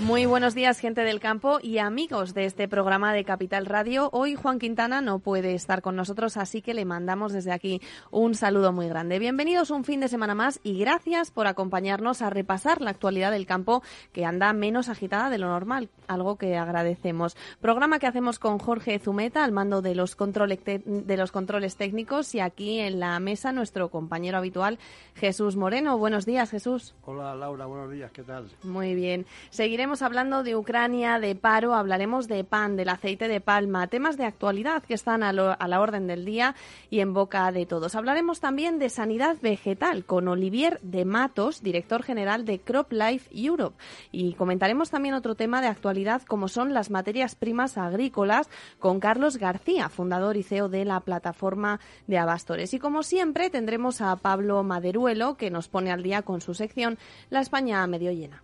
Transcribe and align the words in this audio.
Muy 0.00 0.26
buenos 0.26 0.56
días, 0.56 0.80
gente 0.80 1.02
del 1.02 1.20
campo 1.20 1.60
y 1.62 1.78
amigos 1.78 2.34
de 2.34 2.46
este 2.46 2.66
programa 2.66 3.12
de 3.14 3.24
Capital 3.24 3.64
Radio. 3.64 4.10
Hoy 4.12 4.34
Juan 4.34 4.58
Quintana 4.58 5.00
no 5.00 5.20
puede 5.20 5.54
estar 5.54 5.82
con 5.82 5.94
nosotros, 5.94 6.36
así 6.36 6.62
que 6.62 6.74
le 6.74 6.84
mandamos 6.84 7.32
desde 7.32 7.52
aquí 7.52 7.80
un 8.10 8.34
saludo 8.34 8.72
muy 8.72 8.88
grande. 8.88 9.20
Bienvenidos 9.20 9.70
un 9.70 9.84
fin 9.84 10.00
de 10.00 10.08
semana 10.08 10.34
más 10.34 10.58
y 10.64 10.80
gracias 10.80 11.30
por 11.30 11.46
acompañarnos 11.46 12.22
a 12.22 12.30
repasar 12.30 12.80
la 12.80 12.90
actualidad 12.90 13.30
del 13.30 13.46
campo 13.46 13.84
que 14.12 14.24
anda 14.24 14.52
menos 14.52 14.88
agitada 14.88 15.30
de 15.30 15.38
lo 15.38 15.46
normal, 15.46 15.88
algo 16.08 16.38
que 16.38 16.56
agradecemos. 16.56 17.36
Programa 17.60 18.00
que 18.00 18.08
hacemos 18.08 18.40
con 18.40 18.58
Jorge 18.58 18.98
Zumeta 18.98 19.44
al 19.44 19.52
mando 19.52 19.80
de 19.80 19.94
los, 19.94 20.16
controles 20.16 20.58
de 20.64 21.16
los 21.16 21.30
controles 21.30 21.76
técnicos 21.76 22.34
y 22.34 22.40
aquí 22.40 22.80
en 22.80 22.98
la 22.98 23.20
mesa 23.20 23.52
nuestro 23.52 23.90
compañero 23.90 24.38
habitual 24.38 24.80
Jesús 25.14 25.54
Moreno. 25.54 25.96
Buenos 25.98 26.26
días, 26.26 26.50
Jesús. 26.50 26.96
Hola, 27.04 27.36
Laura. 27.36 27.66
Buenos 27.66 27.92
días. 27.92 28.10
¿Qué 28.10 28.24
tal? 28.24 28.50
Muy 28.64 28.96
bien. 28.96 29.24
Seguiremos 29.50 29.83
hablando 29.84 30.42
de 30.42 30.56
Ucrania, 30.56 31.20
de 31.20 31.34
paro, 31.34 31.74
hablaremos 31.74 32.26
de 32.26 32.42
pan, 32.42 32.74
del 32.74 32.88
aceite 32.88 33.28
de 33.28 33.40
palma, 33.40 33.86
temas 33.86 34.16
de 34.16 34.24
actualidad 34.24 34.82
que 34.82 34.94
están 34.94 35.22
a, 35.22 35.28
a, 35.28 35.68
la 35.68 35.80
orden 35.80 36.06
del 36.06 36.24
día 36.24 36.54
y 36.88 37.00
en 37.00 37.12
boca 37.12 37.52
de 37.52 37.66
todos. 37.66 37.94
Hablaremos 37.94 38.40
también 38.40 38.78
de 38.78 38.88
sanidad 38.88 39.36
vegetal 39.42 40.06
con 40.06 40.26
Olivier 40.26 40.80
de 40.82 41.04
Matos, 41.04 41.62
director 41.62 42.02
general 42.02 42.46
de 42.46 42.60
CropLife 42.60 43.28
Europe. 43.30 43.76
Y 44.10 44.32
comentaremos 44.34 44.90
también 44.90 45.14
otro 45.14 45.34
tema 45.34 45.60
de 45.60 45.68
actualidad 45.68 46.22
como 46.22 46.48
son 46.48 46.72
las 46.72 46.90
materias 46.90 47.34
primas 47.34 47.76
agrícolas 47.76 48.48
con 48.78 49.00
Carlos 49.00 49.36
García, 49.36 49.90
fundador 49.90 50.38
y 50.38 50.42
CEO 50.42 50.70
de 50.70 50.86
la 50.86 51.00
plataforma 51.00 51.78
de 52.06 52.16
Abastores. 52.16 52.72
Y 52.72 52.78
como 52.78 53.02
siempre 53.02 53.50
tendremos 53.50 54.00
a 54.00 54.16
Pablo 54.16 54.62
Maderuelo 54.62 55.36
que 55.36 55.50
nos 55.50 55.68
pone 55.68 55.92
al 55.92 56.02
día 56.02 56.22
con 56.22 56.40
su 56.40 56.54
sección 56.54 56.96
La 57.28 57.40
España 57.40 57.86
medio 57.86 58.10
llena. 58.10 58.42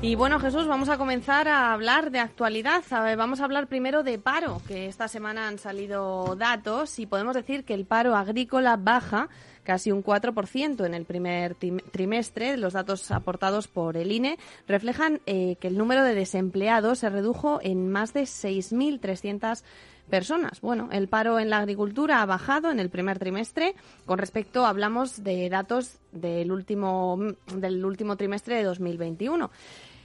Y 0.00 0.14
bueno, 0.14 0.38
Jesús, 0.38 0.68
vamos 0.68 0.88
a 0.90 0.96
comenzar 0.96 1.48
a 1.48 1.72
hablar 1.72 2.12
de 2.12 2.20
actualidad. 2.20 2.84
Vamos 3.16 3.40
a 3.40 3.44
hablar 3.44 3.66
primero 3.66 4.04
de 4.04 4.16
paro, 4.16 4.62
que 4.68 4.86
esta 4.86 5.08
semana 5.08 5.48
han 5.48 5.58
salido 5.58 6.36
datos 6.36 7.00
y 7.00 7.06
podemos 7.06 7.34
decir 7.34 7.64
que 7.64 7.74
el 7.74 7.84
paro 7.84 8.14
agrícola 8.14 8.76
baja 8.76 9.28
casi 9.68 9.92
un 9.92 10.02
4% 10.02 10.86
en 10.86 10.94
el 10.94 11.04
primer 11.04 11.54
trimestre. 11.54 12.56
Los 12.56 12.72
datos 12.72 13.10
aportados 13.10 13.68
por 13.68 13.98
el 13.98 14.10
INE 14.12 14.38
reflejan 14.66 15.20
eh, 15.26 15.56
que 15.60 15.68
el 15.68 15.76
número 15.76 16.04
de 16.04 16.14
desempleados 16.14 17.00
se 17.00 17.10
redujo 17.10 17.60
en 17.62 17.90
más 17.90 18.14
de 18.14 18.22
6.300 18.22 19.62
personas. 20.08 20.62
Bueno, 20.62 20.88
el 20.90 21.08
paro 21.08 21.38
en 21.38 21.50
la 21.50 21.58
agricultura 21.58 22.22
ha 22.22 22.24
bajado 22.24 22.70
en 22.70 22.80
el 22.80 22.88
primer 22.88 23.18
trimestre. 23.18 23.74
Con 24.06 24.16
respecto, 24.16 24.64
hablamos 24.64 25.22
de 25.22 25.50
datos 25.50 25.98
del 26.12 26.50
último, 26.50 27.18
del 27.54 27.84
último 27.84 28.16
trimestre 28.16 28.56
de 28.56 28.62
2021. 28.62 29.50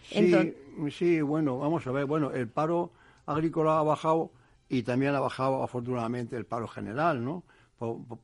Sí, 0.09 0.53
sí, 0.91 1.21
bueno, 1.21 1.57
vamos 1.59 1.87
a 1.87 1.91
ver. 1.93 2.05
Bueno, 2.05 2.31
el 2.31 2.49
paro 2.49 2.91
agrícola 3.25 3.79
ha 3.79 3.83
bajado 3.83 4.29
y 4.67 4.83
también 4.83 5.15
ha 5.15 5.21
bajado 5.21 5.63
afortunadamente 5.63 6.35
el 6.35 6.45
paro 6.45 6.67
general, 6.67 7.23
¿no? 7.23 7.43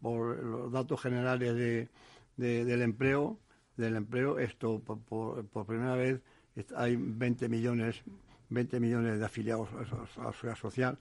Por, 0.01 0.43
los 0.43 0.71
datos 0.71 1.01
generales 1.01 1.55
de, 1.55 1.89
del 2.37 2.81
empleo, 2.81 3.37
del 3.75 3.95
empleo, 3.95 4.39
esto 4.39 4.79
por, 4.79 5.65
primera 5.65 5.95
vez 5.95 6.21
hay 6.75 6.95
20 6.97 7.49
millones, 7.49 8.01
20 8.49 8.79
millones 8.79 9.19
de 9.19 9.25
afiliados 9.25 9.69
a 10.17 10.23
la 10.23 10.33
seguridad 10.33 10.55
social, 10.55 10.97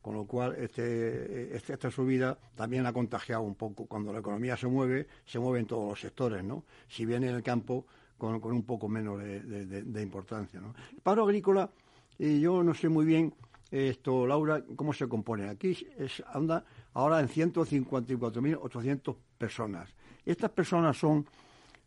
con 0.00 0.14
lo 0.14 0.26
cual 0.26 0.56
este, 0.58 1.56
este, 1.56 1.74
esta 1.74 1.90
subida 1.90 2.36
también 2.54 2.86
ha 2.86 2.92
contagiado 2.92 3.42
un 3.42 3.54
poco. 3.54 3.86
Cuando 3.86 4.12
la 4.12 4.18
economía 4.18 4.56
se 4.56 4.66
mueve, 4.66 5.06
se 5.24 5.38
mueve 5.38 5.60
en 5.60 5.66
todos 5.66 5.88
los 5.88 6.00
sectores, 6.00 6.42
¿no? 6.42 6.64
Si 6.88 7.06
bien 7.06 7.22
en 7.24 7.34
el 7.34 7.42
campo 7.42 7.86
con, 8.18 8.42
un 8.44 8.62
poco 8.64 8.88
menos 8.88 9.20
de, 9.20 10.02
importancia. 10.02 10.60
El 10.60 11.00
paro 11.00 11.24
agrícola, 11.24 11.70
y 12.18 12.40
yo 12.40 12.62
no 12.62 12.74
sé 12.74 12.88
muy 12.88 13.04
bien 13.04 13.34
esto, 13.70 14.26
Laura, 14.26 14.62
cómo 14.76 14.92
se 14.92 15.08
compone. 15.08 15.48
Aquí 15.48 15.76
es, 15.96 16.22
anda 16.32 16.64
ahora 16.94 17.20
en 17.20 17.28
154.800 17.28 19.16
personas. 19.38 19.94
Estas 20.24 20.50
personas 20.50 20.96
son 20.96 21.26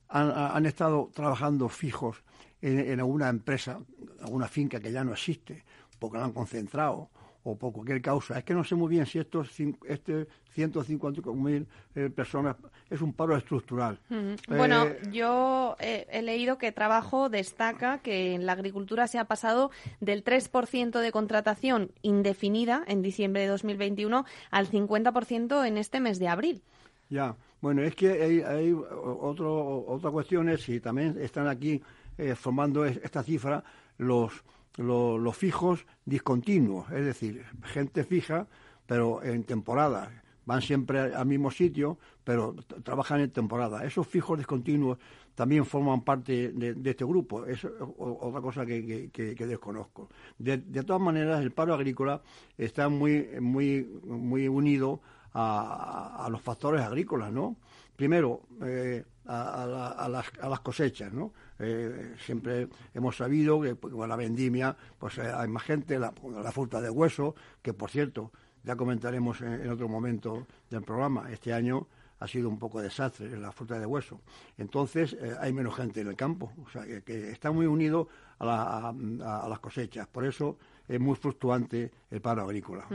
han, 0.10 0.32
han 0.32 0.66
estado 0.66 1.10
trabajando 1.14 1.70
fijos 1.70 2.24
en, 2.62 3.00
alguna 3.00 3.30
empresa, 3.30 3.80
alguna 4.22 4.48
finca 4.48 4.80
que 4.80 4.92
ya 4.92 5.04
no 5.04 5.14
existe, 5.14 5.64
porque 6.00 6.18
la 6.18 6.26
han 6.26 6.32
concentrado 6.32 7.10
o 7.46 7.56
por 7.56 7.72
cualquier 7.72 8.02
causa. 8.02 8.40
Es 8.40 8.44
que 8.44 8.54
no 8.54 8.64
sé 8.64 8.76
muy 8.76 8.90
bien 8.90 9.06
si 9.06 9.20
estos 9.20 9.50
este 9.88 10.28
150.000 10.56 11.66
eh, 11.96 12.10
personas 12.10 12.58
es 12.90 13.02
un 13.02 13.14
paro 13.14 13.38
estructural. 13.38 14.00
Bueno, 14.48 14.86
eh, 14.86 15.00
yo 15.12 15.76
he 15.80 16.22
leído 16.24 16.58
que 16.58 16.72
Trabajo 16.72 17.30
destaca 17.30 18.00
que 18.00 18.34
en 18.34 18.46
la 18.46 18.54
agricultura 18.54 19.08
se 19.08 19.20
ha 19.20 19.26
pasado 19.26 19.70
del 20.02 20.24
3% 20.24 21.00
de 21.00 21.12
contratación 21.12 21.92
indefinida 22.02 22.84
en 22.88 23.04
diciembre 23.04 23.44
de 23.44 23.48
2021 23.48 24.26
al 24.50 24.68
50% 24.68 25.68
en 25.68 25.78
este 25.78 26.00
mes 26.00 26.18
de 26.18 26.28
abril. 26.28 26.64
Ya, 27.10 27.36
bueno, 27.62 27.84
es 27.84 27.96
que 27.96 28.12
hay, 28.24 28.42
hay 28.42 28.74
otro, 28.74 29.86
otra 29.88 30.10
cuestión 30.10 30.50
es 30.50 30.64
si 30.64 30.80
también 30.80 31.16
están 31.22 31.48
aquí 31.48 31.82
eh, 32.18 32.34
formando 32.34 32.86
esta 32.86 33.22
cifra 33.22 33.64
los 33.98 34.44
los 34.78 35.36
fijos 35.38 35.86
discontinuos, 36.06 36.92
es 36.92 37.06
decir, 37.06 37.44
gente 37.64 38.04
fija, 38.04 38.48
pero 38.86 39.24
en 39.24 39.44
temporada. 39.44 40.22
Van 40.46 40.62
siempre 40.62 41.00
al 41.00 41.26
mismo 41.26 41.50
sitio, 41.50 41.98
pero 42.24 42.54
trabajan 42.84 43.20
en 43.22 43.32
temporada. 43.32 43.84
Esos 43.84 44.06
fijos 44.06 44.38
discontinuos 44.38 45.00
también 45.34 45.66
forman 45.66 46.02
parte 46.02 46.52
de, 46.52 46.90
este 46.90 47.04
grupo. 47.04 47.46
Es 47.46 47.66
otra 47.98 48.42
cosa 48.42 48.66
que, 48.66 49.10
desconozco. 49.38 50.10
De, 50.38 50.58
todas 50.84 51.02
maneras, 51.02 51.42
el 51.42 51.52
paro 51.52 51.74
agrícola 51.74 52.22
está 52.58 52.90
muy, 52.90 53.28
muy, 53.42 53.90
muy 54.04 54.48
unido 54.48 55.02
a, 55.34 56.28
los 56.32 56.42
factores 56.42 56.82
agrícolas, 56.82 57.32
¿no? 57.32 57.58
Primero, 57.96 58.42
eh, 58.62 59.04
a, 59.28 60.08
las, 60.10 60.26
a 60.40 60.50
las 60.50 60.60
cosechas, 60.60 61.12
¿no? 61.12 61.34
Eh, 61.58 62.16
siempre 62.20 62.68
hemos 62.94 63.16
sabido 63.16 63.62
que 63.62 63.76
pues, 63.76 63.94
con 63.94 64.08
la 64.08 64.16
vendimia 64.16 64.76
pues 65.00 65.18
eh, 65.18 65.32
hay 65.34 65.48
más 65.48 65.64
gente, 65.64 65.98
la, 65.98 66.14
la, 66.44 66.52
fruta 66.52 66.82
de 66.82 66.90
hueso, 66.90 67.34
que 67.62 67.74
por 67.74 67.90
cierto, 67.90 68.32
ya 68.64 68.76
comentaremos 68.76 69.42
en, 69.42 69.70
otro 69.70 69.88
momento 69.88 70.46
del 70.70 70.84
programa, 70.84 71.32
este 71.32 71.54
año 71.54 71.88
ha 72.20 72.28
sido 72.28 72.50
un 72.50 72.60
poco 72.60 72.82
desastre 72.82 73.38
la 73.38 73.52
fruta 73.52 73.80
de 73.80 73.86
hueso. 73.86 74.22
Entonces 74.58 75.16
hay 75.40 75.54
menos 75.54 75.76
gente 75.76 76.02
en 76.02 76.08
el 76.08 76.16
campo, 76.16 76.52
o 76.64 76.70
sea 76.70 76.84
que, 77.02 77.32
está 77.32 77.52
muy 77.52 77.66
unido 77.66 78.08
a, 78.40 78.90
a 78.90 79.50
las 79.50 79.60
cosechas. 79.60 80.08
Por 80.08 80.26
eso 80.26 80.58
es 80.88 81.00
muy 81.00 81.16
fluctuante 81.16 81.92
el 82.12 82.22
paro 82.22 82.44
agrícola. 82.44 82.86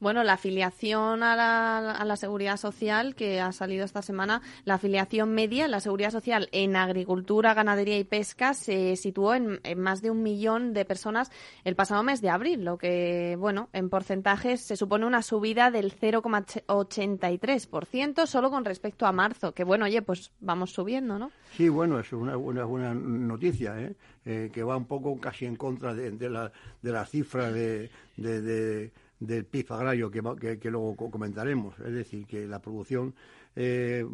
Bueno, 0.00 0.22
la 0.22 0.34
afiliación 0.34 1.22
a 1.22 1.34
la, 1.34 1.92
a 1.92 2.04
la, 2.04 2.16
seguridad 2.16 2.56
social 2.56 3.14
que 3.14 3.40
ha 3.40 3.52
salido 3.52 3.84
esta 3.84 4.02
semana, 4.02 4.42
la 4.64 4.74
afiliación 4.74 5.34
media 5.34 5.64
en 5.64 5.70
la 5.70 5.80
seguridad 5.80 6.10
social 6.10 6.48
en 6.52 6.76
agricultura, 6.76 7.54
ganadería 7.54 7.98
y 7.98 8.04
pesca 8.04 8.52
se 8.54 8.96
situó 8.96 9.34
en, 9.34 9.60
más 9.76 10.02
de 10.02 10.10
un 10.10 10.22
millón 10.22 10.74
de 10.74 10.84
personas 10.84 11.30
el 11.64 11.76
pasado 11.76 12.02
mes 12.02 12.20
de 12.20 12.30
abril, 12.30 12.64
lo 12.64 12.78
que, 12.78 13.36
bueno, 13.38 13.68
en 13.72 13.88
porcentajes 13.88 14.60
se 14.60 14.76
supone 14.76 15.06
una 15.06 15.22
subida 15.22 15.70
del 15.70 15.94
0,83% 15.94 18.26
solo 18.26 18.50
con 18.50 18.64
respecto 18.64 19.06
a 19.06 19.12
marzo, 19.12 19.52
que 19.52 19.62
bueno, 19.64 19.84
oye, 19.86 20.02
pues 20.02 20.32
vamos 20.40 20.72
subiendo, 20.72 21.18
¿no? 21.18 21.30
Sí, 21.56 21.68
bueno, 21.68 21.98
es 21.98 22.12
una, 22.12 22.36
buena 22.36 22.94
noticia, 22.94 23.80
¿eh? 23.80 23.96
¿Eh? 24.28 24.50
que 24.52 24.62
va 24.62 24.76
un 24.76 24.84
poco 24.84 25.18
casi 25.18 25.46
en 25.46 25.56
contra 25.56 25.94
de, 25.94 26.10
de, 26.12 26.30
la, 26.30 26.52
de 26.82 26.92
la 26.92 27.06
cifra 27.06 27.50
de, 27.50 27.90
de, 28.16 28.92
del 29.18 29.44
PIB 29.44 29.72
agrario 29.72 30.10
que, 30.10 30.58
que, 30.58 30.70
luego 30.70 30.96
comentaremos. 31.10 31.78
Es 31.80 31.92
decir, 31.92 32.26
que 32.26 32.46
la 32.46 32.60
producción 32.60 33.14
eh, 33.56 34.04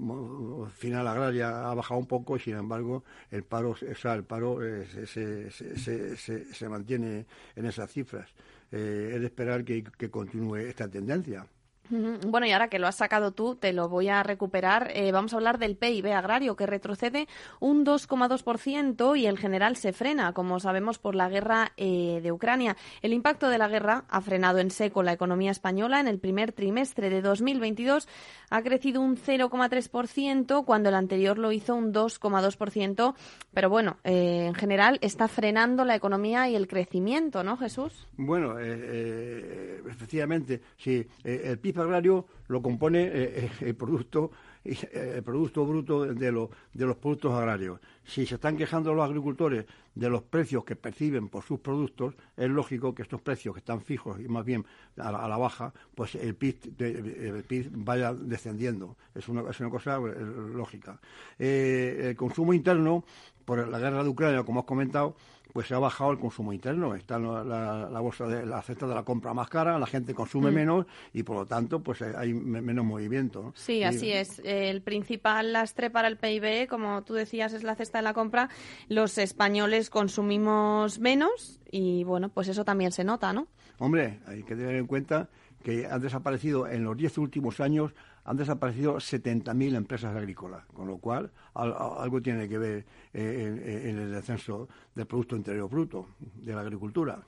final 0.75 1.08
agraria 1.08 1.69
ha 1.69 1.75
bajado 1.75 2.00
un 2.00 2.06
poco 2.06 2.37
y, 2.37 2.40
sin 2.40 2.56
embargo, 2.56 3.05
el 3.31 3.43
paro, 3.43 3.70
o 3.70 3.94
sea, 3.94 4.14
el 4.14 4.25
paro 4.25 4.64
eh, 4.64 4.87
se, 5.06 5.50
se, 5.50 6.16
se, 6.16 6.55
se, 6.55 6.69
mantiene 6.69 7.26
en 7.56 7.66
esas 7.66 7.90
cifras. 7.90 8.31
Eh, 8.70 9.12
es 9.14 9.20
de 9.20 9.26
esperar 9.26 9.64
que, 9.64 9.84
que 9.84 10.11
continúe 10.11 10.56
esta 10.56 10.88
tendencia. 10.88 11.46
Bueno, 11.91 12.47
y 12.47 12.53
ahora 12.53 12.69
que 12.69 12.79
lo 12.79 12.87
has 12.87 12.97
sacado 12.97 13.33
tú, 13.33 13.57
te 13.57 13.75
lo 13.75 13.91
voy 13.91 14.09
a 14.09 14.23
recuperar. 14.23 14.91
Eh, 14.95 15.13
vamos 15.13 15.35
a 15.35 15.37
hablar 15.37 15.59
del 15.59 15.77
PIB 15.77 16.15
agrario, 16.15 16.57
que 16.57 16.65
retrocede 16.65 17.29
un 17.61 17.85
2,2% 17.85 19.19
y 19.19 19.27
el 19.27 19.37
general 19.39 19.77
se 19.77 19.93
frena, 19.93 20.33
como 20.33 20.61
sabemos, 20.61 20.99
por 20.99 21.15
la 21.15 21.29
guerra 21.29 21.73
eh, 21.77 22.21
de 22.23 22.33
Ucrania. 22.33 22.79
El 23.03 23.13
impacto 23.13 23.51
de 23.51 23.59
la 23.59 23.69
guerra 23.69 24.05
ha 24.09 24.23
frenado 24.23 24.61
en 24.61 24.71
seco 24.71 25.03
la 25.03 25.13
economía 25.13 25.51
española. 25.51 26.01
En 26.01 26.09
el 26.09 26.19
primer 26.19 26.53
trimestre 26.53 27.11
de 27.11 27.21
2022 27.21 28.09
ha 28.49 28.63
crecido 28.63 29.03
un 29.03 29.19
0,3%, 29.19 30.65
cuando 30.65 30.89
el 30.89 30.95
anterior 30.95 31.39
lo 31.39 31.53
hizo 31.53 31.75
un 31.75 31.93
2,2%. 31.93 33.15
Pero 33.53 33.69
bueno, 33.69 33.99
eh, 34.05 34.47
en 34.47 34.55
general 34.55 34.99
está 35.03 35.29
frenando 35.29 35.85
la 35.85 35.97
economía 35.97 36.49
y 36.49 36.57
el 36.57 36.67
crecimiento, 36.67 37.45
¿no, 37.45 37.59
Jesús? 37.59 38.07
Bueno, 38.17 38.59
efectivamente, 38.59 40.63
sí. 40.79 41.07
el 41.25 41.59
PIB 41.59 41.74
agrario 41.82 42.26
lo 42.49 42.62
compone 42.62 43.05
eh, 43.05 43.11
eh, 43.15 43.50
el 43.61 43.75
producto 43.75 44.31
el 44.65 45.23
producto 45.23 45.67
bruto 45.67 46.06
de, 46.06 46.15
de 46.15 46.87
los 46.87 46.97
productos 46.97 47.35
agrarios. 47.35 47.81
Si 48.03 48.25
se 48.25 48.37
están 48.37 48.56
quejando 48.56 48.94
los 48.94 49.05
agricultores 49.05 49.67
de 49.94 50.09
los 50.09 50.23
precios 50.23 50.65
que 50.65 50.75
perciben 50.75 51.29
por 51.29 51.44
sus 51.44 51.61
productos, 51.61 52.15
es 52.35 52.49
lógico 52.49 52.94
que 52.94 53.03
estos 53.03 53.21
precios 53.21 53.55
que 53.55 53.59
están 53.59 53.82
fijos 53.82 54.19
y 54.21 54.26
más 54.26 54.43
bien 54.43 54.65
a 54.97 55.12
la, 55.12 55.37
baja, 55.37 55.75
pues 55.94 56.15
el 56.15 56.35
PIB, 56.35 56.81
el 56.81 57.44
PIB, 57.44 57.73
vaya 57.73 58.15
descendiendo. 58.15 58.97
Es 59.15 59.29
una, 59.29 59.50
es 59.50 59.61
una 59.61 59.69
cosa 59.69 59.99
eh, 59.99 60.15
lógica. 60.55 60.99
el 61.38 62.17
consumo 62.17 62.55
interno, 62.55 63.05
por 63.44 63.67
la 63.69 63.79
guerra 63.79 64.02
de 64.02 64.08
Ucrania, 64.08 64.43
como 64.44 64.61
has 64.61 64.67
comentado, 64.67 65.17
pues 65.55 65.69
se 65.69 65.75
ha 65.75 65.79
bajado 65.79 66.11
el 66.11 66.19
consumo 66.19 66.52
interno. 66.52 66.96
Está 66.96 67.19
la, 67.19 68.00
bolsa 68.00 68.26
de 68.26 68.44
la 68.44 68.61
cesta 68.61 68.88
de 68.88 68.94
la 68.94 69.05
compra 69.05 69.32
más 69.35 69.49
cara, 69.49 69.79
la 69.79 69.87
gente 69.87 70.12
consume 70.12 70.50
mm. 70.50 70.55
menos 70.55 70.87
y 71.12 71.23
por 71.23 71.37
lo 71.37 71.46
tanto 71.46 71.81
pues 71.81 72.00
eh, 72.02 72.12
hay 72.17 72.35
menos 72.35 72.85
movimiento. 72.85 73.52
Sí, 73.55 73.85
así 73.85 74.11
es. 74.11 74.43
El 74.44 74.82
principal 74.82 75.52
lastre 75.52 75.91
para 75.91 76.08
el 76.08 76.17
PIB, 76.17 76.67
como 76.69 77.05
tú 77.05 77.14
decías, 77.14 77.52
es 77.52 77.62
la 77.62 77.76
cesta 77.76 77.99
de 77.99 78.02
la 78.02 78.14
compra. 78.14 78.49
Los 78.88 79.17
españoles 79.17 79.90
consumimos 79.90 80.99
menos 80.99 81.61
y 81.70 82.02
bueno, 82.02 82.31
pues 82.31 82.49
eso 82.49 82.64
también 82.64 82.90
se 82.90 83.05
nota, 83.05 83.32
¿no? 83.32 83.47
Hombre, 83.79 84.19
hay 84.26 84.43
que 84.43 84.56
tener 84.56 84.75
en 84.75 84.88
cuenta 84.88 85.29
que 85.62 85.87
han 85.87 86.00
desaparecido 86.00 86.67
en 86.67 86.82
los 86.82 86.97
diez 86.97 87.17
últimos 87.17 87.61
años 87.61 87.93
han 88.25 88.37
desaparecido 88.37 88.97
70.000 88.97 89.76
empresas 89.76 90.17
agrícolas, 90.17 90.65
con 90.67 90.87
lo 90.87 90.99
cual 90.99 91.31
algo 91.55 92.23
tiene 92.23 92.49
que 92.49 92.59
ver 92.59 92.85
eh, 93.12 93.82
en, 93.85 93.99
el 93.99 94.12
descenso 94.12 94.69
del 94.94 95.06
Producto 95.06 95.37
Interior 95.37 95.69
Bruto 95.69 96.06
de 96.19 96.55
la 96.55 96.62
agricultura. 96.62 97.19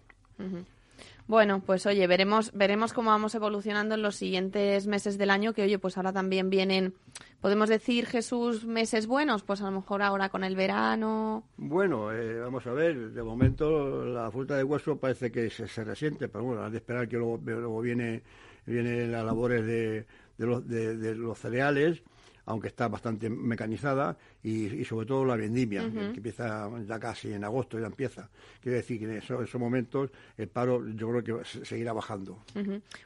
Bueno, 1.29 1.61
pues 1.61 1.85
oye, 1.87 2.07
veremos, 2.07 2.53
veremos 2.55 2.93
cómo 2.93 3.11
vamos 3.11 3.35
evolucionando 3.35 3.97
en 3.97 4.03
los 4.03 4.15
siguientes 4.15 4.87
meses 4.87 5.19
del 5.19 5.31
año, 5.31 5.53
que 5.53 5.65
oye, 5.65 5.79
pues 5.79 5.97
ahora 5.97 6.13
también 6.13 6.51
vienen, 6.51 6.95
podemos 7.41 7.69
decir, 7.69 8.07
Jesús, 8.07 8.65
meses 8.65 9.07
buenos, 9.07 9.43
pues 9.43 9.61
a 9.61 9.65
lo 9.65 9.73
mejor 9.73 10.03
ahora 10.03 10.29
con 10.29 10.45
el 10.45 10.55
verano. 10.55 11.45
Bueno, 11.57 12.13
eh, 12.13 12.39
vamos 12.39 12.67
a 12.67 12.73
ver, 12.73 13.11
de 13.11 13.23
momento 13.23 14.05
la 14.05 14.31
fruta 14.31 14.57
de 14.57 14.63
hueso 14.63 14.97
parece 14.99 15.33
que 15.33 15.51
se, 15.51 15.67
se 15.67 15.85
resiente, 15.85 16.29
pero 16.29 16.45
bueno, 16.45 16.65
hay 16.65 16.71
de 16.71 16.79
esperar 16.79 17.09
que 17.09 17.17
luego, 17.17 17.41
luego 17.45 17.81
viene, 17.81 18.23
vienen 18.65 19.11
las 19.11 19.25
labores 19.25 19.67
de 19.67 20.07
de 20.39 20.47
los, 20.47 20.67
de, 20.67 21.15
los 21.15 21.39
cereales, 21.39 22.03
aunque 22.47 22.69
está 22.69 22.89
bastante 22.89 23.29
mecanizada, 23.29 24.17
y, 24.43 24.83
sobre 24.85 25.07
todo 25.07 25.25
la 25.25 25.35
vendimia, 25.35 25.91
que 25.91 26.19
empieza 26.19 26.71
ya 26.87 27.01
casi 27.01 27.33
en 27.33 27.43
agosto, 27.43 27.81
ya 27.81 27.87
empieza. 27.87 28.29
Quiere 28.61 28.77
decir 28.79 29.01
que 29.01 29.07
en 29.07 29.17
esos, 29.17 29.53
momentos 29.57 30.11
el 30.37 30.47
paro 30.49 30.87
yo 30.91 31.11
creo 31.11 31.25
que 31.25 31.35
seguirá 31.65 31.93
bajando. 31.93 32.39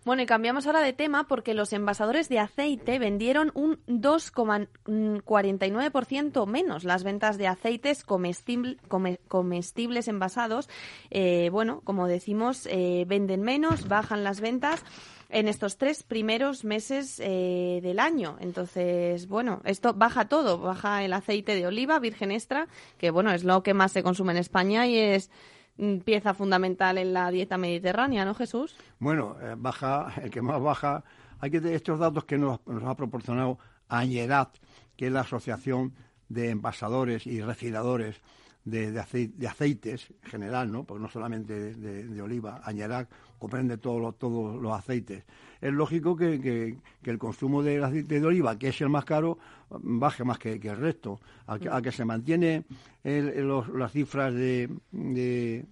Bueno, 0.05 0.21
y 0.23 0.27
cambiamos 0.27 0.67
ahora 0.67 0.83
de 0.83 0.93
tema 0.93 1.27
porque 1.27 1.55
los 1.55 1.73
envasadores 1.73 2.29
de 2.29 2.39
aceite 2.39 2.99
vendieron 2.99 3.51
un 3.55 3.79
2,49% 3.87 6.47
menos 6.47 6.85
las 6.85 7.03
ventas 7.03 7.39
de 7.39 7.47
aceites 7.47 8.05
comestibles 8.05 10.09
envasados. 10.09 10.69
Eh, 11.11 11.49
bueno, 11.51 11.81
como 11.85 12.07
decimos, 12.07 12.67
eh, 12.67 13.07
venden 13.09 13.41
menos, 13.41 13.89
bajan 13.89 14.23
las 14.23 14.43
ventas 14.43 14.85
en 15.31 15.49
estos 15.49 15.79
tres 15.79 16.03
primeros 16.03 16.65
meses 16.65 17.21
eh, 17.23 17.81
del 17.83 17.99
año. 17.99 18.37
Entonces, 18.41 19.29
bueno, 19.29 19.61
esto 19.65 19.95
baja 19.95 20.29
todo, 20.29 20.59
baja 20.59 21.05
el 21.05 21.13
aceite 21.13 21.55
de 21.55 21.67
oliva 21.67 21.99
virgen 21.99 22.31
extra, 22.33 22.69
que 22.99 23.11
bueno, 23.11 23.33
es 23.33 23.45
lo 23.45 23.63
que 23.63 23.75
más 23.75 23.93
se 23.93 24.03
consume 24.03 24.33
en 24.33 24.39
España 24.39 24.87
y 24.87 24.99
es 24.99 25.31
mm, 25.79 25.99
pieza 25.99 26.35
fundamental 26.35 26.99
en 26.99 27.13
la 27.13 27.31
dieta 27.31 27.59
mediterránea, 27.59 28.25
¿no, 28.25 28.35
Jesús? 28.35 28.77
Bueno, 28.99 29.37
eh, 29.41 29.55
baja, 29.57 30.13
el 30.23 30.31
que 30.31 30.43
más 30.43 30.61
baja, 30.61 31.05
hay 31.39 31.51
que 31.51 31.75
estos 31.75 31.99
datos 31.99 32.25
que 32.25 32.37
nos, 32.37 32.61
ha 32.85 32.95
proporcionado 32.95 33.59
Añerat, 33.89 34.57
que 34.97 35.07
es 35.07 35.13
la 35.13 35.21
Asociación 35.21 35.95
de 36.29 36.51
Envasadores 36.51 37.27
y 37.27 37.41
Refinadores 37.41 38.21
de, 38.65 38.93
de, 38.93 39.49
aceites 39.49 40.13
en 40.23 40.31
general, 40.31 40.71
¿no? 40.71 40.85
porque 40.85 41.03
no 41.03 41.09
solamente 41.09 41.75
de, 41.75 42.23
oliva, 42.23 42.61
Añerac 42.65 43.09
comprende 43.39 43.79
todos 43.79 44.01
los, 44.01 44.15
los 44.61 44.73
aceites. 44.73 45.25
Es 45.61 45.73
lógico 45.73 46.17
que, 46.17 46.77
el 47.05 47.19
consumo 47.19 47.63
del 47.63 47.85
aceite 47.85 48.21
de 48.21 48.27
oliva, 48.27 48.59
que 48.59 48.69
es 48.69 48.81
el 48.81 48.89
más 48.89 49.05
caro, 49.05 49.39
baje 49.71 50.25
más 50.25 50.39
que, 50.39 50.55
el 50.55 50.77
resto. 50.77 51.21
A, 51.47 51.83
que 51.83 51.93
se 51.93 52.05
mantiene 52.05 52.65
las 53.03 53.93
cifras 53.93 54.35
de, 54.35 54.69
del 54.93 55.67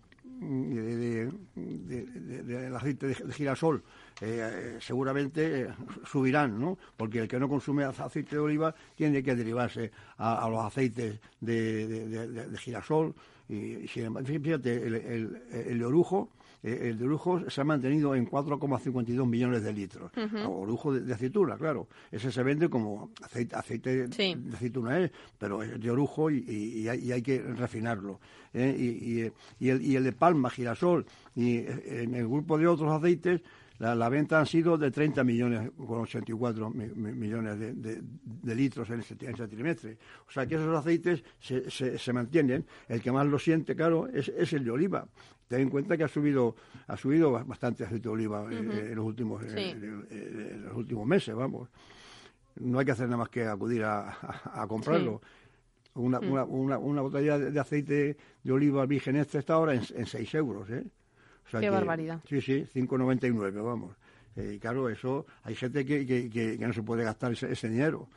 aceite 2.76 3.08
de 3.08 3.32
girasol 3.32 3.82
eh, 4.20 4.78
seguramente 4.80 5.62
eh, 5.62 5.68
subirán, 6.04 6.58
¿no? 6.60 6.76
Porque 6.96 7.20
el 7.20 7.28
que 7.28 7.38
no 7.38 7.48
consume 7.48 7.84
aceite 7.84 8.36
de 8.36 8.40
oliva 8.40 8.74
tiene 8.96 9.22
que 9.22 9.34
derivarse 9.34 9.92
a, 10.16 10.48
los 10.48 10.64
aceites 10.64 11.20
de, 11.40 12.56
girasol. 12.58 13.14
Y, 13.48 13.86
fíjate, 13.86 14.74
el, 14.74 15.40
el, 15.52 15.78
de 15.78 15.84
orujo, 15.84 16.30
eh, 16.62 16.88
el 16.90 16.98
de 16.98 17.04
orujo 17.06 17.48
se 17.48 17.60
ha 17.60 17.64
mantenido 17.64 18.14
en 18.14 18.28
4,52 18.28 19.24
millones 19.24 19.62
de 19.62 19.72
litros. 19.72 20.10
Orujo 20.44 20.92
de, 20.92 21.14
aceituna, 21.14 21.56
claro. 21.56 21.86
Ese 22.10 22.32
se 22.32 22.42
vende 22.42 22.68
como 22.68 23.12
aceite, 23.22 23.54
aceite 23.54 24.08
de 24.08 24.54
aceituna, 24.54 24.98
es, 24.98 25.12
pero 25.38 25.62
es 25.62 25.80
de 25.80 25.90
orujo 25.90 26.28
y, 26.30 26.88
hay, 26.88 27.22
que 27.22 27.40
refinarlo. 27.40 28.20
Y, 28.52 29.30
y, 29.60 29.68
el, 29.68 29.82
y 29.82 29.94
el 29.94 30.04
de 30.04 30.12
palma, 30.12 30.50
girasol, 30.50 31.06
y 31.36 31.58
en 31.58 32.14
el 32.14 32.26
grupo 32.26 32.58
de 32.58 32.66
otros 32.66 32.90
aceites 32.90 33.40
la, 33.78 33.94
la, 33.94 34.08
venta 34.08 34.40
han 34.40 34.46
sido 34.46 34.76
de 34.76 34.90
30 34.90 35.22
millones 35.22 35.70
con 35.76 36.00
84 36.00 36.70
millones 36.70 37.58
de, 37.58 38.54
litros 38.54 38.90
en 38.90 39.00
ese, 39.00 39.14
trimestre. 39.14 39.98
O 40.26 40.30
sea 40.30 40.46
que 40.46 40.56
esos 40.56 40.76
aceites 40.76 41.22
se, 41.38 41.98
se, 41.98 42.12
mantienen. 42.12 42.66
El 42.88 43.00
que 43.00 43.12
más 43.12 43.26
lo 43.26 43.38
siente, 43.38 43.76
claro, 43.76 44.08
es, 44.08 44.28
es 44.28 44.52
el 44.52 44.64
de 44.64 44.72
oliva. 44.72 45.06
Ten 45.46 45.60
en 45.60 45.70
cuenta 45.70 45.96
que 45.96 46.04
ha 46.04 46.08
subido 46.08 46.56
ha 46.88 46.96
subido 46.96 47.30
bastante 47.30 47.84
aceite 47.84 48.02
de 48.02 48.08
oliva 48.08 48.46
en, 48.50 48.94
los 48.94 49.04
últimos 49.04 49.44
en, 49.44 50.64
los 50.64 50.76
últimos 50.76 51.06
meses, 51.06 51.34
vamos. 51.34 51.68
No 52.56 52.80
hay 52.80 52.84
que 52.84 52.92
hacer 52.92 53.06
nada 53.06 53.18
más 53.18 53.28
que 53.28 53.46
acudir 53.46 53.84
a, 53.84 54.66
comprarlo. 54.66 55.20
Una, 55.94 56.20
mm. 56.20 56.30
una, 56.30 56.44
una, 56.44 56.78
una, 56.78 57.00
botella 57.02 57.38
de 57.38 57.60
aceite 57.60 58.16
de 58.42 58.52
oliva 58.52 58.84
virgen 58.86 59.16
extra 59.16 59.40
está 59.40 59.54
ahora 59.54 59.74
en, 59.74 59.82
en 59.94 60.06
6 60.06 60.34
euros, 60.34 60.68
¿eh? 60.70 60.84
Qué 61.50 61.70
barbaridad. 61.70 62.20
Sí, 62.28 62.40
sí, 62.40 62.66
5,99, 62.74 63.62
vamos. 63.62 63.96
Eh, 64.38 64.54
y 64.54 64.58
claro, 64.60 64.88
eso 64.88 65.26
hay 65.42 65.56
gente 65.56 65.84
que, 65.84 66.06
que, 66.06 66.56
no 66.60 66.72
se 66.72 66.82
puede 66.82 67.02
gastar 67.02 67.32
ese, 67.32 67.68
dinero. 67.68 68.08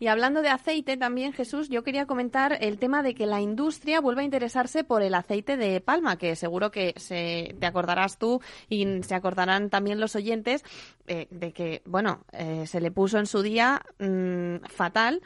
Y 0.00 0.08
hablando 0.08 0.42
de 0.42 0.48
aceite 0.48 0.96
también, 0.96 1.32
Jesús, 1.32 1.68
yo 1.68 1.84
quería 1.84 2.06
comentar 2.06 2.58
el 2.60 2.78
tema 2.78 3.04
de 3.04 3.14
que 3.14 3.26
la 3.26 3.40
industria 3.40 4.00
vuelva 4.00 4.22
a 4.22 4.24
interesarse 4.24 4.82
por 4.82 5.02
el 5.02 5.14
aceite 5.14 5.56
de 5.56 5.80
palma, 5.80 6.16
que 6.16 6.34
seguro 6.34 6.72
que 6.72 6.94
se, 6.96 7.54
te 7.60 7.66
acordarás 7.66 8.18
tú 8.18 8.40
y 8.68 9.02
se 9.04 9.14
acordarán 9.14 9.70
también 9.70 10.00
los 10.00 10.16
oyentes 10.16 10.64
eh, 11.06 11.28
de 11.30 11.52
que, 11.52 11.82
bueno, 11.84 12.24
eh, 12.32 12.66
se 12.66 12.80
le 12.80 12.90
puso 12.90 13.18
en 13.18 13.26
su 13.26 13.42
día 13.42 13.80
mm, 14.00 14.66
fatal 14.66 15.22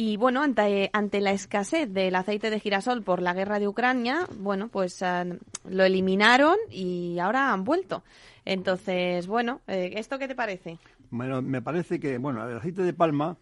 y 0.00 0.16
bueno, 0.16 0.42
ante, 0.42 0.90
ante 0.92 1.20
la 1.20 1.32
escasez 1.32 1.92
del 1.92 2.14
aceite 2.14 2.50
de 2.50 2.60
girasol 2.60 3.02
por 3.02 3.20
la 3.20 3.34
guerra 3.34 3.58
de 3.58 3.66
Ucrania, 3.66 4.28
bueno, 4.36 4.68
pues 4.68 5.02
eh, 5.02 5.36
lo 5.68 5.82
eliminaron 5.82 6.56
y 6.70 7.18
ahora 7.18 7.52
han 7.52 7.64
vuelto. 7.64 8.04
Entonces, 8.44 9.26
bueno, 9.26 9.60
eh, 9.66 9.94
¿esto 9.96 10.16
qué 10.20 10.28
te 10.28 10.36
parece? 10.36 10.78
Bueno, 11.10 11.42
me 11.42 11.62
parece 11.62 11.98
que, 11.98 12.16
bueno, 12.18 12.48
el 12.48 12.58
aceite 12.58 12.82
de 12.82 12.92
palma, 12.92 13.38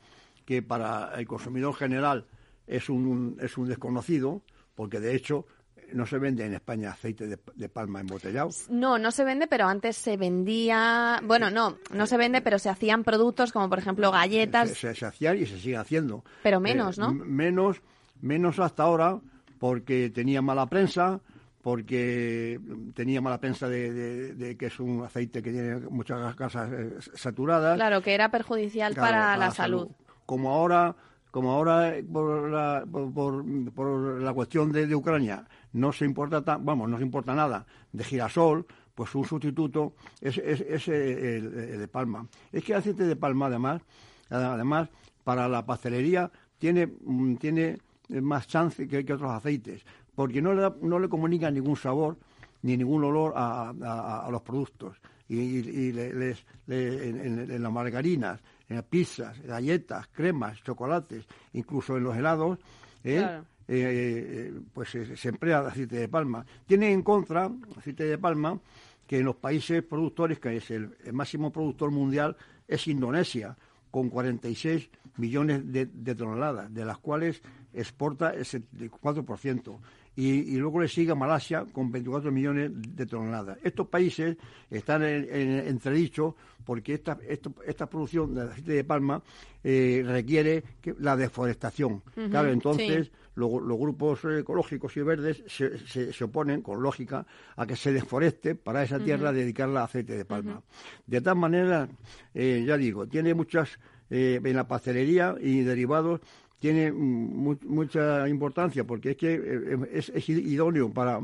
que 0.47 0.63
para 0.63 1.13
el 1.19 1.27
consumidor 1.27 1.75
general 1.75 2.25
es 2.67 2.89
un, 2.89 3.37
es 3.43 3.59
un 3.59 3.69
desconocido, 3.69 4.41
porque 4.75 4.99
de 4.99 5.15
hecho 5.15 5.45
no 5.93 6.07
se 6.07 6.19
vende 6.19 6.45
en 6.45 6.55
España 6.55 6.91
aceite 6.91 7.27
de, 7.27 7.69
palma 7.69 8.01
embotellado. 8.01 8.51
No, 8.69 8.99
no 8.99 9.11
se 9.11 9.25
vende, 9.25 9.47
pero 9.47 9.67
antes 9.67 9.97
se 9.97 10.17
vendía. 10.17 11.21
Bueno, 11.25 11.51
no, 11.51 11.79
no 11.93 12.07
se 12.07 12.17
vende, 12.17 12.41
pero 12.41 12.59
se 12.59 12.69
hacían 12.69 13.05
productos 13.05 13.53
como, 13.53 13.69
por 13.69 13.79
ejemplo, 13.79 14.11
galletas. 14.11 14.71
Se, 14.71 14.89
hacían 14.89 15.39
y 15.39 15.47
se 15.47 15.59
sigue 15.59 15.77
haciendo. 15.77 16.25
Pero 16.43 16.61
menos, 16.61 16.99
eh, 16.99 17.01
¿no? 17.01 17.13
Menos, 17.13 17.81
menos 18.21 18.59
hasta 18.59 18.83
ahora, 18.83 19.21
porque 19.59 20.11
tenía 20.11 20.43
mala 20.43 20.67
prensa, 20.67 21.21
porque 21.67 22.61
tenía 22.95 23.21
mala 23.21 23.41
prensa 23.41 23.69
de, 23.69 24.57
que 24.57 24.67
es 24.67 24.79
un 24.79 25.03
aceite 25.05 25.43
que 25.43 25.51
tiene 25.51 25.77
muchas 25.91 26.37
grasas 26.37 26.71
eh, 26.73 26.93
saturadas. 27.15 27.75
Claro, 27.75 28.01
que 28.03 28.15
era 28.15 28.31
perjudicial 28.31 28.95
para, 28.95 29.37
la, 29.37 29.51
salud. 29.51 29.89
Como 30.27 30.53
ahora, 30.53 30.95
como 31.33 31.51
ahora 31.51 31.97
eh, 31.97 32.05
por 32.05 32.49
la, 32.49 32.85
por, 32.87 34.23
la 34.23 34.33
cuestión 34.33 34.71
de, 34.71 34.95
Ucrania 34.95 35.45
no 35.77 35.93
se 35.93 36.05
importa, 36.05 36.41
vamos, 36.41 36.89
no 36.89 36.97
se 36.97 37.05
importa 37.05 37.35
nada 37.35 37.67
de 37.93 38.05
girasol, 38.05 38.67
pues 38.95 39.15
un 39.15 39.25
sustituto 39.25 39.95
es, 40.21 40.39
es, 40.39 40.89
el, 40.89 41.79
de 41.79 41.89
palma. 41.89 42.27
Es 42.51 42.65
que 42.65 42.73
el 42.73 42.79
aceite 42.79 43.05
de 43.05 43.17
palma, 43.17 43.47
además, 43.47 43.83
además 44.31 44.89
para 45.23 45.49
la 45.49 45.65
pastelería 45.65 46.31
tiene, 46.59 46.87
mm, 46.87 47.37
tiene 47.37 47.79
más 48.09 48.47
chance 48.47 48.87
que, 48.89 49.05
que 49.05 49.13
otros 49.13 49.31
aceites 49.31 49.85
porque 50.17 50.43
no 50.43 50.55
le, 50.55 50.73
no 50.81 50.99
le 50.99 51.09
comunica 51.09 51.51
ningún 51.51 51.77
sabor 51.77 52.17
ni 52.63 52.77
ningún 52.77 53.05
olor 53.05 53.35
a, 53.37 54.27
los 54.31 54.43
productos. 54.43 54.97
Y, 55.29 55.93
les, 55.93 56.45
en, 56.67 57.63
las 57.63 57.73
margarinas, 57.73 58.41
en 58.69 58.77
las 58.77 58.85
pizzas, 58.87 59.41
galletas, 59.43 60.09
cremas, 60.09 60.61
chocolates, 60.63 61.27
incluso 61.53 61.97
en 61.97 62.05
los 62.05 62.17
helados, 62.17 62.59
¿eh? 63.05 63.21
Eh, 63.23 63.43
eh, 63.69 64.53
pues 64.73 64.91
se, 64.91 65.29
emplea 65.29 65.61
aceite 65.61 65.97
de 65.97 66.09
palma. 66.09 66.45
Tiene 66.67 66.93
en 66.93 67.03
contra 67.03 67.51
aceite 67.77 68.05
de 68.05 68.19
palma 68.19 68.59
que 69.07 69.19
en 69.19 69.25
los 69.25 69.37
países 69.37 69.83
productores, 69.83 70.39
que 70.39 70.57
es 70.57 70.71
el, 70.71 70.91
máximo 71.13 71.53
productor 71.53 71.91
mundial, 71.91 72.37
es 72.67 72.87
Indonesia, 72.89 73.57
con 73.91 74.11
46 74.11 74.91
millones 75.17 75.73
de, 75.73 75.87
de 75.87 76.15
toneladas, 76.15 76.73
de 76.73 76.85
las 76.85 76.99
cuales 76.99 77.41
exporta 77.73 78.31
el 78.31 78.45
74% 78.45 79.79
y, 80.17 80.57
luego 80.57 80.81
le 80.81 80.89
sigue 80.89 81.15
Malasia 81.15 81.67
con 81.71 81.93
24 81.93 82.33
millones 82.33 82.71
de 82.75 83.05
toneladas. 83.05 83.59
Estos 83.63 83.87
países 83.89 84.37
están 84.71 85.03
en, 85.03 85.29
entredicho 85.69 86.35
porque 86.65 86.95
esta, 86.95 87.19
esta 87.67 87.87
producción 87.87 88.35
de 88.35 88.43
aceite 88.43 88.73
de 88.73 88.85
palma 88.85 89.23
eh, 89.63 90.03
requiere 90.05 90.65
la 91.01 91.17
deforestación. 91.17 92.03
claro, 92.31 92.51
entonces 92.51 93.11
los, 93.37 93.79
grupos 93.79 94.25
ecológicos 94.25 94.97
y 94.97 95.03
verdes 95.03 95.45
se, 95.47 96.13
se, 96.13 96.25
oponen, 96.25 96.63
con 96.63 96.83
lógica, 96.83 97.27
a 97.57 97.67
que 97.67 97.77
se 97.77 97.93
deforeste 97.93 98.55
para 98.55 98.83
esa 98.83 98.99
tierra 98.99 99.33
dedicarla 99.33 99.83
a 99.83 99.85
aceite 99.85 100.17
de 100.17 100.25
palma. 100.25 100.63
De 101.07 101.21
tal 101.21 101.37
manera, 101.37 101.89
eh, 102.35 102.65
ya 102.67 102.77
digo, 102.77 103.07
tiene 103.07 103.35
muchas, 103.35 103.79
eh, 104.11 104.41
en 104.43 104.57
la 104.57 104.67
pastelería 104.67 105.37
y 105.41 105.61
derivados, 105.61 106.21
tiene 106.67 106.91
mucha 106.91 108.29
importancia 108.29 108.83
porque 108.83 109.13
es 109.13 109.17
que 109.17 109.35
eh, 109.35 109.79
es, 109.93 110.29
idóneo 110.29 110.91
para, 110.91 111.21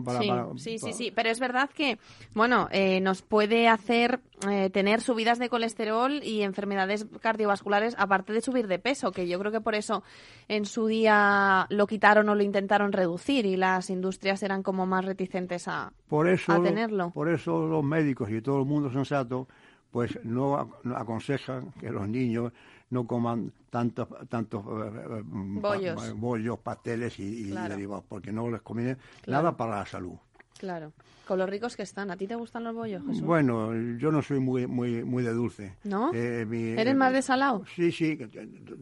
sí, 0.56 0.78
sí, 0.78 0.92
sí, 0.92 1.12
pero 1.12 1.30
es 1.30 1.40
verdad 1.40 1.68
que, 1.68 1.98
bueno, 2.32 2.68
eh, 2.70 3.00
nos 3.00 3.22
puede 3.22 3.66
hacer 3.66 4.20
eh, 4.48 4.70
tener 4.70 5.00
subidas 5.00 5.40
de 5.40 5.48
colesterol 5.48 6.22
y 6.22 6.42
enfermedades 6.42 7.06
cardiovasculares, 7.20 7.96
aparte 7.98 8.32
de 8.32 8.40
subir 8.40 8.68
de 8.68 8.78
peso, 8.78 9.10
que 9.10 9.26
yo 9.26 9.40
creo 9.40 9.50
que 9.50 9.60
por 9.60 9.74
eso 9.74 10.04
en 10.46 10.64
su 10.64 10.86
día 10.86 11.66
lo 11.70 11.88
quitaron 11.88 12.28
o 12.28 12.36
lo 12.36 12.44
intentaron 12.44 12.92
reducir 12.92 13.44
y 13.44 13.56
las 13.56 13.90
industrias 13.90 14.44
eran 14.44 14.62
como 14.62 14.86
más 14.86 15.04
reticentes 15.04 15.66
a, 15.66 15.92
por 16.08 16.28
eso, 16.28 16.52
a 16.52 16.62
tenerlo. 16.62 17.10
Por 17.10 17.28
eso 17.28 17.66
los 17.66 17.82
médicos 17.82 18.30
y 18.30 18.40
todo 18.40 18.60
el 18.60 18.66
mundo 18.66 18.92
sensato 18.92 19.48
pues 19.90 20.18
no 20.24 20.70
aconsejan 20.94 21.72
que 21.80 21.90
los 21.90 22.08
niños 22.08 22.52
no 22.92 23.06
coman 23.06 23.50
tantos 23.70 24.06
tantos 24.28 24.62
eh, 24.64 24.90
eh, 24.94 25.22
bollos. 25.24 26.12
bollos, 26.14 26.58
pasteles 26.58 27.18
y, 27.18 27.50
derivados, 27.50 28.04
porque 28.06 28.30
no 28.30 28.50
les 28.50 28.60
conviene 28.60 28.98
nada 29.26 29.56
para 29.56 29.78
la 29.78 29.86
salud. 29.86 30.14
Claro. 30.58 30.92
Con 31.26 31.38
los 31.38 31.48
ricos 31.48 31.74
que 31.74 31.82
están. 31.82 32.10
¿A 32.10 32.16
ti 32.16 32.26
te 32.26 32.34
gustan 32.34 32.64
los 32.64 32.74
bollos, 32.74 33.02
Jesús? 33.06 33.22
Bueno, 33.22 33.74
yo 33.96 34.12
no 34.12 34.20
soy 34.20 34.40
muy 34.40 34.66
muy 34.66 35.02
muy 35.04 35.22
de 35.22 35.32
dulce. 35.32 35.76
¿No? 35.84 36.12
Eh, 36.12 36.46
¿Eres 36.78 36.94
más 36.94 37.12
de 37.14 37.22
salado? 37.22 37.64
Sí, 37.74 37.90
sí. 37.90 38.18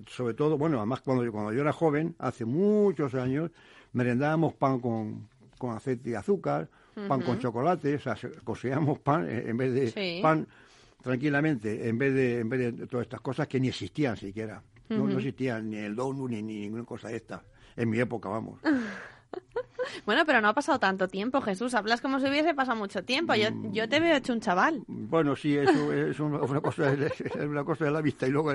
Sobre 0.09 0.35
todo, 0.35 0.59
bueno, 0.59 0.79
además 0.79 1.01
cuando 1.03 1.25
yo, 1.25 1.31
cuando 1.31 1.53
yo 1.53 1.61
era 1.61 1.73
joven, 1.73 2.17
hace 2.19 2.45
muchos 2.45 3.15
años, 3.15 3.53
merendábamos 3.93 4.55
pan 4.55 4.81
con, 4.81 5.29
con 5.57 5.77
aceite 5.77 6.11
y 6.11 6.15
azúcar, 6.15 6.69
pan 7.07 7.23
con 7.23 7.39
chocolate, 7.39 7.95
o 7.95 8.01
sea, 8.01 8.17
cocíamos 8.43 8.99
pan 8.99 9.29
en 9.31 9.57
vez 9.57 9.95
de 9.95 10.21
pan 10.21 10.49
tranquilamente, 11.03 11.89
en 11.89 11.99
vez 11.99 12.15
de, 12.15 12.41
en 12.41 12.49
vez 12.49 12.77
de 12.77 12.87
todas 12.87 13.05
estas 13.05 13.21
cosas 13.21 13.49
que 13.49 13.61
ni 13.61 13.69
existían 13.69 14.17
siquiera. 14.17 14.63
no, 14.89 15.07
no, 15.07 15.19
existían 15.19 15.71
ni 15.71 15.79
el 15.79 15.95
donut 15.95 16.31
ni, 16.31 16.43
ninguna 16.43 16.85
cosa 16.85 17.09
de 17.09 17.17
esta. 17.17 17.43
En 17.77 17.89
mi 17.89 17.99
época, 17.99 18.29
vamos. 18.29 18.61
Bueno, 20.07 20.25
pero 20.27 20.41
no 20.41 20.49
ha 20.49 20.55
pasado 20.55 20.79
tanto 20.79 21.09
tiempo, 21.09 21.41
Jesús. 21.41 21.75
Hablas 21.75 22.01
como 22.01 22.21
si 22.21 22.27
hubiese 22.27 22.55
pasado 22.55 22.77
mucho 22.77 23.03
tiempo. 23.05 23.35
Yo, 23.35 23.49
yo 23.73 23.89
te 23.89 24.01
veo 24.01 24.17
hecho 24.17 24.33
un 24.33 24.41
chaval. 24.41 24.83
Bueno, 24.87 25.37
sí, 25.37 25.57
eso 25.57 25.93
es 25.93 26.19
una, 26.21 26.61
cosa, 26.61 26.93
es 26.93 27.35
una 27.37 27.65
cosa 27.65 27.87
de 27.87 27.91
la 27.91 28.01
vista 28.01 28.27
y 28.27 28.31
luego 28.31 28.53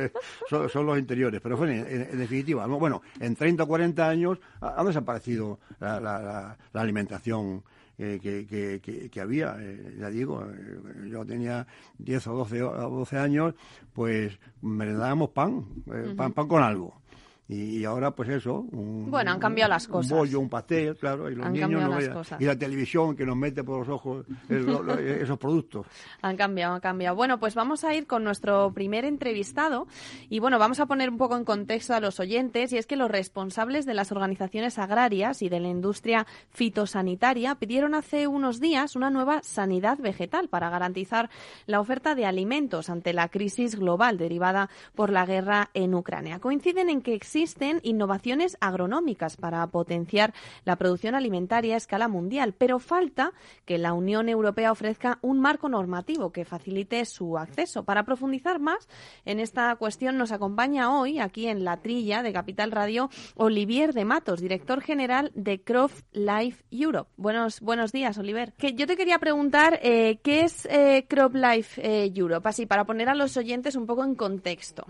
son, 0.49 0.85
los 0.85 0.97
interiores. 0.97 1.41
Pero 1.41 1.57
bueno, 1.57 1.73
en, 1.73 2.17
definitiva, 2.17 2.65
bueno, 2.67 3.01
en 3.19 3.35
30 3.35 3.63
o 3.63 3.67
40 3.67 4.07
años 4.07 4.39
ha, 4.61 4.83
desaparecido 4.83 5.59
la, 5.79 5.99
la, 5.99 6.57
la 6.71 6.81
alimentación 6.81 7.63
que, 7.97 9.09
que, 9.11 9.21
había. 9.21 9.55
Eh, 9.59 9.95
ya 9.99 10.09
digo, 10.09 10.43
eh, 10.43 11.09
yo 11.09 11.25
tenía 11.25 11.65
10 11.99 12.27
o 12.27 12.33
12, 12.33 12.63
o 12.63 12.89
12 12.89 13.17
años, 13.17 13.55
pues 13.93 14.37
me 14.61 14.91
dábamos 14.93 15.29
pan, 15.29 15.65
eh, 15.87 16.13
pan, 16.15 16.33
pan 16.33 16.47
con 16.47 16.63
algo. 16.63 17.01
Y, 17.47 17.85
ahora, 17.85 18.09
pues 18.09 18.29
eso. 18.29 18.65
Un, 18.71 19.11
bueno, 19.11 19.29
han 19.29 19.39
cambiado 19.39 19.69
las 19.69 19.87
cosas. 19.87 20.11
Un 20.11 20.17
bollo, 20.17 20.39
un 20.39 20.49
pastel, 20.49 20.95
claro. 20.95 21.29
Y 21.29 21.35
los 21.35 21.51
niños 21.51 21.69
no 21.69 22.39
Y 22.39 22.45
la 22.45 22.57
televisión 22.57 23.15
que 23.15 23.23
nos 23.23 23.37
mete 23.37 23.63
por 23.63 23.79
los 23.79 23.89
ojos 23.89 24.25
esos 24.49 25.37
productos. 25.37 25.85
Han 26.23 26.37
cambiado, 26.37 26.73
han 26.73 26.81
cambiado. 26.81 27.15
Bueno, 27.15 27.39
pues 27.39 27.53
vamos 27.53 27.83
a 27.83 27.93
ir 27.93 28.07
con 28.07 28.23
nuestro 28.23 28.71
primer 28.73 29.05
entrevistado. 29.05 29.85
Y 30.27 30.39
bueno, 30.39 30.57
vamos 30.57 30.79
a 30.79 30.87
poner 30.87 31.07
un 31.07 31.17
poco 31.17 31.37
en 31.37 31.45
contexto 31.45 31.93
a 31.93 31.99
los 31.99 32.19
oyentes. 32.19 32.73
Y 32.73 32.79
es 32.79 32.87
que 32.87 32.95
los 32.95 33.11
responsables 33.11 33.85
de 33.85 33.93
las 33.93 34.11
organizaciones 34.11 34.79
agrarias 34.79 35.43
y 35.43 35.49
de 35.49 35.59
la 35.59 35.67
industria 35.67 36.25
fitosanitaria 36.49 37.53
pidieron 37.55 37.93
hace 37.93 38.25
unos 38.25 38.59
días 38.59 38.95
una 38.95 39.11
nueva 39.11 39.43
sanidad 39.43 39.99
vegetal 39.99 40.49
para 40.49 40.71
garantizar 40.71 41.29
la 41.67 41.79
oferta 41.79 42.15
de 42.15 42.25
alimentos 42.25 42.89
ante 42.89 43.13
la 43.13 43.29
crisis 43.29 43.75
global 43.75 44.17
derivada 44.17 44.71
por 44.95 45.11
la 45.11 45.27
guerra 45.27 45.69
en 45.75 45.93
Ucrania. 45.93 46.39
Coinciden 46.39 46.89
en 46.89 47.03
que 47.03 47.13
existe 47.13 47.34
existen 47.35 47.81
innovaciones 47.83 48.55
agronómicas 48.61 49.35
para 49.35 49.67
potenciar 49.67 50.33
la 50.63 50.77
producción 50.77 51.15
alimentaria 51.15 51.73
a 51.73 51.77
escala 51.77 52.07
mundial, 52.07 52.53
pero 52.57 52.79
falta 52.79 53.33
que 53.65 53.77
la 53.77 53.91
Unión 53.91 54.29
Europea 54.29 54.71
ofrezca 54.71 55.19
un 55.21 55.41
marco 55.41 55.67
normativo 55.67 56.31
que 56.31 56.45
facilite 56.45 57.03
su 57.03 57.37
acceso. 57.37 57.83
Para 57.83 58.05
profundizar 58.05 58.61
más 58.61 58.87
en 59.25 59.41
esta 59.41 59.75
cuestión 59.75 60.17
nos 60.17 60.31
acompaña 60.31 60.97
hoy 60.97 61.19
aquí 61.19 61.47
en 61.47 61.65
la 61.65 61.81
trilla 61.81 62.23
de 62.23 62.31
Capital 62.31 62.71
Radio 62.71 63.09
Olivier 63.35 63.91
de 63.91 64.05
Matos, 64.05 64.39
director 64.39 64.79
general 64.79 65.33
de 65.35 65.61
Crop 65.61 65.91
Life 66.13 66.63
Europe. 66.71 67.11
Buenos, 67.17 67.59
buenos 67.59 67.91
días, 67.91 68.17
Oliver. 68.17 68.53
Que 68.53 68.75
yo 68.75 68.87
te 68.87 68.95
quería 68.95 69.19
preguntar 69.19 69.77
eh, 69.83 70.19
qué 70.23 70.45
es 70.45 70.65
eh, 70.67 71.05
Crop 71.09 71.35
Life 71.35 71.81
eh, 71.81 72.13
Europe, 72.15 72.47
así 72.47 72.65
para 72.65 72.85
poner 72.85 73.09
a 73.09 73.15
los 73.15 73.35
oyentes 73.35 73.75
un 73.75 73.85
poco 73.85 74.05
en 74.05 74.15
contexto. 74.15 74.85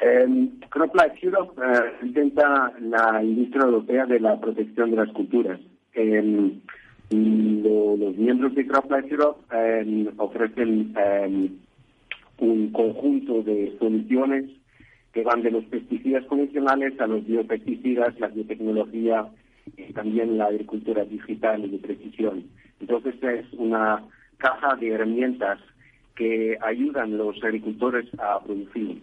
Eh, 0.00 0.48
CropLife 0.68 1.18
Europe 1.22 1.60
representa 1.60 2.72
la 2.80 3.22
industria 3.22 3.64
europea 3.64 4.06
de 4.06 4.20
la 4.20 4.38
protección 4.40 4.90
de 4.90 4.96
las 4.96 5.10
culturas. 5.12 5.60
los 7.10 8.16
miembros 8.16 8.54
de 8.54 8.66
CropLife 8.66 9.10
Europe 9.10 9.40
em, 9.50 10.06
ofrecen 10.18 10.94
em, 10.96 11.58
un 12.38 12.70
conjunto 12.70 13.42
de 13.42 13.76
soluciones 13.78 14.44
que 15.12 15.24
van 15.24 15.42
de 15.42 15.50
los 15.50 15.64
pesticidas 15.64 16.24
convencionales 16.26 17.00
a 17.00 17.06
los 17.06 17.26
biopesticidas, 17.26 18.18
la 18.20 18.28
biotecnología 18.28 19.26
y 19.76 19.92
también 19.92 20.38
la 20.38 20.46
agricultura 20.46 21.04
digital 21.04 21.64
y 21.64 21.70
de 21.70 21.78
precisión. 21.78 22.44
Entonces 22.80 23.14
es 23.22 23.52
una 23.54 24.04
caja 24.36 24.76
de 24.76 24.90
herramientas 24.90 25.58
que 26.14 26.56
ayudan 26.60 27.14
a 27.14 27.16
los 27.16 27.42
agricultores 27.42 28.06
a 28.18 28.40
producir. 28.44 29.02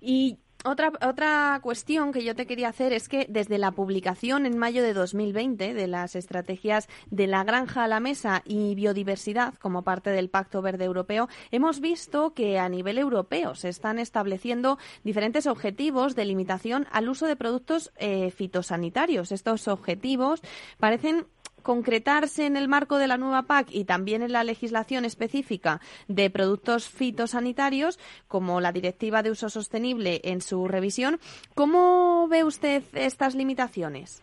Y 0.00 0.38
otra, 0.66 0.90
otra 1.00 1.60
cuestión 1.62 2.12
que 2.12 2.24
yo 2.24 2.34
te 2.34 2.46
quería 2.46 2.68
hacer 2.68 2.92
es 2.92 3.08
que 3.08 3.26
desde 3.28 3.56
la 3.56 3.70
publicación 3.70 4.46
en 4.46 4.58
mayo 4.58 4.82
de 4.82 4.94
2020 4.94 5.74
de 5.74 5.86
las 5.86 6.16
estrategias 6.16 6.88
de 7.08 7.28
la 7.28 7.44
granja 7.44 7.84
a 7.84 7.88
la 7.88 8.00
mesa 8.00 8.42
y 8.44 8.74
biodiversidad 8.74 9.54
como 9.54 9.82
parte 9.82 10.10
del 10.10 10.28
Pacto 10.28 10.62
Verde 10.62 10.84
Europeo, 10.84 11.28
hemos 11.52 11.80
visto 11.80 12.34
que 12.34 12.58
a 12.58 12.68
nivel 12.68 12.98
europeo 12.98 13.54
se 13.54 13.68
están 13.68 14.00
estableciendo 14.00 14.78
diferentes 15.04 15.46
objetivos 15.46 16.16
de 16.16 16.24
limitación 16.24 16.88
al 16.90 17.08
uso 17.08 17.26
de 17.26 17.36
productos 17.36 17.92
eh, 17.96 18.32
fitosanitarios. 18.32 19.30
Estos 19.30 19.68
objetivos 19.68 20.40
parecen 20.78 21.26
concretarse 21.66 22.46
en 22.46 22.56
el 22.56 22.68
marco 22.68 22.96
de 22.96 23.08
la 23.08 23.16
nueva 23.16 23.42
PAC 23.42 23.66
y 23.72 23.86
también 23.86 24.22
en 24.22 24.30
la 24.30 24.44
legislación 24.44 25.04
específica 25.04 25.80
de 26.06 26.30
productos 26.30 26.88
fitosanitarios, 26.88 27.98
como 28.28 28.60
la 28.60 28.70
Directiva 28.70 29.24
de 29.24 29.32
Uso 29.32 29.48
Sostenible 29.48 30.20
en 30.22 30.42
su 30.42 30.68
revisión, 30.68 31.18
¿cómo 31.56 32.28
ve 32.28 32.44
usted 32.44 32.84
estas 32.94 33.34
limitaciones? 33.34 34.22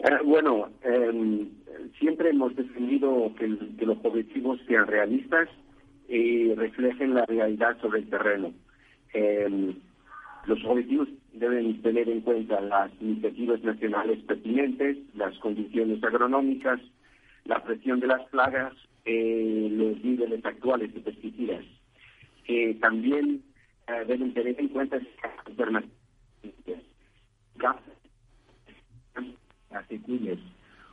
Eh, 0.00 0.10
bueno, 0.26 0.68
em, 0.82 1.48
siempre 1.98 2.28
hemos 2.28 2.54
defendido 2.54 3.32
que, 3.38 3.48
los 3.48 3.96
objetivos 4.04 4.60
sean 4.68 4.86
realistas 4.86 5.48
y 6.06 6.52
reflejen 6.52 7.14
la 7.14 7.24
realidad 7.24 7.80
sobre 7.80 8.00
el 8.00 8.10
terreno. 8.10 8.52
Em, 9.14 9.74
los 10.46 10.64
objetivos 10.64 11.08
deben 11.32 11.82
tener 11.82 12.08
en 12.08 12.20
cuenta 12.20 12.60
las 12.60 12.90
iniciativas 13.00 13.62
nacionales 13.62 14.18
pertinentes, 14.24 14.96
las 15.14 15.36
condiciones 15.38 16.02
agronómicas, 16.02 16.80
la 17.44 17.62
presión 17.62 18.00
de 18.00 18.06
las 18.06 18.22
plagas, 18.28 18.72
eh, 19.04 19.68
los 19.70 20.02
niveles 20.02 20.44
actuales 20.44 20.92
de 20.94 21.00
pesticidas. 21.00 21.64
también 22.80 23.42
eh, 23.88 24.04
deben 24.06 24.34
tener 24.34 24.58
en 24.58 24.68
cuenta 24.68 24.98
alternativas 25.44 25.94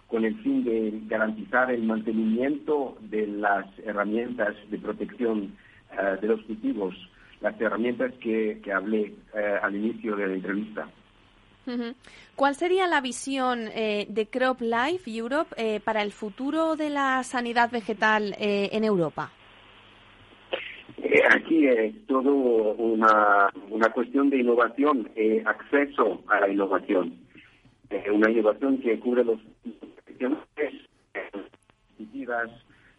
con 0.07 0.25
el 0.25 0.35
fin 0.43 0.63
de 0.63 1.01
garantizar 1.07 1.71
el 1.71 1.83
mantenimiento 1.83 2.95
de 3.01 3.25
las 3.27 3.65
herramientas 3.79 4.55
de 4.69 4.77
protección 4.77 5.55
eh, 5.91 6.17
de 6.21 6.27
los 6.27 6.41
cultivos, 6.43 6.95
las 7.43 7.59
herramientas 7.61 8.11
que, 8.19 8.59
hablé 8.73 9.13
eh, 9.35 9.59
al 9.61 9.75
inicio 9.75 10.15
de 10.15 10.27
la 10.27 10.33
entrevista. 10.33 10.89
¿Cuál 12.35 12.55
sería 12.55 12.87
la 12.87 12.99
visión 12.99 13.69
eh, 13.73 14.05
de 14.09 14.25
Crop 14.27 14.59
Life 14.61 15.09
Europe 15.09 15.79
para 15.81 16.01
el 16.01 16.11
futuro 16.11 16.75
de 16.75 16.89
la 16.89 17.23
sanidad 17.23 17.71
vegetal 17.71 18.35
en 18.39 18.83
Europa? 18.83 19.31
aquí 21.29 21.67
es 21.67 22.05
todo 22.07 22.31
una, 22.31 23.49
una 23.69 23.89
cuestión 23.89 24.29
de 24.29 24.39
innovación, 24.39 25.09
acceso 25.45 26.21
a 26.27 26.41
la 26.41 26.49
innovación. 26.49 27.17
una 28.11 28.29
innovación 28.29 28.79
que 28.79 28.99
cubre 28.99 29.23
los 29.23 29.39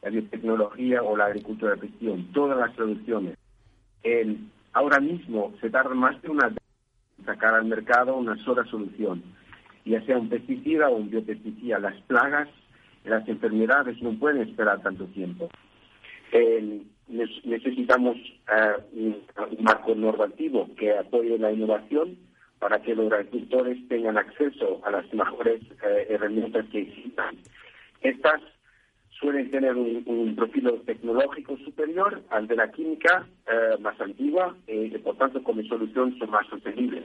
la 0.05 0.11
biotecnología 0.11 1.03
o 1.03 1.17
la 1.17 1.27
agricultura 1.27 1.73
de 1.73 1.79
precisión, 1.79 2.27
todas 2.33 2.59
las 2.59 2.75
soluciones. 2.77 3.39
Ahora 4.73 5.01
mismo 5.01 5.55
se 5.61 5.71
tarda 5.71 5.95
más 5.95 6.21
de 6.23 6.31
una 6.31 6.53
sacar 7.25 7.55
al 7.55 7.65
mercado 7.65 8.17
una 8.17 8.37
sola 8.45 8.65
solución, 8.67 9.23
ya 9.85 10.05
sea 10.05 10.19
un 10.19 10.29
pesticida 10.29 10.89
o 10.89 10.97
un 10.97 11.11
biopesticida. 11.11 11.79
Las 11.79 12.01
plagas 12.03 12.49
las 13.05 13.29
enfermedades 13.29 14.01
no 14.03 14.19
pueden 14.19 14.49
esperar 14.49 14.83
tanto 14.83 15.05
tiempo. 15.07 15.49
necesitamos 17.45 18.17
eh, 18.17 18.77
un, 18.93 19.23
marco 19.61 19.95
normativo 19.95 20.69
que 20.77 20.97
apoye 20.97 21.39
la 21.39 21.53
innovación 21.53 22.17
para 22.59 22.81
que 22.81 22.95
los 22.95 23.13
agricultores 23.13 23.77
tengan 23.89 24.17
acceso 24.17 24.81
a 24.85 24.91
las 24.91 25.13
mejores 25.13 25.61
eh, 25.87 26.07
herramientas 26.09 26.65
que 26.73 26.81
existan. 26.81 27.37
Suelen 29.19 29.51
tener 29.51 29.77
un, 29.77 30.35
perfil 30.37 30.83
tecnológico 30.85 31.57
superior 31.59 32.23
al 32.31 32.47
de 32.47 32.57
la 32.57 32.71
química 32.71 33.27
eh, 33.47 33.79
más 33.81 34.01
antigua 34.01 34.57
y 34.67 34.89
por 34.99 35.17
tanto 35.17 35.43
como 35.43 35.63
solución 35.63 36.17
son 36.19 36.31
más 36.31 36.47
sostenibles. 36.49 37.05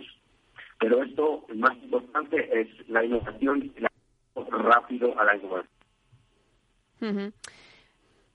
Pero 0.79 1.03
esto, 1.03 1.45
más 1.55 1.75
importante, 1.83 2.61
es 2.61 2.67
la 2.89 3.03
innovación 3.03 3.71
y 3.75 3.81
la 3.81 3.89
rápido 4.49 5.19
a 5.19 5.25
la 5.25 5.35
innovación. 5.35 7.33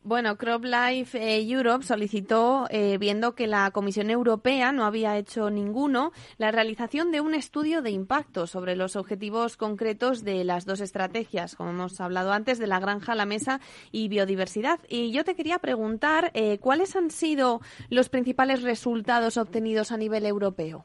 Bueno, 0.07 0.37
CropLife 0.37 1.17
eh, 1.17 1.51
Europe 1.51 1.83
solicitó, 1.83 2.67
eh, 2.69 2.99
viendo 2.99 3.35
que 3.35 3.47
la 3.47 3.71
Comisión 3.71 4.11
Europea 4.11 4.71
no 4.71 4.85
había 4.85 5.17
hecho 5.17 5.49
ninguno, 5.49 6.13
la 6.37 6.51
realización 6.51 7.11
de 7.11 7.23
un 7.23 7.33
estudio 7.33 7.81
de 7.81 7.91
impacto 7.91 8.47
sobre 8.47 8.77
los 8.77 8.97
objetivos 8.97 9.57
concretos 9.57 10.23
de 10.23 10.45
las 10.45 10.67
dos 10.67 10.83
estrategias, 10.83 11.57
como 11.57 11.71
hemos 11.71 12.03
hablado 12.03 12.35
antes, 12.35 12.59
de 12.59 12.67
la 12.67 12.81
granja, 12.81 13.15
la 13.15 13.25
mesa 13.25 13.61
y 13.93 14.09
biodiversidad. 14.09 14.79
Y 14.91 15.11
yo 15.11 15.25
te 15.25 15.35
quería 15.35 15.59
preguntar, 15.59 16.31
eh, 16.35 16.59
¿cuáles 16.59 16.97
han 16.97 17.09
sido 17.09 17.63
los 17.89 18.11
principales 18.11 18.61
resultados 18.61 19.39
obtenidos 19.39 19.91
a 19.91 19.97
nivel 19.97 20.27
europeo? 20.27 20.85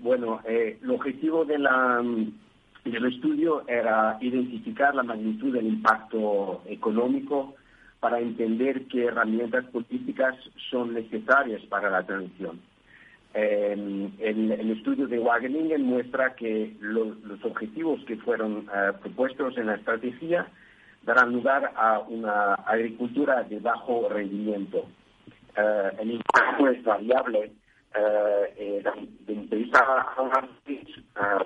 Bueno, 0.00 0.42
el 0.44 0.90
objetivo 0.90 1.46
de 1.46 1.60
la 1.60 2.02
el 2.94 3.06
estudio 3.06 3.66
era 3.66 4.16
identificar 4.20 4.94
la 4.94 5.02
magnitud 5.02 5.52
del 5.52 5.66
impacto 5.66 6.62
económico 6.66 7.54
para 8.00 8.20
entender 8.20 8.86
qué 8.86 9.06
herramientas 9.06 9.64
políticas 9.66 10.36
son 10.70 10.94
necesarias 10.94 11.62
para 11.68 11.90
la 11.90 12.04
transición. 12.04 12.60
el, 13.34 14.70
estudio 14.70 15.06
de 15.08 15.18
Wageningen 15.18 15.82
muestra 15.82 16.34
que 16.34 16.76
los 16.80 17.44
objetivos 17.44 18.00
que 18.06 18.16
fueron 18.16 18.68
eh, 18.72 18.92
propuestos 19.02 19.56
en 19.58 19.66
la 19.66 19.74
estrategia 19.74 20.46
darán 21.02 21.32
lugar 21.32 21.72
a 21.76 22.00
una 22.00 22.54
agricultura 22.54 23.42
de 23.44 23.58
bajo 23.60 24.08
rendimiento. 24.08 24.86
Eh, 25.56 25.90
el 26.00 26.10
impacto 26.12 26.68
es 26.68 26.82
variable 26.84 27.52
eh, 27.96 28.54
eh, 28.56 28.82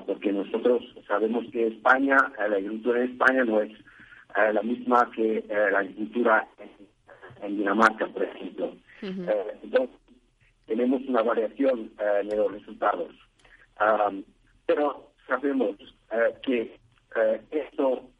porque 0.07 0.33
nosotros 0.33 0.83
sabemos 1.07 1.45
que 1.53 1.69
España, 1.69 2.17
eh, 2.39 2.49
la 2.49 2.57
agricultura 2.57 3.03
en 3.03 3.13
España 3.13 3.45
no 3.45 3.61
es 3.61 3.71
eh, 3.71 4.53
la 4.53 4.63
misma 4.63 5.11
que 5.15 5.45
la 5.49 5.79
agricultura 5.79 6.49
en, 7.43 7.57
Dinamarca, 7.57 8.07
por 8.09 8.23
ejemplo. 8.23 8.75
entonces, 9.01 9.97
tenemos 10.67 11.01
una 11.09 11.23
variación 11.23 11.91
en 11.99 12.37
los 12.37 12.53
resultados. 12.53 13.15
pero 14.67 15.11
sabemos 15.27 15.77
que 16.43 16.77
esto, 17.51 18.11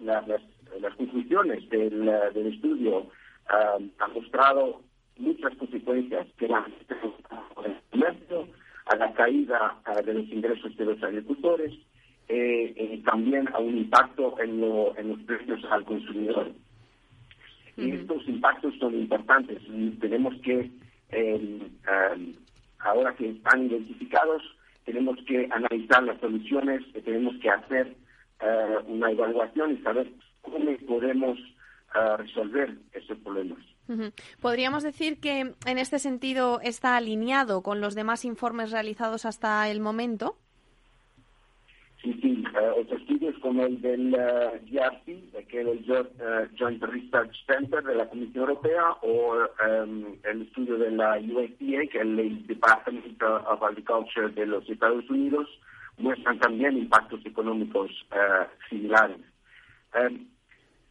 las, 0.00 0.26
las, 0.26 0.94
conclusiones 0.96 1.68
del, 1.68 2.06
del 2.32 2.46
estudio 2.54 3.06
han 3.48 4.12
mostrado 4.14 4.80
muchas 5.18 5.54
consecuencias 5.56 6.26
que 6.38 6.46
van 6.46 6.72
a 8.86 8.96
la 8.96 9.12
caída 9.14 9.76
de 10.04 10.14
los 10.14 10.28
ingresos 10.28 10.76
de 10.76 10.84
los 10.84 11.02
agricultores 11.02 11.72
eh, 12.28 12.74
y 12.94 12.98
también 13.02 13.48
a 13.52 13.58
un 13.58 13.76
impacto 13.78 14.36
en, 14.40 14.60
los 14.60 15.20
precios 15.26 15.64
al 15.70 15.84
consumidor. 15.84 16.50
Y 17.76 17.90
estos 17.90 18.26
impactos 18.28 18.74
son 18.78 18.94
importantes. 18.94 19.60
Tenemos 20.00 20.34
que, 20.42 20.70
eh, 21.10 21.70
ahora 22.78 23.14
que 23.14 23.30
están 23.30 23.66
identificados, 23.66 24.42
tenemos 24.84 25.18
que 25.26 25.48
analizar 25.50 26.02
las 26.04 26.18
soluciones, 26.20 26.82
tenemos 27.04 27.36
que 27.36 27.50
hacer 27.50 27.94
eh, 28.40 28.76
una 28.86 29.10
evaluación 29.10 29.72
y 29.72 29.82
saber 29.82 30.10
cómo 30.42 30.76
podemos 30.86 31.38
resolver 32.18 32.76
esos 32.92 33.16
problemas. 33.18 33.58
¿Podríamos 34.40 34.82
decir 34.82 35.20
que 35.20 35.54
en 35.66 35.78
este 35.78 35.98
sentido 35.98 36.60
está 36.60 36.96
alineado 36.96 37.62
con 37.62 37.80
los 37.80 37.94
demás 37.94 38.24
informes 38.24 38.70
realizados 38.70 39.24
hasta 39.24 39.68
el 39.70 39.80
momento? 39.80 40.36
Sí, 42.02 42.12
sí. 42.22 42.44
Uh, 42.54 42.80
otros 42.80 43.00
estudios 43.00 43.34
como 43.40 43.66
el 43.66 43.80
del 43.80 44.14
uh, 44.14 44.58
GRC, 44.70 45.46
que 45.48 45.60
es 45.60 45.66
el 45.66 45.90
uh, 45.90 46.56
Joint 46.56 46.82
Research 46.82 47.34
Center 47.46 47.82
de 47.82 47.94
la 47.94 48.08
Comisión 48.08 48.48
Europea, 48.48 48.92
o 49.02 49.34
um, 49.34 50.16
el 50.24 50.42
estudio 50.42 50.78
de 50.78 50.90
la 50.90 51.18
USDA, 51.18 51.86
que 51.90 51.98
es 51.98 52.02
el 52.02 52.46
Department 52.46 53.22
of 53.22 53.62
Agriculture 53.62 54.28
de 54.30 54.46
los 54.46 54.68
Estados 54.70 55.08
Unidos, 55.10 55.48
muestran 55.98 56.38
también 56.38 56.78
impactos 56.78 57.24
económicos 57.26 57.90
similares. 58.68 59.20
Um, 59.94 60.26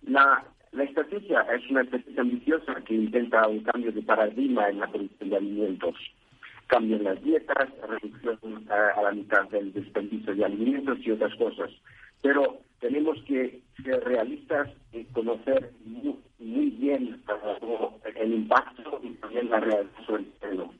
la, 0.03 0.43
la 0.75 0.83
estrategia 0.83 1.41
es 1.41 1.69
una 1.69 1.81
estrategia 1.81 2.21
ambiciosa 2.21 2.75
que 2.85 2.95
intenta 2.95 3.47
un 3.47 3.61
cambio 3.61 3.91
de 3.91 4.01
paradigma 4.01 4.67
en 4.69 4.79
la 4.79 4.87
producción 4.87 5.29
de 5.29 5.37
alimentos. 5.37 5.95
Cambio 6.67 6.97
en 6.97 7.03
las 7.03 7.23
dietas, 7.23 7.69
reducción 7.87 8.65
a, 8.69 9.01
la 9.01 9.11
mitad 9.11 9.47
del 9.49 9.71
desperdicio 9.71 10.35
de 10.35 10.43
alimentos 10.43 10.97
y 11.01 11.11
otras 11.11 11.33
cosas. 11.35 11.69
Pero 12.21 12.59
tenemos 12.79 13.21
que 13.23 13.61
ser 13.83 14.03
realistas 14.03 14.69
y 14.91 15.03
conocer 15.05 15.71
muy, 15.85 16.69
bien 16.71 17.21
el 18.15 18.33
impacto 18.33 18.99
y 19.03 19.09
también 19.13 19.49
la 19.49 19.59
realidad 19.59 19.91
sobre 20.05 20.23
el 20.23 20.31
terreno. 20.33 20.73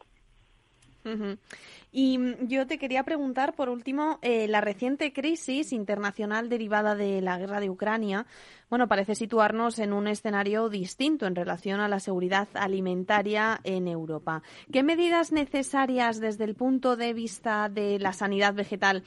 Y 1.98 2.18
mm, 2.18 2.48
yo 2.50 2.68
te 2.68 2.78
quería 2.78 3.04
preguntar, 3.04 3.56
por 3.56 3.70
último, 3.70 4.20
eh, 4.22 4.50
la 4.50 4.60
reciente 4.60 5.14
crisis 5.14 5.72
internacional 5.72 6.50
derivada 6.50 6.94
de 6.94 7.22
la 7.22 7.38
guerra 7.38 7.62
de 7.62 7.70
Ucrania, 7.70 8.26
bueno, 8.70 8.90
parece 8.90 9.16
situarnos 9.16 9.80
en 9.80 9.94
un 9.94 10.08
escenario 10.08 10.68
distinto 10.68 11.26
en 11.26 11.36
relación 11.36 11.80
a 11.80 11.88
la 11.88 12.02
seguridad 12.02 12.50
alimentaria 12.54 13.62
en 13.64 13.88
Europa. 13.88 14.44
¿Qué 14.74 14.84
medidas 14.84 15.32
necesarias 15.32 16.20
desde 16.20 16.44
el 16.44 16.56
punto 16.56 16.98
de 16.98 17.14
vista 17.14 17.70
de 17.70 17.98
la 17.98 18.12
sanidad 18.12 18.54
vegetal 18.54 19.06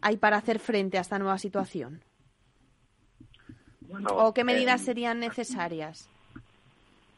hay 0.00 0.16
para 0.16 0.38
hacer 0.38 0.60
frente 0.60 0.96
a 0.96 1.02
esta 1.02 1.18
nueva 1.18 1.36
situación? 1.36 2.02
¿O 4.14 4.32
qué 4.32 4.44
medidas 4.44 4.80
serían 4.80 5.20
necesarias? 5.20 6.08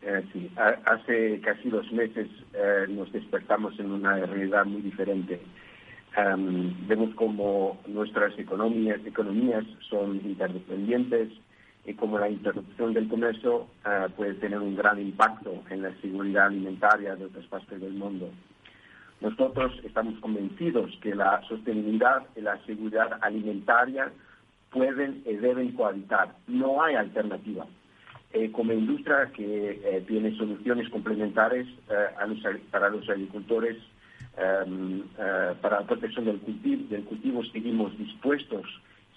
Eh, 0.04 0.24
sí, 0.32 0.50
hace 0.56 1.40
casi 1.40 1.70
dos 1.70 1.90
meses 1.92 2.28
eh, 2.54 2.86
nos 2.88 3.12
despertamos 3.12 3.78
en 3.78 3.92
una 3.92 4.16
realidad 4.16 4.64
muy 4.64 4.82
diferente. 4.82 5.40
Em, 6.16 6.74
vemos 6.88 7.14
como 7.14 7.80
nuestras 7.86 8.36
economías, 8.38 9.00
economías 9.06 9.64
son 9.88 10.16
interdependientes 10.16 11.28
y 11.86 11.94
como 11.94 12.18
la 12.18 12.28
interrupción 12.28 12.92
del 12.92 13.08
comercio 13.08 13.68
eh, 13.86 14.08
puede 14.16 14.34
tener 14.34 14.58
un 14.58 14.74
gran 14.74 15.00
impacto 15.00 15.62
en 15.70 15.82
la 15.82 15.94
seguridad 16.00 16.46
alimentaria 16.46 17.14
de 17.14 17.26
otras 17.26 17.46
partes 17.46 17.80
del 17.80 17.94
mundo. 17.94 18.28
Nosotros 19.20 19.72
estamos 19.84 20.18
convencidos 20.18 20.98
que 21.00 21.14
la 21.14 21.40
sostenibilidad 21.48 22.24
y 22.36 22.40
la 22.40 22.58
seguridad 22.66 23.18
alimentaria 23.22 24.10
pueden 24.72 25.22
y 25.24 25.34
deben 25.34 25.72
cohabitar. 25.72 26.34
No 26.48 26.82
hay 26.82 26.96
alternativa. 26.96 27.66
Eh, 28.34 28.50
como 28.50 28.72
industria 28.72 29.30
que 29.34 29.80
eh, 29.84 30.04
tiene 30.06 30.34
soluciones 30.36 30.88
complementarias 30.88 31.66
para 32.70 32.88
los 32.88 33.08
agricultores 33.08 33.76
Em, 34.36 35.02
eh, 35.18 35.54
para 35.60 35.80
la 35.80 35.86
protección 35.86 36.24
del 36.24 36.38
cultivo, 36.38 36.88
del 36.88 37.04
cultivo 37.04 37.44
seguimos 37.44 37.96
dispuestos, 37.98 38.66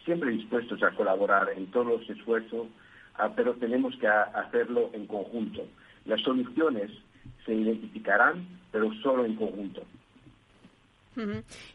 siempre 0.04 0.32
dispuestos 0.32 0.84
a 0.84 0.91
colaborar 0.91 1.49
en 1.56 1.67
todos 1.67 1.88
los 1.88 2.10
esfuerzos, 2.10 2.67
ah, 3.15 3.32
pero 3.34 3.54
tenemos 3.54 3.95
que 3.95 4.08
hacerlo 4.08 4.89
en 4.93 5.08
conjunto. 5.08 5.65
Las 6.06 6.21
soluciones 6.21 6.91
se 7.45 7.54
identificarán, 7.54 8.45
pero 8.71 8.91
solo 9.01 9.25
en 9.25 9.36
conjunto. 9.36 9.84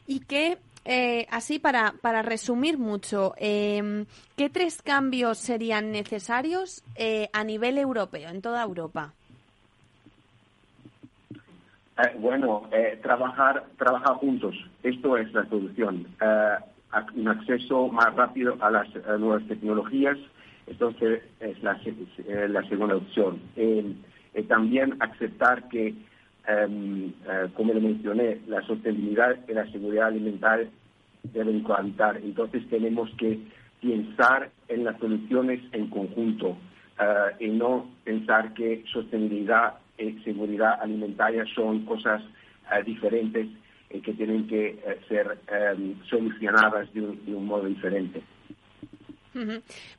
Y 0.07 0.21
qué, 0.21 0.59
eh, 0.85 1.27
así 1.31 1.59
para, 1.59 1.95
para 2.01 2.23
resumir 2.23 2.79
mucho, 2.79 3.35
em, 3.37 4.07
¿qué 4.37 4.49
tres 4.49 4.83
cambios 4.83 5.39
serían 5.39 5.93
necesarios 5.93 6.83
eh, 6.97 7.29
a 7.33 7.45
nivel 7.45 7.79
europeo, 7.79 8.31
en 8.31 8.41
toda 8.41 8.63
Europa? 8.63 9.13
Eh, 11.99 12.17
bueno, 12.19 12.63
eh, 12.73 12.99
trabajar, 13.03 13.65
trabajar 13.77 14.15
juntos, 14.15 14.55
esto 14.83 15.17
es 15.17 15.33
la 15.35 15.47
solución. 15.49 16.07
Eh, 16.21 16.55
un 17.15 17.29
acceso 17.29 17.89
más 17.89 18.15
rápido 18.17 18.57
a 18.61 18.71
las 18.71 18.89
nuevas 19.21 19.47
tecnologías, 19.47 20.19
entonces 20.67 21.23
es 21.41 21.63
la, 21.63 21.79
la 22.49 22.69
segunda 22.69 22.97
opción. 22.97 23.41
también 24.49 24.97
aceptar 25.01 25.69
que, 25.69 25.95
em, 26.47 27.13
como 27.55 27.73
le 27.73 27.81
mencioné, 27.81 28.39
la 28.47 28.63
sostenibilidad 28.63 29.37
y 29.49 29.53
la 29.53 29.71
seguridad 29.71 30.09
alimentaria 30.09 30.69
deben 31.33 31.61
cohabitar. 31.63 32.19
Entonces 32.19 32.67
tenemos 32.69 33.11
que 33.17 33.39
pensar 33.81 34.51
en 34.69 34.85
las 34.85 34.99
soluciones 34.99 35.61
en 35.73 35.89
conjunto 35.89 36.57
y 37.39 37.49
no 37.49 37.89
pensar 38.05 38.53
que 38.53 38.85
sostenibilidad 38.93 39.75
eh, 40.01 40.17
seguridad 40.25 40.81
alimentaria 40.81 41.45
son 41.55 41.85
cosas 41.85 42.23
eh, 42.73 42.83
diferentes 42.85 43.47
y 43.91 44.01
que 44.01 44.15
tienen 44.15 44.47
que 44.47 44.69
eh, 44.69 44.99
ser 45.09 45.37
solucionadas 46.09 46.91
de 46.95 47.03
un, 47.03 47.45
modo 47.45 47.67
diferente. 47.67 48.23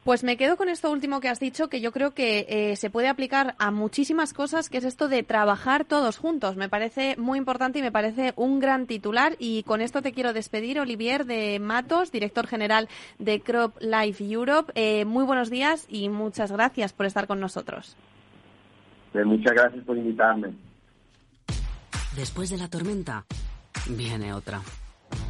Pues 0.03 0.23
me 0.23 0.35
quedo 0.35 0.57
con 0.57 0.67
esto 0.67 0.91
último 0.91 1.21
que 1.21 1.29
has 1.29 1.39
dicho, 1.39 1.69
que 1.69 1.79
yo 1.79 1.91
creo 1.91 2.13
que 2.13 2.73
se 2.75 2.89
puede 2.89 3.07
aplicar 3.07 3.55
a 3.59 3.71
muchísimas 3.71 4.33
cosas, 4.33 4.69
que 4.69 4.77
es 4.77 4.83
esto 4.83 5.07
de 5.07 5.23
trabajar 5.23 5.85
todos 5.85 6.17
juntos. 6.17 6.57
Me 6.57 6.69
parece 6.69 7.15
muy 7.17 7.37
importante 7.37 7.79
y 7.79 7.81
me 7.81 7.91
parece 7.91 8.33
un 8.35 8.59
gran 8.59 8.87
titular. 8.87 9.35
Y 9.39 9.63
con 9.63 9.81
esto 9.81 10.01
te 10.01 10.11
quiero 10.11 10.33
despedir, 10.33 10.79
Olivier 10.79 11.25
de 11.25 11.59
Matos, 11.59 12.11
director 12.11 12.47
general 12.47 12.89
de 13.19 13.41
Crop 13.41 13.75
Life 13.81 14.23
Europe. 14.23 14.73
muy 15.05 15.23
buenos 15.23 15.49
días 15.49 15.85
y 15.89 16.09
muchas 16.09 16.51
gracias 16.51 16.93
por 16.93 17.05
estar 17.05 17.27
con 17.27 17.39
nosotros. 17.39 17.95
Pues 19.11 19.25
muchas 19.25 19.53
gracias 19.53 19.83
por 19.85 19.97
invitarme. 19.97 20.53
Después 22.15 22.49
de 22.49 22.57
la 22.57 22.69
tormenta, 22.69 23.25
viene 23.87 24.33
otra. 24.33 24.61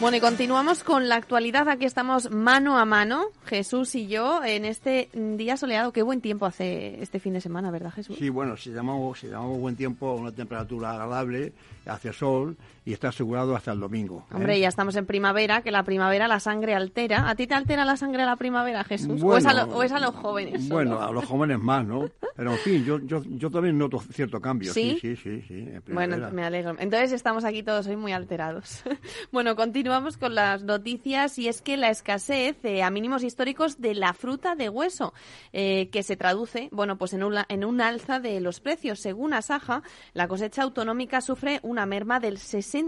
Bueno, 0.00 0.16
y 0.16 0.20
continuamos 0.20 0.82
con 0.82 1.10
la 1.10 1.16
actualidad. 1.16 1.68
Aquí 1.68 1.84
estamos 1.84 2.30
mano 2.30 2.78
a 2.78 2.86
mano, 2.86 3.26
Jesús 3.44 3.94
y 3.94 4.08
yo, 4.08 4.42
en 4.42 4.64
este 4.64 5.10
día 5.12 5.58
soleado. 5.58 5.92
Qué 5.92 6.02
buen 6.02 6.22
tiempo 6.22 6.46
hace 6.46 7.02
este 7.02 7.20
fin 7.20 7.34
de 7.34 7.42
semana, 7.42 7.70
¿verdad, 7.70 7.92
Jesús? 7.92 8.16
Sí, 8.18 8.30
bueno, 8.30 8.56
si 8.56 8.70
llamamos, 8.70 9.20
si 9.20 9.26
llamamos 9.26 9.58
buen 9.60 9.76
tiempo, 9.76 10.14
una 10.14 10.32
temperatura 10.32 10.92
agradable, 10.92 11.52
hace 11.84 12.14
sol 12.14 12.56
y 12.90 12.92
está 12.92 13.10
asegurado 13.10 13.54
hasta 13.54 13.70
el 13.70 13.78
domingo. 13.78 14.26
¿eh? 14.30 14.34
Hombre, 14.34 14.58
ya 14.58 14.66
estamos 14.66 14.96
en 14.96 15.06
primavera, 15.06 15.62
que 15.62 15.70
la 15.70 15.84
primavera 15.84 16.26
la 16.26 16.40
sangre 16.40 16.74
altera. 16.74 17.30
¿A 17.30 17.36
ti 17.36 17.46
te 17.46 17.54
altera 17.54 17.84
la 17.84 17.96
sangre 17.96 18.24
a 18.24 18.26
la 18.26 18.34
primavera, 18.34 18.82
Jesús? 18.82 19.22
¿O, 19.22 19.36
es 19.36 19.46
a 19.46 20.00
los 20.00 20.14
jóvenes? 20.16 20.68
Bueno, 20.68 21.00
a 21.00 21.12
los 21.12 21.24
jóvenes 21.24 21.60
más, 21.60 21.86
¿no? 21.86 22.10
Pero 22.34 22.50
en 22.50 22.58
fin, 22.58 22.84
yo, 22.84 22.98
yo, 22.98 23.22
yo 23.24 23.48
también 23.48 23.78
noto 23.78 24.00
cierto 24.00 24.40
cambio. 24.40 24.72
Sí, 24.72 24.98
sí, 25.00 25.14
sí. 25.14 25.40
sí, 25.46 25.68
bueno, 25.92 26.30
me 26.32 26.42
alegro. 26.42 26.74
Entonces 26.80 27.12
estamos 27.12 27.44
aquí 27.44 27.62
todos 27.62 27.86
hoy 27.86 27.94
muy 27.94 28.10
alterados. 28.10 28.82
bueno, 29.30 29.54
continuamos 29.54 30.16
con 30.16 30.34
las 30.34 30.64
noticias 30.64 31.38
y 31.38 31.46
es 31.46 31.62
que 31.62 31.76
la 31.76 31.90
escasez 31.90 32.56
eh, 32.64 32.82
a 32.82 32.90
mínimos 32.90 33.22
históricos 33.22 33.80
de 33.80 33.94
la 33.94 34.14
fruta 34.14 34.56
de 34.56 34.68
hueso, 34.68 35.14
eh, 35.52 35.90
que 35.92 36.02
se 36.02 36.16
traduce, 36.16 36.68
bueno, 36.72 36.98
pues 36.98 37.12
en 37.12 37.22
una, 37.22 37.46
en 37.48 37.64
un 37.64 37.80
alza 37.80 38.18
de 38.18 38.40
los 38.40 38.58
precios. 38.58 38.98
Según 38.98 39.32
Asaja, 39.32 39.84
la 40.12 40.26
cosecha 40.26 40.64
autonómica 40.64 41.20
sufre 41.20 41.60
una 41.62 41.86
merma 41.86 42.18
del 42.18 42.38
60% 42.38 42.79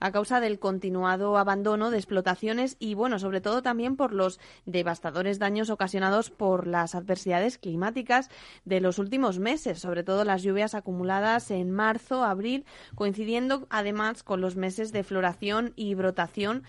a 0.00 0.12
causa 0.12 0.40
del 0.40 0.58
continuado 0.58 1.38
abandono 1.38 1.90
de 1.90 1.98
explotaciones 1.98 2.76
y, 2.78 2.94
bueno, 2.94 3.18
sobre 3.18 3.40
todo 3.40 3.62
también 3.62 3.96
por 3.96 4.12
los 4.12 4.40
devastadores 4.66 5.38
daños 5.38 5.70
ocasionados 5.70 6.30
por 6.30 6.66
las 6.66 6.94
adversidades 6.94 7.58
climáticas 7.58 8.28
de 8.64 8.80
los 8.80 8.98
últimos 8.98 9.38
meses, 9.38 9.78
sobre 9.78 10.02
todo 10.02 10.24
las 10.24 10.42
lluvias 10.42 10.74
acumuladas 10.74 11.50
en 11.50 11.70
marzo, 11.70 12.24
abril, 12.24 12.64
coincidiendo 12.94 13.66
además 13.70 14.22
con 14.22 14.40
los 14.40 14.56
meses 14.56 14.92
de 14.92 15.04
floración 15.04 15.72
y 15.76 15.94
brotación 15.94 16.64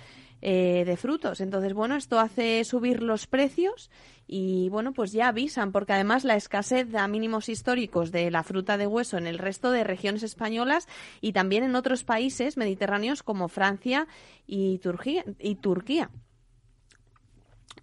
eh, 0.45 0.83
de 0.85 0.97
frutos. 0.97 1.39
Entonces, 1.39 1.73
bueno, 1.73 1.95
esto 1.95 2.19
hace 2.19 2.65
subir 2.65 3.01
los 3.01 3.27
precios 3.27 3.89
y, 4.27 4.67
bueno, 4.67 4.91
pues 4.91 5.13
ya 5.13 5.29
avisan, 5.29 5.71
porque 5.71 5.93
además 5.93 6.25
la 6.25 6.35
escasez 6.35 6.93
a 6.95 7.07
mínimos 7.07 7.47
históricos 7.47 8.11
de 8.11 8.29
la 8.29 8.43
fruta 8.43 8.77
de 8.77 8.85
hueso 8.85 9.17
en 9.17 9.25
el 9.25 9.37
resto 9.37 9.71
de 9.71 9.85
regiones 9.85 10.21
españolas 10.21 10.89
y 11.21 11.31
también 11.31 11.63
en 11.63 11.77
otros 11.77 12.03
países 12.03 12.57
mediterráneos 12.57 13.23
como 13.23 13.47
Francia 13.47 14.05
y 14.45 14.79
Turquía. 14.79 15.23
Y 15.39 15.55
Turquía. 15.55 16.09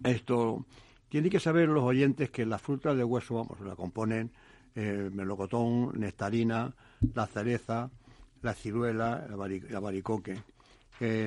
Esto 0.03 0.63
tiene 1.09 1.31
que 1.31 1.39
saber 1.39 1.67
los 1.67 1.83
oyentes 1.83 2.29
que 2.29 2.45
la 2.45 2.59
fruta 2.59 2.93
de 2.93 3.03
hueso, 3.03 3.33
vamos, 3.33 3.59
la 3.61 3.75
componen 3.75 4.29
eh, 4.75 5.09
melocotón, 5.11 5.99
nectarina, 5.99 6.75
la 7.15 7.25
cereza, 7.25 7.89
la 8.43 8.53
ciruela, 8.53 9.25
la, 9.27 9.79
baricoque 9.79 10.43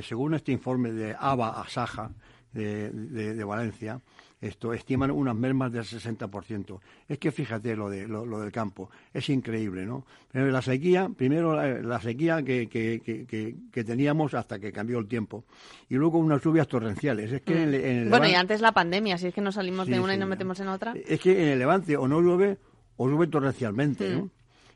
según 0.02 0.34
este 0.34 0.52
informe 0.52 0.92
de 0.92 1.16
ABA 1.18 1.60
Asaja 1.60 2.10
de, 2.52 2.90
de, 3.34 3.44
Valencia, 3.44 4.00
esto 4.40 4.72
estiman 4.72 5.10
unas 5.10 5.34
mermas 5.34 5.72
del 5.72 5.84
60%. 5.84 6.78
Es 7.08 7.18
que 7.18 7.32
fíjate 7.32 7.74
lo, 7.74 7.90
de, 7.90 8.06
lo, 8.06 8.38
del 8.38 8.52
campo, 8.52 8.90
es 9.12 9.28
increíble, 9.28 9.84
¿no? 9.84 10.06
Pero 10.30 10.50
la 10.50 10.62
sequía, 10.62 11.08
primero 11.08 11.54
la, 11.82 12.00
sequía 12.00 12.42
que, 12.42 12.68
que, 12.68 13.84
teníamos 13.84 14.34
hasta 14.34 14.58
que 14.58 14.72
cambió 14.72 14.98
el 14.98 15.08
tiempo, 15.08 15.44
y 15.88 15.96
luego 15.96 16.18
unas 16.18 16.42
lluvias 16.42 16.68
torrenciales. 16.68 17.32
Es 17.32 17.42
que 17.42 18.04
mm. 18.06 18.10
bueno, 18.10 18.28
y 18.28 18.34
antes 18.34 18.60
la 18.60 18.72
pandemia, 18.72 19.18
si 19.18 19.28
es 19.28 19.34
que 19.34 19.40
nos 19.40 19.56
salimos 19.56 19.88
de 19.88 19.98
una 19.98 20.14
y 20.14 20.18
nos 20.18 20.28
metemos 20.28 20.60
en 20.60 20.68
otra. 20.68 20.94
Es 21.06 21.20
que 21.20 21.42
en 21.42 21.48
el 21.48 21.58
Levante 21.58 21.96
o 21.96 22.06
no 22.06 22.20
llueve 22.20 22.58
o 22.96 23.08
llueve 23.08 23.26
torrencialmente, 23.26 24.10
¿no? 24.10 24.24
Mm. 24.24 24.30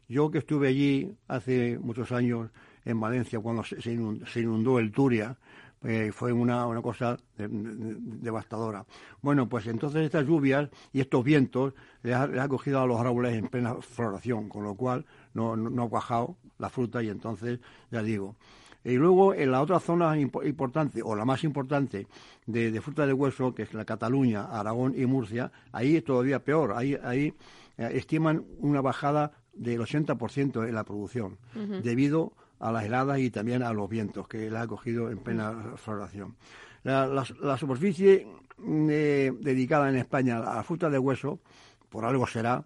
Yo 0.09 0.31
que 0.31 0.39
estuve 0.39 0.69
allí 0.69 1.13
hace 1.29 1.79
muchos 1.79 2.13
años 2.13 2.51
en 2.89 3.01
Valencia 3.01 3.39
cuando 3.41 3.63
se 3.65 4.41
inundó, 4.41 4.79
el 4.79 4.91
Turia, 4.91 5.37
eh, 5.85 6.11
fue 6.13 6.33
una, 6.33 6.67
una 6.67 6.83
cosa 6.83 7.17
devastadora. 7.37 8.85
Bueno, 9.23 9.49
pues 9.49 9.67
entonces 9.67 10.03
estas 10.03 10.27
lluvias 10.27 10.69
y 10.93 11.01
estos 11.01 11.23
vientos 11.23 11.75
les 12.03 12.15
ha, 12.15 12.49
cogido 12.49 12.81
a 12.81 12.87
los 12.87 12.99
árboles 12.99 13.35
en 13.35 13.49
plena 13.49 13.75
floración, 13.75 14.49
con 14.49 14.65
lo 14.65 14.75
cual 14.75 15.05
no, 15.35 15.57
no, 15.57 15.83
ha 15.85 15.89
cuajado 15.89 16.37
la 16.59 16.69
fruta 16.69 17.03
y 17.03 17.11
entonces, 17.11 17.61
ya 17.91 18.03
digo. 18.03 18.37
Y 18.85 18.95
luego 18.95 19.35
en 19.35 19.53
la 19.53 19.61
otra 19.61 19.81
zona 19.81 20.19
importante, 20.19 21.03
o 21.03 21.15
la 21.15 21.25
más 21.25 21.45
importante, 21.45 22.07
de, 22.47 22.81
fruta 22.81 23.07
de 23.07 23.13
hueso, 23.13 23.55
que 23.55 23.63
es 23.63 23.75
la 23.75 23.85
Cataluña, 23.85 24.47
Aragón 24.47 24.95
y 24.97 25.05
Murcia, 25.05 25.53
ahí 25.73 25.97
es 25.97 26.05
todavía 26.05 26.43
peor. 26.43 26.73
Ahí, 26.75 26.97
ahí 27.05 27.35
eh, 27.77 27.91
estiman 27.93 28.45
una 28.59 28.81
bajada 28.81 29.33
del 29.53 29.81
80% 29.81 30.67
en 30.69 30.75
la 30.75 30.85
producción, 30.85 31.37
debido 31.83 32.33
a 32.59 32.73
las 32.73 32.85
heladas 32.85 33.19
y 33.19 33.31
también 33.31 33.63
a 33.63 33.73
los 33.73 33.89
vientos 33.89 34.27
que 34.29 34.51
la 34.51 34.63
ha 34.63 34.67
cogido 34.67 35.11
en 35.11 35.19
plena 35.19 35.75
floración. 35.77 36.37
La, 36.85 37.57
superficie 37.59 38.27
eh, 38.67 39.33
dedicada 39.41 39.89
en 39.89 39.97
España 39.97 40.39
a 40.39 40.57
la 40.57 40.63
fruta 40.63 40.89
de 40.89 40.99
hueso, 40.99 41.41
por 41.89 42.05
algo 42.05 42.27
será, 42.27 42.65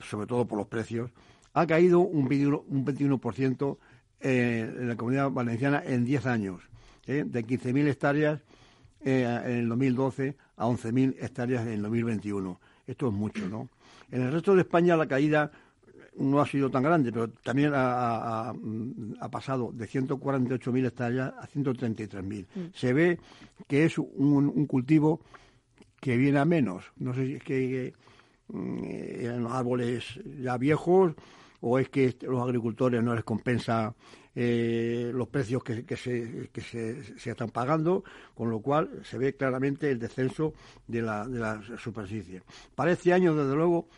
sobre 0.00 0.26
todo 0.26 0.46
por 0.46 0.58
los 0.58 0.66
precios, 0.66 1.10
ha 1.54 1.66
caído 1.66 2.00
un 2.00 2.28
21%, 2.28 2.64
un 2.68 2.84
21% 2.84 3.78
eh, 4.20 4.74
en 4.78 4.88
la 4.88 4.96
comunidad 4.96 5.30
valenciana 5.30 5.82
en 5.84 6.04
10 6.04 6.26
años, 6.26 6.62
¿eh? 7.06 7.24
de 7.26 7.46
15.000 7.46 7.88
hectáreas 7.88 8.40
en 9.02 9.50
el 9.50 9.68
2012 9.68 10.36
a 10.56 10.66
11.000 10.66 11.16
hectáreas 11.20 11.66
en 11.66 11.72
el 11.72 11.82
2021. 11.82 12.60
Esto 12.86 13.08
es 13.08 13.14
mucho, 13.14 13.48
¿no? 13.48 13.70
En 14.10 14.22
el 14.22 14.32
resto 14.32 14.54
de 14.54 14.62
España 14.62 14.96
la 14.96 15.06
caída 15.06 15.50
no 16.18 16.40
ha 16.40 16.46
sido 16.46 16.70
tan 16.70 16.82
grande, 16.82 17.12
pero 17.12 17.30
también 17.30 17.72
ha, 17.74 18.52
pasado 19.30 19.70
de 19.72 19.88
148.000 19.88 20.86
hectáreas 20.86 21.32
a 21.38 21.46
133.000. 21.48 22.46
Mm. 22.54 22.60
Se 22.74 22.92
ve 22.92 23.18
que 23.66 23.84
es 23.84 23.98
un, 23.98 24.66
cultivo 24.66 25.20
que 26.00 26.16
viene 26.16 26.38
a 26.38 26.44
menos. 26.44 26.84
No 26.96 27.14
sé 27.14 27.26
si 27.26 27.34
es 27.34 27.42
que 27.42 27.92
mm, 28.48 28.84
eran 29.20 29.44
los 29.44 29.52
árboles 29.52 30.20
ya 30.40 30.56
viejos 30.56 31.14
o 31.60 31.78
es 31.78 31.88
que 31.88 32.16
los 32.22 32.42
agricultores 32.42 33.02
no 33.02 33.14
les 33.14 33.24
compensa 33.24 33.94
eh, 34.34 35.10
los 35.12 35.28
precios 35.28 35.62
que, 35.62 35.84
se, 35.96 36.48
que 36.52 36.60
se, 36.60 37.18
se, 37.18 37.30
están 37.30 37.50
pagando, 37.50 38.04
con 38.34 38.48
lo 38.48 38.60
cual 38.60 39.00
se 39.02 39.18
ve 39.18 39.34
claramente 39.34 39.90
el 39.90 39.98
descenso 39.98 40.54
de 40.86 41.02
la, 41.02 41.26
de 41.26 41.38
la 41.38 41.60
superficie. 41.76 42.42
Para 42.74 42.92
este 42.92 43.12
año, 43.12 43.34
desde 43.34 43.54
luego, 43.54 43.88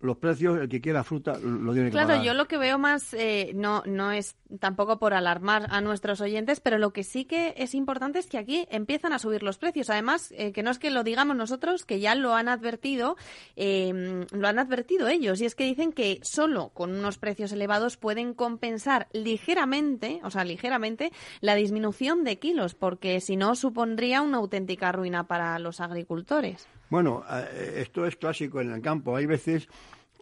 los 0.00 0.16
precios, 0.16 0.58
el 0.58 0.68
que 0.68 0.80
quiera 0.80 1.04
fruta 1.04 1.38
lo 1.38 1.72
tiene 1.72 1.88
que 1.88 1.92
claro, 1.92 2.08
pagar. 2.08 2.24
yo 2.24 2.34
lo 2.34 2.46
que 2.46 2.56
veo 2.56 2.78
más, 2.78 3.12
eh, 3.12 3.52
no, 3.54 3.82
no 3.86 4.12
es 4.12 4.34
tampoco 4.58 4.98
por 4.98 5.12
alarmar 5.12 5.66
a 5.70 5.80
nuestros 5.82 6.20
oyentes, 6.22 6.60
pero 6.60 6.78
lo 6.78 6.92
que 6.92 7.04
sí 7.04 7.26
que 7.26 7.54
es 7.58 7.74
importante 7.74 8.18
es 8.18 8.26
que 8.26 8.38
aquí 8.38 8.66
empiezan 8.70 9.12
a 9.12 9.18
subir 9.18 9.42
los 9.42 9.58
precios. 9.58 9.90
Además, 9.90 10.32
eh, 10.36 10.52
que 10.52 10.62
no 10.62 10.70
es 10.70 10.78
que 10.78 10.90
lo 10.90 11.04
digamos 11.04 11.36
nosotros, 11.36 11.84
que 11.84 12.00
ya 12.00 12.14
lo 12.14 12.34
han 12.34 12.48
advertido, 12.48 13.16
eh, 13.56 14.24
lo 14.32 14.48
han 14.48 14.58
advertido 14.58 15.08
ellos, 15.08 15.40
y 15.40 15.44
es 15.44 15.54
que 15.54 15.64
dicen 15.64 15.92
que 15.92 16.20
solo 16.22 16.70
con 16.70 16.92
unos 16.92 17.18
precios 17.18 17.52
elevados 17.52 17.98
pueden 17.98 18.32
compensar 18.32 19.08
ligeramente, 19.12 20.20
o 20.24 20.30
sea, 20.30 20.44
ligeramente, 20.44 21.12
la 21.40 21.54
disminución 21.54 22.24
de 22.24 22.38
kilos, 22.38 22.74
porque 22.74 23.20
si 23.20 23.36
no 23.36 23.54
supondría 23.54 24.22
una 24.22 24.38
auténtica 24.38 24.92
ruina 24.92 25.24
para 25.24 25.58
los 25.58 25.80
agricultores. 25.80 26.68
Bueno, 26.90 27.22
eh, 27.30 27.76
esto 27.76 28.04
es 28.04 28.16
clásico 28.16 28.60
en 28.60 28.72
el 28.72 28.82
campo. 28.82 29.16
Hay 29.16 29.24
veces 29.24 29.68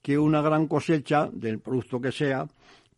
que 0.03 0.19
una 0.19 0.43
gran 0.43 0.69
cosecha 0.69 1.29
del 1.33 1.59
producto 1.61 2.01
que 2.01 2.13
sea, 2.13 2.47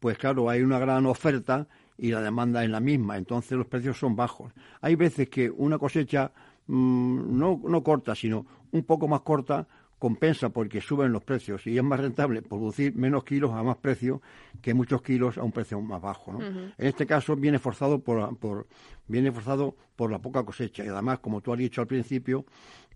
pues 0.00 0.18
claro, 0.18 0.50
hay 0.50 0.60
una 0.62 0.80
gran 0.80 1.06
oferta 1.06 1.66
y 1.96 2.10
la 2.10 2.20
demanda 2.20 2.64
es 2.64 2.70
la 2.70 2.80
misma, 2.80 3.16
entonces 3.16 3.52
los 3.52 3.66
precios 3.66 3.96
son 3.98 4.16
bajos. 4.16 4.52
Hay 4.80 4.96
veces 4.96 5.28
que 5.28 5.48
una 5.48 5.78
cosecha 5.78 6.32
mm, 6.66 7.38
no, 7.38 7.60
no 7.64 7.82
corta, 7.82 8.14
sino 8.14 8.44
un 8.72 8.82
poco 8.82 9.06
más 9.06 9.20
corta, 9.20 9.66
compensa 10.00 10.48
porque 10.48 10.80
suben 10.80 11.12
los 11.12 11.22
precios 11.22 11.66
y 11.66 11.76
es 11.76 11.84
más 11.84 12.00
rentable 12.00 12.40
producir 12.40 12.96
menos 12.96 13.22
kilos 13.22 13.52
a 13.52 13.62
más 13.62 13.76
precio 13.76 14.22
que 14.62 14.72
muchos 14.72 15.02
kilos 15.02 15.36
a 15.36 15.42
un 15.42 15.52
precio 15.52 15.78
más 15.82 16.00
bajo. 16.00 16.32
¿no? 16.32 16.40
En 16.40 16.72
este 16.78 17.06
caso 17.06 17.36
viene 17.36 17.58
forzado 17.58 18.02
por, 18.02 18.36
por, 18.38 18.66
viene 19.06 19.30
forzado 19.30 19.76
por 19.94 20.10
la 20.10 20.18
poca 20.18 20.42
cosecha 20.42 20.82
y 20.82 20.88
además, 20.88 21.18
como 21.18 21.42
tú 21.42 21.52
has 21.52 21.58
dicho 21.58 21.82
al 21.82 21.86
principio 21.86 22.46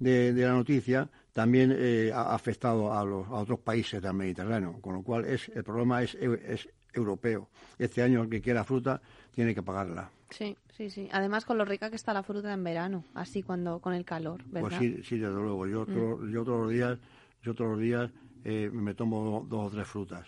de, 0.01 0.33
la 0.33 0.55
noticia, 0.55 1.11
también 1.35 1.77
eh, 1.77 2.11
ha 2.13 2.35
afectado 2.35 2.93
a, 2.93 3.05
los, 3.05 3.29
a 3.29 3.35
otros 3.35 3.59
países 3.59 4.01
del 4.01 4.15
Mediterráneo, 4.15 4.81
con 4.81 4.95
lo 4.95 5.03
cual 5.03 5.27
es, 5.27 5.51
el 5.51 5.63
problema 5.63 6.03
es, 6.03 6.15
es 6.15 6.67
europeo. 6.95 7.51
Este 7.79 8.03
año 8.03 8.23
el 8.23 8.31
que 8.31 8.41
quiera 8.41 8.65
fruta 8.65 9.03
tiene 9.35 9.55
que 9.55 9.63
pagarla. 9.63 10.11
Sí, 10.31 10.57
sí, 10.77 10.91
sí. 10.91 11.09
Además 11.13 11.45
con 11.45 11.59
lo 11.59 11.65
rica 11.65 11.91
que 11.91 11.97
está 11.97 12.13
la 12.13 12.23
fruta 12.23 12.53
en 12.53 12.65
verano, 12.65 13.05
así 13.15 13.43
cuando 13.43 13.81
con 13.81 13.95
el 13.95 14.05
calor, 14.05 14.43
pues 14.43 14.65
¿verdad? 14.65 14.79
Pues 14.79 14.81
sí, 14.81 15.03
sí, 15.03 15.19
desde 15.19 15.35
luego. 15.35 15.67
Yo, 15.67 15.87
mm. 15.87 16.31
yo 16.33 16.45
todos 16.45 16.63
los 16.63 16.71
días, 16.71 16.99
yo 17.43 17.55
todos 17.55 17.73
los 17.73 17.81
días 17.81 18.11
eh, 18.47 18.69
me 18.71 18.95
tomo 18.95 19.47
dos 19.49 19.67
o 19.67 19.71
tres 19.71 19.89
frutas. 19.89 20.27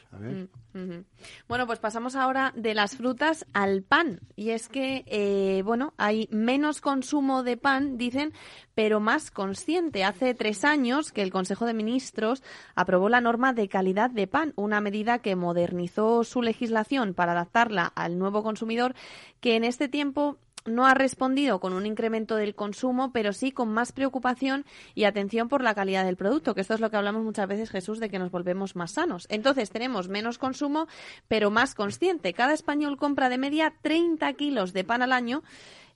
Mm, 0.73 1.01
bueno, 1.49 1.67
pues 1.67 1.79
pasamos 1.79 2.17
ahora 2.17 2.53
de 2.57 2.75
las 2.75 2.97
frutas 2.97 3.47
al 3.53 3.83
pan. 3.83 4.21
Y 4.37 4.51
es 4.51 4.69
que, 4.69 5.05
eh, 5.07 5.63
bueno, 5.63 5.93
hay 5.99 6.27
menos 6.31 6.81
consumo 6.81 7.43
de 7.43 7.59
pan, 7.59 7.99
dicen, 7.99 8.33
pero 8.75 9.01
más 9.01 9.31
consciente. 9.31 10.03
Hace 10.03 10.35
tres 10.35 10.65
años 10.65 11.13
que 11.13 11.21
el 11.21 11.31
Consejo 11.31 11.67
de 11.67 11.75
Ministros 11.75 12.43
aprobó 12.75 13.11
la 13.11 13.21
norma 13.21 13.53
de 13.53 13.69
calidad 13.69 14.11
de 14.11 14.27
pan, 14.27 14.55
una 14.57 14.81
medida 14.81 15.19
que 15.19 15.37
modernizó 15.37 16.25
su 16.25 16.41
legislación 16.41 17.13
para 17.13 17.33
adaptarla 17.33 17.85
al 17.85 18.19
nuevo 18.19 18.43
consumidor, 18.43 18.95
que 19.41 19.57
en 19.57 19.65
este 19.65 19.89
tiempo 19.89 20.39
no 20.67 20.87
ha 20.87 20.95
respondido 20.95 21.61
con 21.61 21.73
un 21.73 21.87
incremento 21.87 22.37
del 22.37 22.55
consumo, 22.55 23.13
pero 23.13 23.33
sí 23.33 23.53
con 23.53 23.73
más 23.73 23.93
preocupación 23.93 24.65
y 24.95 25.05
atención 25.05 25.49
por 25.49 25.63
la 25.63 25.75
calidad 25.75 26.05
del 26.05 26.17
producto, 26.17 26.55
que 26.55 26.61
esto 26.61 26.75
es 26.75 26.81
lo 26.81 26.91
que 26.91 26.97
hablamos 26.97 27.25
muchas 27.25 27.49
veces, 27.49 27.71
Jesús, 27.71 28.01
de 28.01 28.09
que 28.09 28.19
nos 28.19 28.31
volvemos 28.31 28.77
más 28.77 28.93
sanos. 28.93 29.27
Entonces 29.31 29.71
tenemos 29.71 30.09
menos 30.09 30.39
consumo, 30.39 30.89
pero 31.29 31.51
más 31.51 31.75
consciente. 31.75 32.33
Cada 32.33 32.55
español 32.55 32.97
compra 32.97 33.29
de 33.29 33.39
media 33.39 33.75
30 33.83 34.33
kilos 34.35 34.73
de 34.73 34.85
pan 34.85 35.03
al 35.03 35.13
año, 35.13 35.43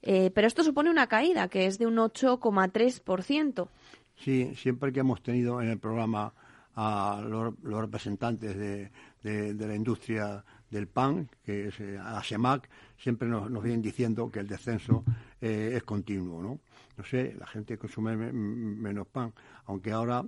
eh, 0.02 0.30
pero 0.34 0.46
esto 0.46 0.64
supone 0.64 0.90
una 0.90 1.06
caída, 1.06 1.48
que 1.48 1.66
es 1.66 1.78
de 1.78 1.86
un 1.86 1.96
8,3%. 1.96 3.68
Sí, 4.16 4.54
siempre 4.54 4.92
que 4.92 5.00
hemos 5.00 5.22
tenido 5.22 5.60
en 5.60 5.68
el 5.68 5.78
programa 5.78 6.32
a 6.74 7.22
los, 7.26 7.54
representantes 7.62 8.56
de, 8.56 8.90
de 9.22 9.66
la 9.66 9.74
industria 9.74 10.44
del 10.70 10.86
PAN, 10.86 11.28
que 11.44 11.68
es 11.68 11.80
eh, 11.80 11.98
ASEMAC, 11.98 12.68
siempre 13.00 13.28
nos, 13.28 13.50
vienen 13.62 13.82
diciendo 13.82 14.30
que 14.30 14.40
el 14.40 14.46
descenso 14.46 15.04
eh, 15.40 15.72
es 15.74 15.82
continuo, 15.84 16.42
¿no? 16.42 16.60
No 16.96 17.04
sé, 17.04 17.34
la 17.38 17.46
gente 17.46 17.78
consume 17.78 18.14
menos 18.16 19.06
pan, 19.08 19.32
aunque 19.66 19.90
ahora 19.90 20.22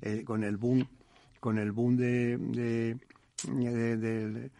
eh, 0.00 0.22
con 0.24 0.44
el 0.44 0.56
boom, 0.56 0.86
con 1.40 1.58
el 1.58 1.72
boom 1.72 1.96
de, 1.96 2.38
de, 2.38 2.96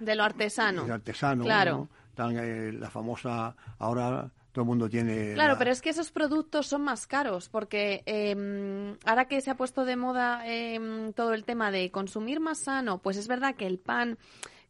de, 0.00 0.14
lo 0.16 0.24
artesano, 0.24 0.84
de 0.84 0.92
artesano, 0.92 1.44
claro. 1.44 1.88
la 2.16 2.90
famosa 2.90 3.54
ahora 3.78 4.30
todo 4.52 4.64
el 4.64 4.68
mundo 4.68 4.88
tiene. 4.88 5.32
Claro, 5.34 5.56
pero 5.56 5.70
es 5.70 5.80
que 5.80 5.90
esos 5.90 6.10
productos 6.10 6.66
son 6.66 6.82
más 6.82 7.06
caros, 7.06 7.48
porque 7.48 8.02
em, 8.06 8.96
ahora 9.04 9.26
que 9.26 9.40
se 9.40 9.50
ha 9.50 9.56
puesto 9.56 9.84
de 9.84 9.96
moda 9.96 10.46
em, 10.46 11.12
todo 11.12 11.32
el 11.32 11.44
tema 11.44 11.70
de 11.70 11.90
consumir 11.90 12.38
más 12.38 12.58
sano, 12.58 12.98
pues 12.98 13.16
es 13.16 13.28
verdad 13.28 13.54
que 13.54 13.66
el 13.66 13.78
pan 13.78 14.18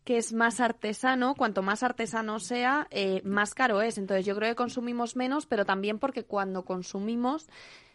que 0.05 0.19
es 0.19 0.33
más 0.33 0.61
artesano, 0.61 1.35
cuanto 1.35 1.63
más 1.63 1.83
artesano 1.83 2.41
sea, 2.41 2.89
eh, 2.91 3.23
más 3.25 3.55
caro 3.55 3.83
es. 3.83 3.99
Entonces 3.99 4.27
yo 4.27 4.35
creo 4.37 4.51
que 4.51 4.57
consumimos 4.57 5.17
menos, 5.17 5.47
pero 5.47 5.65
también 5.65 5.99
porque 5.99 6.25
cuando 6.25 6.65
consumimos, 6.65 7.49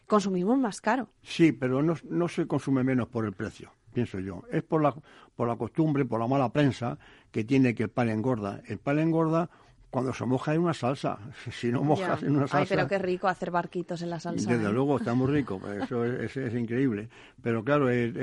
consumimos 0.06 0.58
más 0.58 0.82
caro. 0.82 1.10
Sí, 1.24 1.52
pero 1.52 1.82
no, 1.84 1.96
no 2.10 2.28
se 2.28 2.48
consume 2.48 2.84
menos 2.84 3.08
por 3.10 3.26
el 3.26 3.34
precio, 3.34 3.72
pienso 3.94 4.20
yo. 4.20 4.44
Es 4.52 4.64
por 4.64 4.82
la, 4.82 4.96
por 5.36 5.48
la 5.48 5.58
costumbre, 5.58 6.06
por 6.06 6.20
la 6.20 6.28
mala 6.28 6.50
prensa 6.50 6.98
que 7.32 7.44
tiene 7.44 7.76
que 7.76 7.84
el 7.84 7.90
pan 7.90 8.10
engorda. 8.10 8.62
El 8.68 8.80
pan 8.80 9.00
engorda 9.00 9.50
cuando 9.98 10.14
se 10.14 10.28
moja 10.28 10.54
en 10.54 10.62
una 10.62 10.76
salsa. 10.76 11.18
Si 11.52 11.72
no 11.72 11.82
mojas 11.82 12.22
en 12.22 12.36
una 12.36 12.48
salsa. 12.48 12.60
Ay, 12.60 12.66
pero 12.70 12.88
qué 12.88 13.00
rico 13.00 13.28
hacer 13.28 13.50
barquitos 13.50 14.00
en 14.04 14.12
la 14.12 14.20
salsa. 14.20 14.52
Desde 14.52 14.70
¿eh? 14.70 14.72
luego, 14.72 14.98
está 14.98 15.16
muy 15.16 15.26
rico. 15.26 15.60
Eso 15.84 16.06
es, 16.06 16.36
increíble. 16.54 17.10
Pero 17.42 17.64
claro, 17.64 17.90
es, 17.90 18.14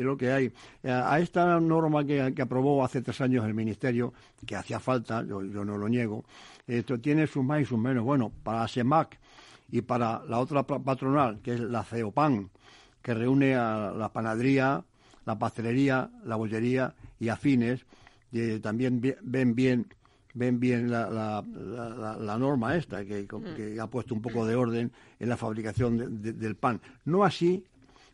lo 0.00 0.14
que 0.18 0.30
hay. 0.30 0.52
A 0.84 1.18
esta 1.20 1.58
norma 1.58 2.04
que, 2.04 2.34
aprobó 2.38 2.84
hace 2.84 3.00
tres 3.00 3.18
años 3.22 3.46
el 3.46 3.54
Ministerio, 3.54 4.12
que 4.46 4.56
hacía 4.56 4.78
falta, 4.78 5.24
yo, 5.24 5.40
no 5.40 5.78
lo 5.78 5.88
niego, 5.88 6.22
esto 6.66 7.00
tiene 7.00 7.26
sus 7.26 7.42
más 7.42 7.62
y 7.62 7.64
sus 7.64 7.78
menos. 7.78 8.04
Bueno, 8.04 8.30
para 8.42 8.68
SEMAC 8.68 9.18
y 9.70 9.80
para 9.80 10.22
la 10.28 10.38
otra 10.38 10.64
patronal, 10.64 11.40
que 11.40 11.54
es 11.54 11.60
la 11.60 11.82
CEOPAN, 11.82 12.50
que 13.00 13.14
reúne 13.14 13.54
a 13.54 13.90
la 13.96 14.10
panadería, 14.10 14.84
la 15.24 15.38
pastelería, 15.38 16.10
la 16.26 16.36
bollería 16.36 16.92
y 17.18 17.30
afines, 17.30 17.86
y 18.30 18.58
también 18.58 19.00
ven 19.22 19.54
bien 19.54 19.86
ven 20.34 20.60
bien 20.60 20.90
la, 20.90 21.08
la, 21.10 22.38
norma 22.38 22.76
esta, 22.76 23.02
mm. 23.02 23.06
que, 23.54 23.78
ha 23.80 23.86
puesto 23.86 24.14
un 24.14 24.20
poco 24.20 24.44
de 24.44 24.56
orden 24.56 24.92
en 25.18 25.28
la 25.28 25.36
fabricación 25.36 26.20
del 26.20 26.56
pan. 26.56 26.80
No 27.04 27.24
así, 27.24 27.64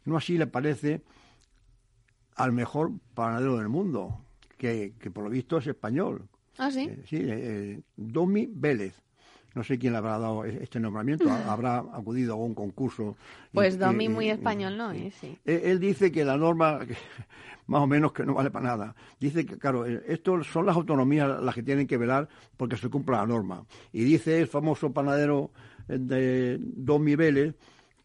no 0.04 0.16
así 0.16 0.38
le 0.38 0.46
parece 0.46 1.02
al 2.36 2.52
mejor 2.52 2.92
panadero 3.14 3.56
del 3.56 3.68
mundo, 3.68 4.24
que, 4.56 4.94
por 5.12 5.24
lo 5.24 5.30
visto 5.30 5.58
es 5.58 5.66
español. 5.66 6.28
Ah, 6.58 6.70
sí. 6.70 6.80
Eh, 6.90 7.02
sí, 7.08 7.16
eh, 7.16 7.28
eh, 7.28 7.80
Domi 7.96 8.48
Vélez. 8.52 8.94
No 9.54 9.64
sé 9.64 9.78
quién 9.78 9.92
le 9.92 9.98
habrá 9.98 10.18
dado 10.18 10.44
e-, 10.44 10.62
este 10.62 10.80
nombramiento, 10.80 11.30
habrá 11.48 11.78
acudido 11.78 12.34
a 12.34 12.36
un 12.36 12.54
concurso. 12.54 13.16
Pues 13.52 13.78
Domi 13.78 14.08
muy 14.08 14.30
español 14.30 14.76
no 14.76 14.92
es, 14.92 15.14
sí. 15.14 15.38
Él 15.44 15.80
dice 15.80 16.12
que 16.12 16.24
la 16.24 16.36
norma, 16.36 16.80
más 17.66 17.82
o 17.82 17.86
menos 17.86 18.12
que 18.12 18.24
no 18.24 18.34
vale 18.34 18.50
para 18.50 18.68
nada. 18.68 18.94
Dice 19.18 19.44
que, 19.44 19.58
claro, 19.58 19.86
eh, 19.86 20.02
esto 20.06 20.42
son 20.44 20.66
las 20.66 20.76
autonomías 20.76 21.42
las 21.42 21.54
que 21.54 21.62
tienen 21.62 21.86
que 21.86 21.96
velar 21.96 22.28
porque 22.56 22.76
se 22.76 22.88
cumpla 22.88 23.18
la 23.18 23.26
norma. 23.26 23.64
Y 23.92 24.04
dice 24.04 24.40
el 24.40 24.46
famoso 24.46 24.92
panadero 24.92 25.50
eh, 25.88 25.98
de 25.98 26.58
dos 26.60 27.00
niveles 27.00 27.54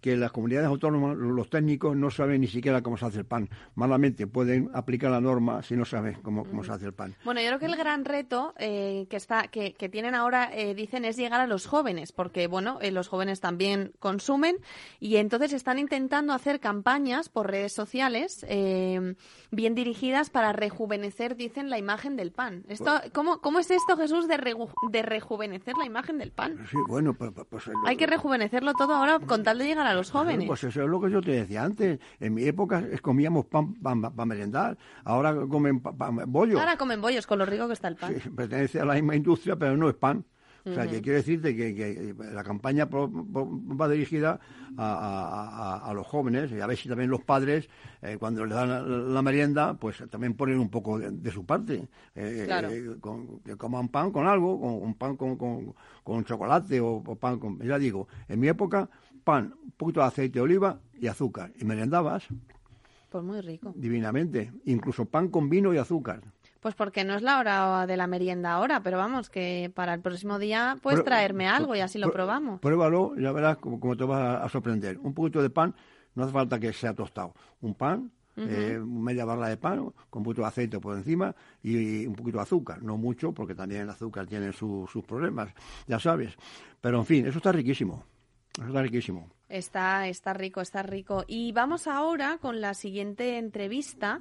que 0.06 0.15
las 0.15 0.32
comunidades 0.32 0.68
autónomas, 0.68 1.18
los 1.18 1.50
técnicos, 1.50 1.98
no 1.98 2.12
saben 2.12 2.41
ni 2.41 2.46
siquiera 2.46 2.84
cómo 2.84 2.96
se 2.96 3.08
hace 3.08 3.18
el 3.18 3.26
pan. 3.26 3.50
Malamente 3.74 4.28
pueden 4.28 4.70
aplicar 4.72 5.10
la 5.10 5.20
norma 5.20 5.63
si 5.63 5.76
no 5.76 5.84
saben 5.84 6.20
cómo, 6.22 6.46
cómo 6.46 6.63
se 6.63 6.74
hace 6.74 6.86
el 6.86 6.94
pan. 6.94 7.15
Bueno, 7.26 7.41
yo 7.41 7.48
creo 7.48 7.58
que 7.58 7.65
el 7.65 7.76
gran 7.76 8.06
reto 8.06 8.54
eh, 8.60 9.08
que, 9.10 9.18
está, 9.18 9.48
que, 9.48 9.74
que 9.74 9.89
tienen 9.89 10.13
ahora, 10.13 10.52
eh, 10.54 10.76
dicen, 10.76 11.06
es 11.06 11.18
llegar 11.18 11.41
a 11.41 11.48
los 11.48 11.65
jóvenes, 11.65 12.12
porque, 12.12 12.46
bueno, 12.46 12.78
eh, 12.82 12.91
los 12.91 13.08
jóvenes 13.08 13.41
también 13.41 13.94
consumen 13.98 14.58
y 15.00 15.15
entonces 15.15 15.54
están 15.54 15.80
intentando 15.80 16.34
hacer 16.34 16.60
campañas 16.60 17.30
por 17.30 17.50
redes 17.50 17.74
sociales 17.74 18.46
bien 18.46 19.74
dirigidas 19.74 20.30
para 20.30 20.54
rejuvenecer, 20.54 21.36
dicen, 21.36 21.72
la 21.72 21.80
imagen 21.80 22.15
del 22.15 22.32
pan. 22.32 22.63
Esto, 22.68 23.02
¿cómo, 23.12 23.41
¿Cómo 23.41 23.58
es 23.58 23.72
esto, 23.72 23.98
Jesús, 23.98 24.28
de, 24.28 24.38
de 24.91 25.02
rejuvenecer 25.02 25.74
la 25.80 25.88
imagen 25.88 26.20
del 26.20 26.32
pan? 26.32 26.60
Sí, 26.70 26.78
bueno, 26.88 27.15
pues... 27.15 27.32
pues 27.50 27.63
Hay 27.88 27.98
que 27.98 28.06
rejuvenecerlo 28.06 28.74
todo 28.74 28.94
ahora 28.94 29.18
con 29.18 29.41
tal 29.41 29.58
de 29.58 29.65
llegar 29.65 29.88
a 29.88 29.95
los 29.96 30.12
jóvenes. 30.12 30.48
pues 30.48 30.64
eso 30.64 30.84
es 30.84 30.90
lo 30.90 31.02
que 31.02 31.10
yo 31.10 31.22
te 31.22 31.32
decía 31.32 31.64
antes. 31.64 32.00
En 32.20 32.34
mi 32.34 32.44
época 32.44 32.84
comíamos 33.02 33.46
pan 33.46 33.76
para 33.82 34.26
merendar. 34.26 34.78
Ahora 35.04 35.36
comen 35.48 35.82
bollos. 36.28 36.60
Ahora 36.60 36.78
comen 36.78 37.02
bollos, 37.02 37.26
con 37.28 37.40
lo 37.40 37.46
rico 37.46 37.68
que 37.68 37.74
está 37.74 37.88
el 37.88 37.96
pan. 37.96 38.16
pertenece 38.36 38.80
a 38.80 38.86
la 38.86 38.94
misma 38.94 39.16
industria, 39.16 39.56
pero 39.56 39.76
no 39.78 39.90
es 39.90 39.96
pan. 39.96 40.26
O 40.68 40.74
sea, 40.74 40.88
que 40.88 41.00
quiere 41.00 41.20
decirte 41.20 41.56
que, 41.56 42.16
la 42.34 42.44
campaña 42.44 42.90
va 42.92 43.88
dirigida 43.88 44.40
a, 44.78 45.92
los 45.94 46.08
jóvenes 46.08 46.52
y 46.52 46.60
a 46.60 46.66
ver 46.66 46.76
si 46.76 46.90
también 46.90 47.12
los 47.12 47.22
padres, 47.22 47.70
eh, 48.02 48.18
cuando 48.20 48.44
les 48.46 48.56
dan 48.56 49.14
la, 49.14 49.22
merienda, 49.22 49.76
pues 49.76 50.04
también 50.10 50.34
ponen 50.34 50.58
un 50.58 50.70
poco 50.70 50.98
de, 50.98 51.32
su 51.32 51.46
parte. 51.46 51.88
Eh, 52.16 52.48
eh, 52.50 52.96
que 53.46 53.56
coman 53.56 53.90
pan 53.90 54.10
con 54.10 54.26
algo, 54.26 54.60
con, 54.60 54.74
un 54.74 54.96
pan 54.96 55.16
con, 55.16 55.38
con, 55.38 56.26
chocolate 56.26 56.80
o, 56.82 57.04
pan 57.16 57.38
con... 57.38 57.60
Ya 57.60 57.78
digo, 57.78 58.08
en 58.28 58.40
mi 58.40 58.48
época, 58.48 58.90
pan, 59.26 59.54
un 59.62 59.72
poquito 59.72 60.00
de 60.00 60.06
aceite 60.06 60.40
de 60.40 60.42
oliva 60.42 60.80
y 60.94 61.08
azúcar. 61.08 61.52
Y 61.60 61.66
merendabas. 61.66 62.24
Pues 63.10 63.24
muy 63.24 63.42
rico. 63.42 63.74
Divinamente. 63.76 64.54
Incluso 64.66 65.06
pan 65.06 65.28
con 65.28 65.50
vino 65.50 65.74
y 65.74 65.78
azúcar. 65.78 66.22
Pues 66.62 66.74
porque 66.74 67.04
no 67.04 67.14
es 67.14 67.22
la 67.22 67.40
hora 67.40 67.86
de 67.86 67.98
la 67.98 68.08
merienda 68.08 68.54
ahora, 68.54 68.82
pero 68.82 68.98
vamos, 68.98 69.30
que 69.30 69.72
para 69.76 69.94
el 69.94 70.02
próximo 70.02 70.40
día 70.40 70.78
puedes 70.82 71.04
traerme 71.04 71.48
algo 71.48 71.76
y 71.76 71.80
así 71.80 72.00
lo 72.00 72.12
probamos. 72.12 72.60
Pruébalo, 72.60 73.16
ya 73.18 73.32
verás 73.32 73.58
cómo, 73.58 73.96
te 73.96 74.04
vas 74.04 74.44
a 74.44 74.50
sorprender. 74.50 74.98
Un 74.98 75.14
poquito 75.14 75.44
de 75.44 75.52
pan, 75.52 75.76
no 76.16 76.24
hace 76.24 76.34
falta 76.34 76.60
que 76.60 76.74
sea 76.74 76.96
tostado. 76.96 77.36
Un 77.62 77.76
pan, 77.76 78.12
eh, 78.36 78.82
media 78.84 79.26
barra 79.26 79.48
de 79.48 79.58
pan, 79.58 79.92
con 80.10 80.22
un 80.22 80.24
poquito 80.24 80.42
de 80.42 80.48
aceite 80.48 80.80
por 80.80 80.98
encima 80.98 81.36
y, 81.62 82.08
un 82.08 82.16
poquito 82.16 82.40
de 82.40 82.44
azúcar. 82.44 82.82
No 82.82 82.98
mucho, 82.98 83.32
porque 83.32 83.54
también 83.54 83.82
el 83.82 83.90
azúcar 83.92 84.26
tiene 84.26 84.52
sus 84.52 85.04
problemas, 85.08 85.50
ya 85.88 86.00
sabes. 86.00 86.36
Pero 86.82 86.98
en 86.98 87.06
fin, 87.06 87.28
eso 87.28 87.38
está 87.38 87.52
riquísimo. 87.52 88.04
Eso 88.58 88.68
está 88.68 88.82
riquísimo. 88.82 89.35
Está, 89.48 90.08
está 90.08 90.34
rico, 90.34 90.62
está 90.62 90.82
rico. 90.82 91.24
Y 91.28 91.52
vamos 91.52 91.88
ahora 91.88 92.40
con 92.42 92.62
la 92.62 92.74
siguiente 92.74 93.38
entrevista, 93.38 94.20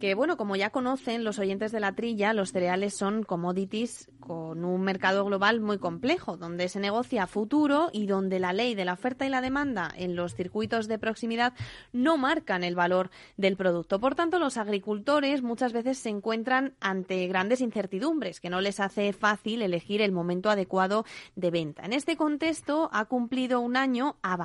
que 0.00 0.14
bueno, 0.14 0.36
como 0.36 0.56
ya 0.56 0.70
conocen 0.70 1.24
los 1.24 1.38
oyentes 1.38 1.72
de 1.72 1.80
la 1.80 1.94
trilla, 1.94 2.32
los 2.32 2.52
cereales 2.52 2.96
son 2.96 3.22
commodities 3.22 4.10
con 4.18 4.64
un 4.64 4.80
mercado 4.80 5.24
global 5.24 5.60
muy 5.60 5.78
complejo, 5.78 6.36
donde 6.36 6.68
se 6.68 6.80
negocia 6.80 7.26
futuro 7.26 7.90
y 7.92 8.06
donde 8.06 8.38
la 8.38 8.52
ley 8.52 8.74
de 8.74 8.84
la 8.84 8.94
oferta 8.94 9.26
y 9.26 9.28
la 9.28 9.42
demanda 9.42 9.92
en 9.94 10.16
los 10.16 10.34
circuitos 10.34 10.88
de 10.88 10.98
proximidad 10.98 11.52
no 11.92 12.16
marcan 12.16 12.64
el 12.64 12.74
valor 12.74 13.10
del 13.36 13.56
producto. 13.56 14.00
Por 14.00 14.14
tanto, 14.14 14.38
los 14.38 14.56
agricultores 14.56 15.42
muchas 15.42 15.72
veces 15.72 15.98
se 15.98 16.08
encuentran 16.08 16.74
ante 16.80 17.26
grandes 17.26 17.60
incertidumbres, 17.60 18.40
que 18.40 18.50
no 18.50 18.60
les 18.60 18.80
hace 18.80 19.12
fácil 19.12 19.60
elegir 19.60 20.00
el 20.00 20.12
momento 20.12 20.48
adecuado 20.50 21.04
de 21.36 21.50
venta. 21.50 21.82
En 21.84 21.92
este 21.92 22.16
contexto, 22.16 22.88
ha 22.92 23.04
cumplido 23.04 23.60
un 23.60 23.76
año 23.76 24.16
a 24.22 24.36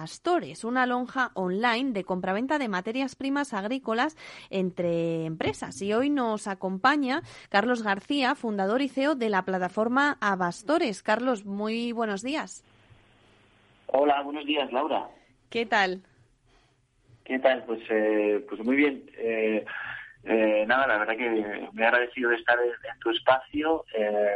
una 0.63 0.85
lonja 0.85 1.31
online 1.35 1.91
de 1.91 2.03
compraventa 2.03 2.57
de 2.57 2.67
materias 2.67 3.15
primas 3.15 3.53
agrícolas 3.53 4.17
entre 4.49 5.25
empresas. 5.25 5.81
Y 5.81 5.93
hoy 5.93 6.09
nos 6.09 6.47
acompaña 6.47 7.21
Carlos 7.49 7.83
García, 7.83 8.35
fundador 8.35 8.81
y 8.81 8.89
CEO 8.89 9.15
de 9.15 9.29
la 9.29 9.43
plataforma 9.43 10.17
Abastores. 10.19 11.03
Carlos, 11.03 11.45
muy 11.45 11.91
buenos 11.91 12.23
días. 12.23 12.63
Hola, 13.87 14.21
buenos 14.23 14.45
días, 14.45 14.71
Laura. 14.71 15.07
¿Qué 15.49 15.65
tal? 15.65 16.01
¿Qué 17.23 17.39
tal? 17.39 17.63
Pues, 17.65 17.79
eh, 17.89 18.45
pues 18.49 18.63
muy 18.63 18.75
bien. 18.75 19.09
Eh, 19.17 19.65
eh, 20.29 20.65
nada, 20.67 20.85
la 20.87 20.97
verdad 20.97 21.15
que 21.15 21.29
me 21.71 21.83
he 21.83 21.85
agradecido 21.85 22.31
de 22.31 22.35
estar 22.35 22.59
en, 22.59 22.99
tu 22.99 23.11
espacio 23.11 23.85
eh, 23.95 24.27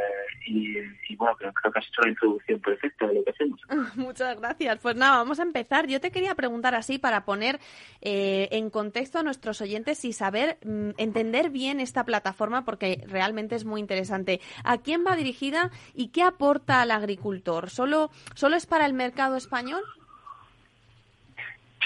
y, 0.46 1.16
bueno, 1.16 1.36
creo, 1.36 1.52
que 1.52 1.78
has 1.78 1.86
hecho 1.86 2.00
la 2.02 2.08
introducción 2.08 2.60
perfecta 2.60 3.06
de 3.06 3.14
lo 3.14 3.24
que 3.24 3.30
hacemos. 3.30 3.60
Muchas 3.96 4.40
gracias. 4.40 4.78
Pues 4.78 4.96
nada, 4.96 5.18
vamos 5.18 5.38
a 5.38 5.42
empezar. 5.42 5.86
Yo 5.86 6.00
te 6.00 6.10
quería 6.10 6.34
preguntar 6.34 6.74
así 6.74 6.98
para 6.98 7.26
poner 7.26 7.60
eh, 8.00 8.48
en 8.52 8.70
contexto 8.70 9.18
a 9.18 9.22
nuestros 9.22 9.60
oyentes 9.60 10.02
y 10.06 10.14
saber 10.14 10.56
mm, 10.64 10.92
entender 10.96 11.50
bien 11.50 11.78
esta 11.78 12.04
plataforma 12.04 12.64
porque 12.64 13.04
realmente 13.06 13.54
es 13.54 13.66
muy 13.66 13.78
interesante. 13.80 14.40
¿A 14.64 14.78
quién 14.78 15.04
va 15.06 15.14
dirigida 15.14 15.70
y 15.92 16.08
qué 16.08 16.22
aporta 16.22 16.80
al 16.80 16.90
agricultor? 16.90 17.68
¿Solo, 17.68 18.10
solo 18.34 18.56
es 18.56 18.64
para 18.64 18.86
el 18.86 18.94
mercado 18.94 19.36
español? 19.36 19.82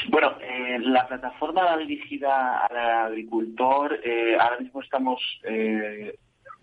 Bueno, 0.08 0.36
eh, 0.40 0.78
la 0.80 1.06
plataforma 1.06 1.64
va 1.64 1.76
dirigida 1.78 2.66
al 2.66 2.76
agricultor. 2.76 3.98
Eh, 4.04 4.36
ahora 4.38 4.58
mismo 4.58 4.82
estamos 4.82 5.20
eh, 5.44 6.16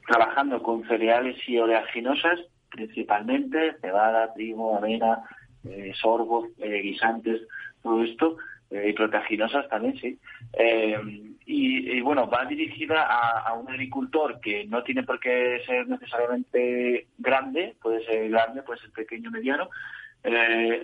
trabajando 0.07 0.61
con 0.61 0.87
cereales 0.87 1.37
y 1.47 1.57
oleaginosas, 1.57 2.39
principalmente 2.69 3.75
cebada, 3.81 4.33
trigo, 4.33 4.77
avena, 4.77 5.23
sorgo, 5.93 6.47
guisantes, 6.57 7.41
todo 7.81 8.03
esto, 8.03 8.37
y 8.69 8.91
proteaginosas 8.93 9.69
también, 9.69 9.95
sí. 9.97 10.19
Y, 11.45 12.01
bueno, 12.01 12.27
va 12.27 12.43
dirigida 12.45 13.03
a, 13.03 13.53
un 13.53 13.69
agricultor 13.69 14.41
que 14.41 14.65
no 14.65 14.83
tiene 14.83 15.03
por 15.03 15.19
qué 15.19 15.61
ser 15.65 15.87
necesariamente 15.87 17.07
grande, 17.17 17.75
puede 17.81 18.03
ser 18.05 18.29
grande, 18.29 18.63
puede 18.63 18.81
ser 18.81 18.91
pequeño, 18.91 19.31
mediano. 19.31 19.69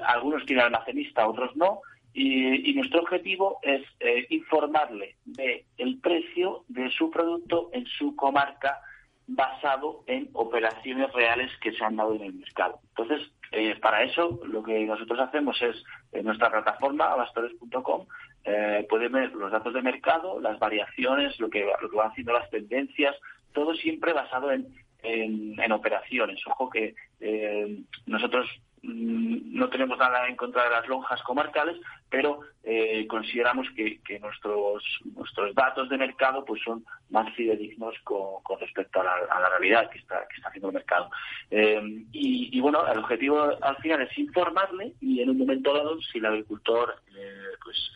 algunos 0.06 0.46
tienen 0.46 0.66
almacenista, 0.66 1.28
otros 1.28 1.56
no 1.58 1.82
y, 2.14 2.74
nuestro 2.74 3.02
objetivo 3.02 3.60
es 3.62 3.82
eh, 4.00 4.26
informarle 4.30 5.16
de 5.26 5.66
el 5.78 6.00
precio 6.00 6.64
de 6.68 6.90
su 6.92 7.12
producto 7.12 7.70
en 7.74 7.86
su 7.86 8.16
comarca 8.16 8.80
basado 9.28 10.04
en 10.08 10.30
operaciones 10.34 11.12
reales 11.14 11.52
que 11.62 11.72
se 11.72 11.84
han 11.84 11.98
dado 11.98 12.16
en 12.16 12.24
el 12.24 12.34
mercado. 12.34 12.80
Entonces, 12.90 13.32
eh, 13.52 13.76
para 13.80 14.04
eso 14.04 14.40
lo 14.46 14.64
que 14.64 14.86
nosotros 14.86 15.20
hacemos 15.20 15.62
es 15.62 15.84
en 16.12 16.26
nuestra 16.26 16.50
plataforma 16.50 17.12
abastores.com 17.12 18.06
eh, 18.46 18.86
pueden 18.90 19.12
ver 19.12 19.34
los 19.34 19.52
datos 19.52 19.74
de 19.74 19.82
mercado, 19.82 20.40
las 20.40 20.58
variaciones, 20.60 21.40
lo 21.40 21.50
que, 21.50 21.70
lo 21.82 21.90
que 21.90 21.98
van 21.98 22.12
haciendo 22.12 22.34
las 22.34 22.50
tendencias, 22.50 23.16
todo 23.54 23.76
siempre 23.76 24.14
basado 24.14 24.52
en, 24.52 24.68
en, 25.04 25.72
operaciones. 25.72 26.40
Ojo 26.48 26.70
que 26.70 26.96
eh, 27.20 27.80
nosotros 28.06 28.48
no 28.82 29.70
tenemos 29.70 29.98
nada 29.98 30.28
en 30.28 30.36
contra 30.36 30.64
de 30.64 30.70
las 30.70 30.88
lonjas 30.88 31.22
comarcales, 31.24 31.78
pero 32.10 32.42
eh, 32.64 33.06
consideramos 33.08 33.68
que, 33.76 34.00
nuestros 34.20 35.56
datos 35.56 35.90
de 35.90 35.98
mercado 35.98 36.46
pues 36.46 36.62
son 36.64 36.86
más 37.10 37.34
fidedignos 37.36 37.96
con, 38.04 38.60
respecto 38.60 39.02
a 39.02 39.04
la, 39.04 39.50
realidad 39.50 39.90
que 39.90 40.00
está, 40.00 40.26
que 40.28 40.38
está 40.38 40.50
haciendo 40.50 40.70
el 40.70 40.76
mercado. 40.76 41.10
Eh, 41.52 42.06
y, 42.12 42.60
bueno, 42.62 42.86
el 42.88 43.00
objetivo 43.00 43.58
al 43.62 43.78
final 43.78 44.02
es 44.02 44.18
informarle 44.18 44.94
y 45.02 45.22
en 45.22 45.30
un 45.30 45.38
momento 45.38 45.74
dado, 45.74 46.00
si 46.02 46.20
el 46.20 46.26
agricultor 46.26 46.96
eh, 47.16 47.58
pues 47.64 47.92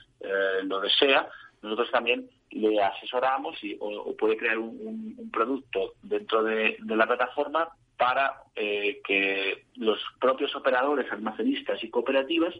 lo 0.64 0.80
desea, 0.80 1.28
nosotros 1.62 1.92
también 1.92 2.30
le 2.52 2.82
asesoramos 2.82 3.62
y, 3.62 3.78
o, 3.80 4.16
puede 4.16 4.38
crear 4.38 4.58
un, 4.58 5.30
producto 5.34 5.96
dentro 6.02 6.44
de 6.44 6.78
la 6.80 7.08
plataforma 7.08 7.70
para 7.98 8.44
eh, 8.56 9.02
que 9.04 9.66
los 9.76 10.00
propios 10.20 10.56
operadores, 10.56 11.12
almacenistas 11.12 11.84
y 11.84 11.90
cooperativas 11.90 12.54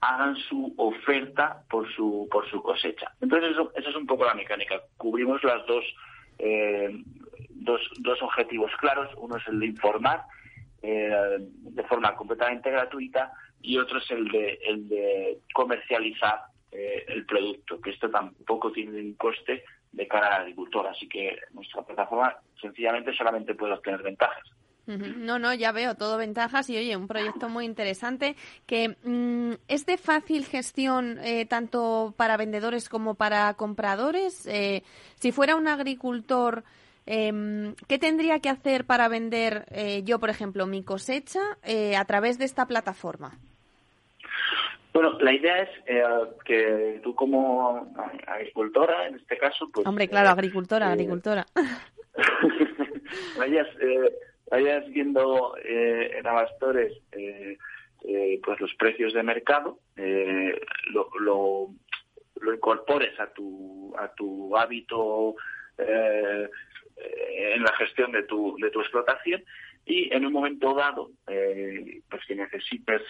hagan 0.00 0.36
su 0.36 0.74
oferta 0.78 1.62
por 1.68 1.92
su 1.94 2.28
por 2.30 2.48
su 2.50 2.62
cosecha. 2.62 3.12
Entonces 3.20 3.52
eso, 3.52 3.72
es 3.74 3.96
un 3.96 4.06
poco 4.06 4.24
la 4.24 4.34
mecánica. 4.34 4.80
Cubrimos 4.96 5.42
las 5.44 5.66
dos, 5.66 5.84
eh, 6.38 7.02
dos, 7.50 7.80
dos 7.98 8.22
objetivos 8.22 8.72
claros. 8.78 9.10
Uno 9.16 9.36
es 9.36 9.46
el 9.48 9.60
de 9.60 9.66
informar 9.66 10.22
eh, 10.82 11.36
de 11.38 11.82
forma 11.84 12.16
completamente 12.16 12.70
gratuita 12.70 13.32
y 13.60 13.76
otro 13.76 13.98
es 13.98 14.10
el 14.10 14.28
de 14.28 14.58
el 14.66 14.88
de 14.88 15.38
comercializar 15.52 16.40
el 16.72 17.26
producto, 17.26 17.80
que 17.80 17.90
esto 17.90 18.08
tampoco 18.08 18.70
tiene 18.70 19.00
un 19.00 19.14
coste 19.14 19.64
de 19.90 20.06
cara 20.06 20.36
al 20.36 20.42
agricultor. 20.42 20.86
Así 20.86 21.08
que 21.08 21.36
nuestra 21.52 21.82
plataforma 21.82 22.36
sencillamente 22.60 23.12
solamente 23.12 23.56
puede 23.56 23.72
obtener 23.72 24.02
ventajas. 24.02 24.44
No, 24.86 25.38
no, 25.38 25.54
ya 25.54 25.72
veo 25.72 25.94
todo 25.94 26.16
ventajas 26.16 26.68
y 26.68 26.76
oye, 26.76 26.96
un 26.96 27.06
proyecto 27.06 27.48
muy 27.48 27.64
interesante 27.64 28.34
que 28.66 28.96
mm, 29.04 29.52
es 29.68 29.86
de 29.86 29.96
fácil 29.96 30.44
gestión 30.44 31.18
eh, 31.22 31.46
tanto 31.46 32.14
para 32.16 32.36
vendedores 32.36 32.88
como 32.88 33.14
para 33.14 33.54
compradores. 33.54 34.46
Eh, 34.46 34.82
si 35.14 35.30
fuera 35.30 35.56
un 35.56 35.68
agricultor, 35.68 36.64
eh, 37.06 37.74
¿qué 37.86 37.98
tendría 37.98 38.40
que 38.40 38.48
hacer 38.48 38.84
para 38.84 39.08
vender 39.08 39.66
eh, 39.70 40.02
yo, 40.04 40.18
por 40.18 40.30
ejemplo, 40.30 40.66
mi 40.66 40.82
cosecha 40.82 41.40
a 41.96 42.04
través 42.04 42.38
de 42.38 42.46
esta 42.46 42.66
plataforma? 42.66 43.38
Bueno, 44.92 45.18
la 45.20 45.32
idea 45.32 45.62
es 45.62 45.68
eh, 45.86 46.02
que 46.44 47.00
tú 47.02 47.14
como 47.14 47.92
agricultora, 48.26 49.06
en 49.06 49.16
este 49.16 49.38
caso, 49.38 49.68
pues... 49.72 49.86
Hombre, 49.86 50.08
claro, 50.08 50.28
eh, 50.28 50.32
agricultora, 50.32 50.88
eh, 50.88 50.92
agricultora. 50.92 51.46
vayas 54.50 54.88
viendo 54.90 55.54
en 55.64 56.26
Abastores 56.26 56.92
pues 58.42 58.60
los 58.60 58.74
precios 58.74 59.12
de 59.12 59.22
mercado, 59.22 59.78
lo, 59.96 61.10
lo, 61.20 62.54
incorpores 62.54 63.18
a 63.20 63.26
tu, 63.32 63.94
a 63.98 64.08
tu 64.14 64.56
hábito 64.56 65.34
en 65.78 67.62
la 67.62 67.72
gestión 67.78 68.12
de 68.12 68.22
tu, 68.24 68.56
de 68.60 68.70
tu 68.70 68.80
explotación 68.80 69.44
y 69.86 70.12
en 70.14 70.26
un 70.26 70.32
momento 70.32 70.74
dado, 70.74 71.10
pues 71.26 72.24
que 72.26 72.34
necesites 72.34 73.02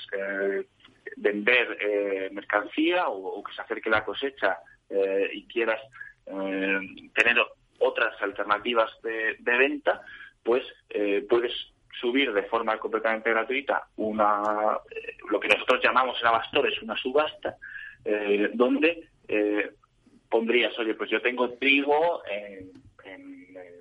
vender 1.17 1.77
eh, 1.81 2.31
mercancía 2.33 3.09
o, 3.09 3.43
que 3.43 3.53
se 3.55 3.63
acerque 3.63 3.91
la 3.91 4.05
cosecha 4.05 4.59
eh, 4.89 5.31
y 5.33 5.47
quieras 5.47 5.81
eh, 6.27 6.81
tener 7.15 7.37
otras 7.79 8.21
alternativas 8.21 8.91
de, 9.03 9.37
venta, 9.59 10.03
pues 10.43 10.65
puedes 11.29 11.53
subir 12.01 12.33
de 12.33 12.45
forma 12.45 12.79
completamente 12.79 13.31
gratuita 13.31 13.87
una 13.97 14.79
lo 15.31 15.41
que 15.41 15.49
nosotros 15.49 15.81
llamamos 15.83 16.19
en 16.21 16.27
Abastores 16.27 16.81
una 16.83 16.97
subasta, 16.97 17.57
donde 18.55 19.09
pondrías, 20.29 20.79
oye, 20.79 20.95
pues 20.95 21.11
yo 21.11 21.21
tengo 21.21 21.51
trigo 21.55 22.23
en, 22.27 22.73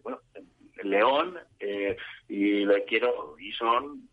bueno, 0.04 0.20
en 0.36 0.90
León 0.90 1.40
y 2.28 2.66
le 2.66 2.84
quiero 2.86 3.36
y 3.40 3.52
son 3.54 4.10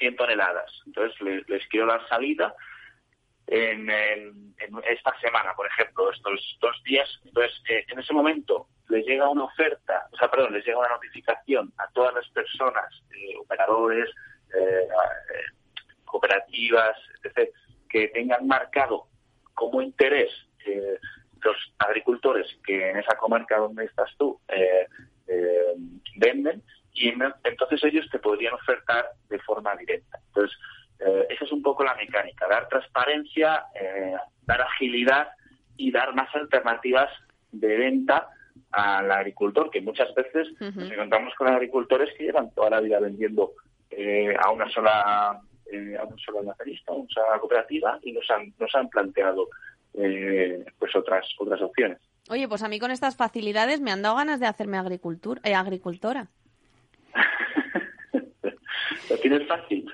100 0.00 0.16
toneladas. 0.16 0.82
Entonces 0.86 1.20
les, 1.46 1.66
quiero 1.68 1.86
dar 1.86 2.06
salida 2.08 2.54
en, 3.46 3.88
esta 4.88 5.18
semana, 5.20 5.54
por 5.54 5.66
ejemplo, 5.66 6.10
estos 6.10 6.58
dos 6.60 6.82
días. 6.84 7.08
Entonces, 7.24 7.62
eh, 7.68 7.84
en 7.88 7.98
ese 7.98 8.12
momento 8.12 8.66
les 8.88 9.06
llega 9.06 9.28
una 9.28 9.44
oferta, 9.44 10.08
perdón, 10.28 10.52
les 10.52 10.64
llega 10.64 10.78
una 10.78 10.88
notificación 10.88 11.72
a 11.78 11.88
todas 11.92 12.14
las 12.14 12.28
personas, 12.30 12.92
eh, 13.10 13.36
operadores, 13.38 14.08
eh, 14.54 14.88
cooperativas, 16.04 16.96
etc., 17.22 17.50
que 17.88 18.08
tengan 18.08 18.46
marcado 18.46 19.06
como 19.54 19.82
interés 19.82 20.30
los 21.42 21.56
agricultores 21.78 22.46
que 22.64 22.90
en 22.90 22.98
esa 22.98 23.16
comarca 23.16 23.56
donde 23.56 23.84
estás 23.86 24.10
tú 24.18 24.38
venden 26.16 26.62
y 26.92 27.08
entonces 27.08 27.82
ellos 27.84 28.08
te 28.10 28.18
podrían 28.18 28.54
ofertar 28.54 29.06
de 29.28 29.38
forma 29.40 29.74
directa. 29.76 30.18
Entonces, 30.26 30.56
eh, 30.98 31.26
esa 31.30 31.44
es 31.44 31.52
un 31.52 31.62
poco 31.62 31.84
la 31.84 31.94
mecánica, 31.94 32.46
dar 32.48 32.68
transparencia, 32.68 33.64
eh, 33.74 34.16
dar 34.42 34.60
agilidad 34.60 35.28
y 35.76 35.90
dar 35.90 36.14
más 36.14 36.34
alternativas 36.34 37.10
de 37.52 37.76
venta 37.76 38.28
al 38.72 39.10
agricultor, 39.10 39.70
que 39.70 39.80
muchas 39.80 40.14
veces 40.14 40.48
nos 40.60 40.90
encontramos 40.90 41.34
con 41.34 41.48
agricultores 41.48 42.10
que 42.16 42.24
llevan 42.24 42.50
toda 42.52 42.70
la 42.70 42.80
vida 42.80 43.00
vendiendo 43.00 43.52
eh, 43.90 44.34
a 44.38 44.50
una 44.50 44.70
sola 44.70 45.30
a 45.30 46.04
un 46.04 46.18
solo 46.18 46.42
nacionalista, 46.42 46.92
a 46.92 46.96
una 46.96 47.08
sola 47.08 47.38
cooperativa 47.38 47.98
y 48.02 48.12
nos 48.12 48.28
han, 48.30 48.52
nos 48.58 48.74
han 48.74 48.88
planteado 48.88 49.48
pues 49.92 50.96
otras 50.96 51.26
otras 51.38 51.60
opciones. 51.62 51.98
Oye, 52.28 52.46
pues 52.46 52.62
a 52.62 52.68
mí 52.68 52.78
con 52.78 52.90
estas 52.92 53.16
facilidades 53.16 53.80
me 53.80 53.90
han 53.90 54.02
dado 54.02 54.16
ganas 54.16 54.38
de 54.38 54.46
hacerme 54.46 54.78
agricultura, 54.78 55.40
agricultora. 55.44 56.28
Lo 59.10 59.16
tienes 59.18 59.48
fácil. 59.48 59.84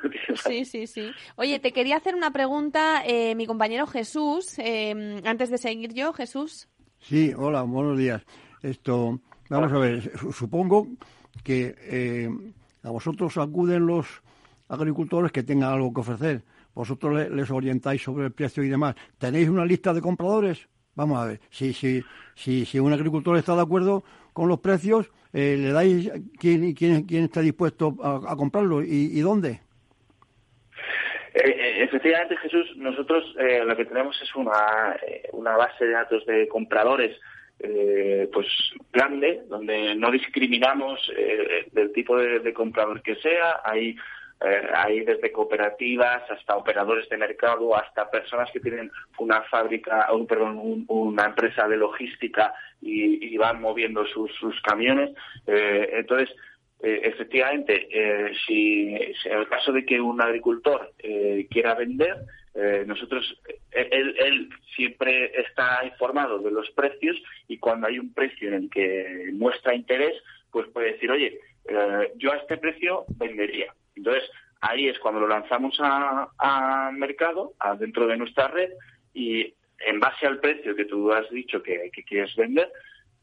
Sí, 0.44 0.66
sí, 0.66 0.86
sí. 0.86 1.10
Oye, 1.36 1.58
te 1.58 1.72
quería 1.72 1.96
hacer 1.96 2.14
una 2.14 2.30
pregunta, 2.30 3.02
eh, 3.06 3.34
mi 3.34 3.46
compañero 3.46 3.86
Jesús, 3.86 4.58
eh, 4.58 5.22
antes 5.24 5.50
de 5.50 5.56
seguir 5.56 5.94
yo, 5.94 6.12
Jesús. 6.12 6.68
Sí, 7.00 7.32
hola, 7.36 7.62
buenos 7.62 7.96
días. 7.96 8.22
Esto, 8.66 9.20
vamos 9.48 9.72
a 9.72 9.78
ver, 9.78 10.10
supongo 10.32 10.88
que 11.44 11.76
eh, 11.82 12.28
a 12.82 12.90
vosotros 12.90 13.38
acuden 13.38 13.86
los 13.86 14.06
agricultores 14.68 15.30
que 15.30 15.44
tengan 15.44 15.72
algo 15.72 15.94
que 15.94 16.00
ofrecer. 16.00 16.42
Vosotros 16.74 17.30
les 17.30 17.48
orientáis 17.52 18.02
sobre 18.02 18.26
el 18.26 18.32
precio 18.32 18.64
y 18.64 18.68
demás. 18.68 18.96
¿Tenéis 19.18 19.48
una 19.48 19.64
lista 19.64 19.94
de 19.94 20.00
compradores? 20.00 20.68
Vamos 20.96 21.22
a 21.22 21.26
ver, 21.26 21.40
si, 21.48 21.72
si, 21.72 22.02
si, 22.34 22.64
si 22.64 22.80
un 22.80 22.92
agricultor 22.92 23.36
está 23.36 23.54
de 23.54 23.62
acuerdo 23.62 24.02
con 24.32 24.48
los 24.48 24.58
precios, 24.58 25.12
eh, 25.32 25.56
¿le 25.56 25.70
dais 25.70 26.10
quién, 26.40 26.74
quién, 26.74 27.04
quién 27.04 27.24
está 27.24 27.42
dispuesto 27.42 27.94
a, 28.02 28.34
comprarlo 28.34 28.82
y, 28.82 29.20
dónde? 29.20 29.60
Eh, 31.34 31.40
eh, 31.44 31.84
efectivamente, 31.84 32.36
Jesús, 32.38 32.66
nosotros 32.78 33.22
lo 33.64 33.76
que 33.76 33.84
tenemos 33.84 34.20
es 34.20 34.34
una, 34.34 34.96
una 35.32 35.56
base 35.56 35.84
de 35.84 35.92
datos 35.92 36.26
de 36.26 36.48
compradores 36.48 37.16
pues 37.58 38.46
grande, 38.92 39.42
donde 39.48 39.94
no 39.94 40.10
discriminamos 40.10 41.00
del 41.72 41.92
tipo 41.92 42.16
de, 42.16 42.40
de, 42.40 42.52
comprador 42.52 43.02
que 43.02 43.16
sea. 43.16 43.60
Hay 43.64 43.96
eh, 44.38 44.68
hay 44.74 45.00
desde 45.00 45.32
cooperativas 45.32 46.30
hasta 46.30 46.56
operadores 46.56 47.08
de 47.08 47.16
mercado, 47.16 47.74
hasta 47.74 48.10
personas 48.10 48.50
que 48.50 48.60
tienen 48.60 48.90
una 49.18 49.40
fábrica, 49.42 50.12
un, 50.12 50.26
perdón, 50.26 50.84
una 50.88 51.24
empresa 51.24 51.66
de 51.66 51.78
logística 51.78 52.52
y, 52.82 53.34
van 53.38 53.62
moviendo 53.62 54.04
sus, 54.06 54.60
camiones. 54.62 55.10
Eh, 55.46 55.88
entonces, 55.94 56.36
eh, 56.82 57.00
efectivamente, 57.04 57.88
si, 58.46 58.94
en 58.94 59.38
el 59.38 59.48
caso 59.48 59.72
de 59.72 59.86
que 59.86 60.00
un 60.00 60.20
agricultor 60.20 60.92
quiera 61.50 61.74
vender, 61.74 62.16
nosotros, 62.86 63.40
él, 63.76 64.48
siempre 64.74 65.32
está 65.40 65.84
informado 65.84 66.38
de 66.38 66.50
los 66.50 66.70
precios 66.70 67.16
y 67.48 67.58
cuando 67.58 67.86
hay 67.86 67.98
un 67.98 68.12
precio 68.12 68.48
en 68.48 68.54
el 68.54 68.70
que 68.70 69.30
muestra 69.32 69.74
interés, 69.74 70.14
pues 70.50 70.68
puede 70.68 70.92
decir, 70.92 71.10
oye, 71.10 71.38
yo 72.16 72.32
a 72.32 72.36
este 72.36 72.56
precio 72.56 73.04
vendería. 73.16 73.74
Entonces, 73.94 74.24
ahí 74.60 74.88
es 74.88 74.98
cuando 74.98 75.20
lo 75.20 75.28
lanzamos 75.28 75.76
a, 75.80 76.90
mercado, 76.92 77.54
dentro 77.78 78.06
de 78.06 78.16
nuestra 78.16 78.48
red, 78.48 78.70
y 79.12 79.54
en 79.80 80.00
base 80.00 80.26
al 80.26 80.40
precio 80.40 80.74
que 80.74 80.84
tú 80.84 81.12
has 81.12 81.28
dicho 81.30 81.62
que, 81.62 81.90
quieres 82.06 82.34
vender, 82.36 82.70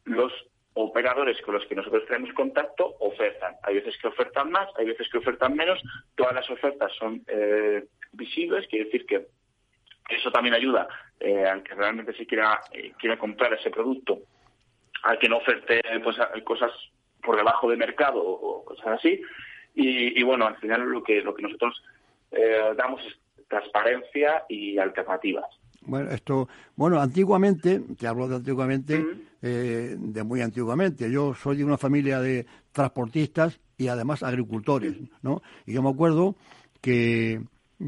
los 0.06 0.32
operadores 0.76 1.40
con 1.42 1.54
los 1.54 1.66
que 1.68 1.76
nosotros 1.76 2.04
tenemos 2.08 2.34
contacto 2.34 2.96
ofertan. 3.00 3.56
Hay 3.64 3.76
veces 3.76 3.96
que 4.02 4.08
ofertan 4.08 4.52
más, 4.52 4.68
hay 4.78 4.88
veces 4.88 5.08
que 5.10 5.20
ofertan 5.20 5.56
menos. 5.56 5.80
Todas 6.16 6.34
las 6.34 6.50
ofertas 6.50 6.92
son 6.98 7.24
eh, 7.28 7.86
visibles, 8.12 8.68
quiere 8.68 8.86
decir 8.86 9.06
que 9.06 9.28
eso 10.10 10.32
también 10.32 10.56
ayuda 10.56 10.88
eh, 11.20 11.46
al 11.46 11.64
que 11.64 11.76
realmente 11.76 12.14
se 12.14 12.26
quiera, 12.26 12.60
eh, 12.72 12.94
quiera 12.98 13.18
comprar 13.18 13.54
ese 13.54 13.70
producto, 13.70 14.20
al 15.04 15.18
que 15.20 15.30
no 15.30 15.38
oferte 15.38 15.82
pues, 16.04 16.18
cosas 16.44 16.72
por 17.22 17.38
debajo 17.38 17.70
de 17.70 17.78
mercado 17.78 18.22
o 18.22 18.64
cosas 18.66 19.00
así. 19.00 19.22
Y, 19.76 20.22
bueno, 20.24 20.46
al 20.46 20.58
final 20.58 20.82
lo 20.84 21.04
que, 21.04 21.22
lo 21.22 21.34
que 21.34 21.42
nosotros 21.42 21.82
eh, 22.32 22.74
damos 22.78 23.02
es 23.06 23.18
transparencia 23.48 24.44
y 24.48 24.78
alternativas. 24.78 25.46
Bueno, 25.82 26.12
esto, 26.12 26.48
bueno, 26.76 27.00
antiguamente, 27.00 27.82
te 28.00 28.08
hablo 28.08 28.28
de 28.28 28.36
antiguamente, 28.36 29.04
eh, 29.42 29.96
de 29.98 30.24
muy 30.24 30.42
antiguamente. 30.42 31.12
Yo 31.12 31.34
soy 31.34 31.58
de 31.58 31.66
una 31.66 31.78
familia 31.78 32.20
de 32.20 32.46
transportistas 32.72 33.60
y 33.78 33.88
además 33.88 34.24
agricultores, 34.24 34.96
¿no? 35.22 35.42
Y 35.66 35.74
yo 35.74 35.82
me 35.82 35.90
acuerdo 35.90 36.36
que, 36.82 37.42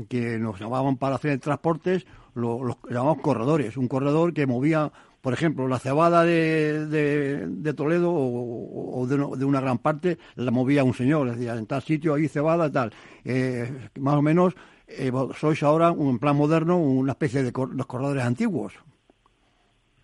que 0.10 0.38
nos 0.40 0.60
llamaban 0.60 0.98
para 0.98 1.16
hacer 1.16 1.40
transportes, 1.40 2.06
los, 2.34 2.78
llamaban 2.90 3.20
corredores, 3.20 3.78
un 3.78 3.88
corredor 3.88 4.34
que 4.34 4.46
movía 4.46 4.92
por 5.26 5.34
ejemplo, 5.34 5.68
la 5.68 5.80
cebada 5.80 6.24
de, 6.24 6.86
de, 6.86 7.74
Toledo 7.74 8.14
o, 8.14 9.08
de, 9.08 9.44
una 9.44 9.60
gran 9.60 9.80
parte 9.80 10.18
la 10.36 10.52
movía 10.52 10.84
un 10.84 10.94
señor, 10.94 11.32
decía, 11.32 11.56
en 11.56 11.66
tal 11.66 11.82
sitio 11.82 12.14
hay 12.14 12.28
cebada, 12.28 12.72
tal. 12.72 12.92
Eh, 13.24 13.66
más 14.00 14.14
o 14.14 14.22
menos, 14.22 14.54
eh, 14.88 15.12
sois 15.36 15.64
ahora, 15.64 15.88
en 15.88 16.20
plan 16.20 16.36
moderno, 16.36 16.78
una 16.78 17.14
especie 17.14 17.42
de 17.42 17.52
los 17.52 17.88
corredores 17.88 18.24
antiguos. 18.24 18.78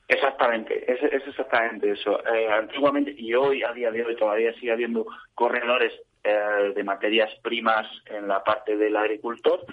Exactamente, 0.07 0.91
es, 0.91 0.99
exactamente 1.03 1.91
eso. 1.91 2.19
Eh, 2.25 2.51
antiguamente, 2.51 3.13
y 3.15 3.35
hoy, 3.35 3.61
a 3.61 3.73
día 3.73 3.91
de 3.91 4.03
hoy, 4.03 4.15
todavía 4.15 4.51
sigue 4.53 4.71
habiendo 4.71 5.05
corredores 5.35 5.93
de 6.23 6.83
materias 6.83 7.31
primas 7.41 7.87
en 8.05 8.27
la 8.27 8.43
parte 8.43 8.77
del 8.77 8.95
agricultor. 8.95 9.65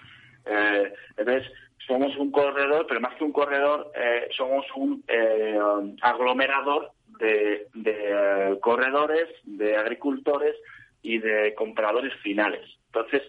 entonces, 1.17 1.51
somos 1.89 2.15
un 2.17 2.31
corredor, 2.31 2.87
pero 2.87 3.01
más 3.01 3.15
que 3.17 3.25
un 3.25 3.33
corredor, 3.33 3.91
eh, 3.95 4.29
somos 4.37 4.65
un 4.77 5.03
eh, 5.09 5.59
aglomerador 6.03 6.93
de, 7.19 7.67
eh, 7.85 8.59
corredores, 8.61 9.29
de 9.45 9.77
agricultores 9.77 10.55
y 11.03 11.19
de 11.19 11.55
compradores 11.55 12.13
finales. 12.23 12.61
Entonces, 12.87 13.23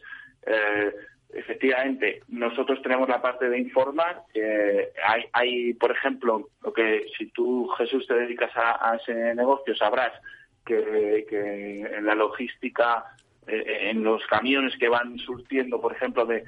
efectivamente, 1.33 2.21
nosotros 2.27 2.81
tenemos 2.81 3.07
la 3.07 3.21
parte 3.21 3.49
de 3.49 3.59
informar. 3.59 4.23
hay, 5.05 5.25
hay, 5.31 5.73
por 5.75 5.91
ejemplo, 5.91 6.49
lo 6.63 6.73
que 6.73 7.05
si 7.17 7.27
tú, 7.27 7.67
Jesús, 7.77 8.07
te 8.07 8.15
dedicas 8.15 8.51
a, 8.55 8.97
ese 8.99 9.35
negocio, 9.35 9.75
sabrás 9.75 10.11
que, 10.75 11.81
en 11.97 12.05
la 12.05 12.15
logística, 12.15 13.05
en 13.47 14.03
los 14.03 14.25
camiones 14.27 14.77
que 14.77 14.89
van 14.89 15.17
surtiendo, 15.17 15.81
por 15.81 15.93
ejemplo, 15.93 16.25
de 16.25 16.43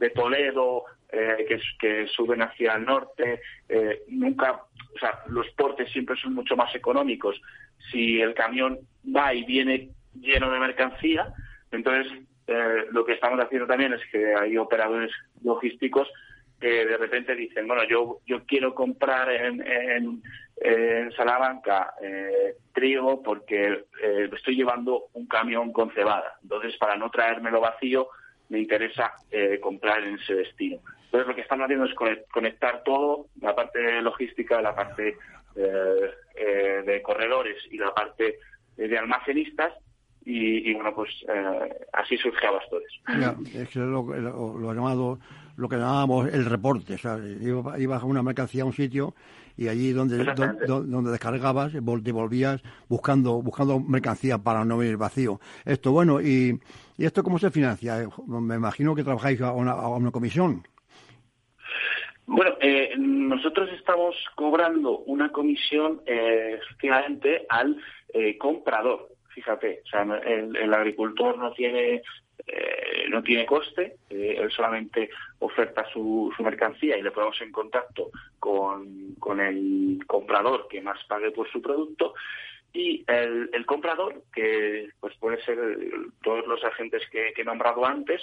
de 0.00 0.10
Toledo 0.10 0.84
eh, 1.12 1.60
que, 1.78 2.06
suben 2.08 2.42
hacia 2.42 2.74
el 2.74 2.84
norte, 2.84 3.40
eh, 3.68 4.02
nunca, 4.08 4.52
o 4.52 4.98
sea, 4.98 5.20
los 5.28 5.48
portes 5.50 5.90
siempre 5.92 6.16
son 6.16 6.34
mucho 6.34 6.56
más 6.56 6.74
económicos 6.74 7.40
si 7.92 8.20
el 8.20 8.34
camión 8.34 8.78
va 9.14 9.32
y 9.34 9.44
viene 9.44 9.90
lleno 10.18 10.50
de 10.50 10.58
mercancía. 10.58 11.32
Entonces, 11.70 12.12
eh, 12.46 12.86
lo 12.90 13.04
que 13.04 13.12
estamos 13.12 13.38
haciendo 13.40 13.66
también 13.66 13.92
es 13.92 14.00
que 14.10 14.34
hay 14.34 14.56
operadores 14.56 15.12
logísticos 15.44 16.08
que 16.58 16.86
de 16.86 16.96
repente 16.96 17.34
dicen, 17.34 17.66
bueno, 17.66 17.84
yo, 17.88 18.20
yo 18.26 18.44
quiero 18.44 18.74
comprar 18.74 19.30
en, 19.30 19.66
en, 19.66 20.22
en 20.60 21.10
Salamanca 21.12 21.94
eh, 22.02 22.56
trigo 22.74 23.22
porque 23.22 23.84
eh, 24.02 24.30
estoy 24.30 24.56
llevando 24.56 25.06
un 25.14 25.26
camión 25.26 25.72
con 25.72 25.90
cebada. 25.92 26.38
Entonces, 26.42 26.76
para 26.76 26.96
no 26.96 27.10
traérmelo 27.10 27.60
vacío, 27.60 28.08
me 28.50 28.58
interesa 28.60 29.12
eh, 29.30 29.58
comprar 29.60 30.04
en 30.04 30.18
ese 30.18 30.34
destino. 30.34 30.80
Entonces, 31.04 31.28
lo 31.28 31.34
que 31.34 31.40
están 31.40 31.62
haciendo 31.62 31.86
es 31.86 31.94
conectar 32.30 32.82
todo, 32.84 33.26
la 33.40 33.54
parte 33.54 34.02
logística, 34.02 34.60
la 34.60 34.74
parte 34.74 35.16
eh, 35.56 36.82
de 36.84 37.02
corredores 37.02 37.56
y 37.70 37.78
la 37.78 37.92
parte 37.92 38.38
de 38.76 38.98
almacenistas, 38.98 39.72
y, 40.22 40.72
bueno, 40.74 40.94
pues 40.94 41.08
así 41.92 42.16
surge 42.18 42.46
Abastores. 42.46 42.92
es 43.52 43.74
lo, 43.74 44.02
lo, 44.04 44.74
llamado, 44.74 45.18
lo 45.56 45.68
que 45.68 45.76
llamábamos 45.76 46.32
el 46.32 46.44
reporte. 46.44 46.94
O 46.94 46.98
sea, 46.98 47.18
ibas 47.78 48.02
a 48.02 48.06
una 48.06 48.22
mercancía 48.22 48.62
a 48.62 48.66
un 48.66 48.72
sitio 48.74 49.14
y 49.56 49.68
allí 49.68 49.92
donde, 49.92 50.24
donde, 50.66 51.10
descargabas, 51.10 51.72
devolvías 51.72 52.62
buscando, 52.88 53.42
buscando 53.42 53.80
mercancía 53.80 54.38
para 54.38 54.64
no 54.64 54.78
venir 54.78 54.96
vacío. 54.96 55.40
Esto, 55.64 55.92
bueno, 55.92 56.20
y, 56.20 56.58
¿y 56.96 57.04
esto 57.04 57.22
cómo 57.22 57.38
se 57.38 57.50
financia? 57.50 58.08
Me 58.26 58.56
imagino 58.56 58.94
que 58.94 59.04
trabajáis 59.04 59.40
a 59.40 59.52
una, 59.52 59.72
a 59.72 59.88
una 59.88 60.10
comisión. 60.10 60.62
Bueno, 62.32 62.52
eh, 62.60 62.92
nosotros 62.96 63.68
estamos 63.72 64.14
cobrando 64.36 64.98
una 65.00 65.32
comisión 65.32 66.00
eh, 66.06 66.60
efectivamente 66.62 67.44
al 67.48 67.76
eh, 68.14 68.38
comprador. 68.38 69.08
Fíjate, 69.34 69.82
o 69.84 69.88
sea, 69.88 70.02
el, 70.02 70.72
agricultor 70.72 71.36
no 71.38 71.52
tiene 71.54 72.02
eh, 72.46 73.06
no 73.08 73.22
tiene 73.22 73.46
coste, 73.46 73.96
eh, 74.08 74.36
él 74.38 74.50
solamente 74.50 75.10
oferta 75.38 75.84
su, 75.92 76.32
mercancía 76.40 76.96
y 76.96 77.02
le 77.02 77.10
ponemos 77.10 77.40
en 77.40 77.52
contacto 77.52 78.10
con, 78.38 79.14
con, 79.18 79.40
el 79.40 79.98
comprador 80.06 80.68
que 80.68 80.80
más 80.80 81.02
pague 81.04 81.30
por 81.30 81.50
su 81.50 81.60
producto 81.60 82.14
y 82.72 83.04
el, 83.06 83.66
comprador, 83.66 84.22
que 84.32 84.88
pues 85.00 85.14
puede 85.18 85.42
ser 85.44 85.58
todos 86.22 86.46
los 86.46 86.62
agentes 86.64 87.02
que, 87.10 87.32
he 87.36 87.44
nombrado 87.44 87.84
antes, 87.84 88.22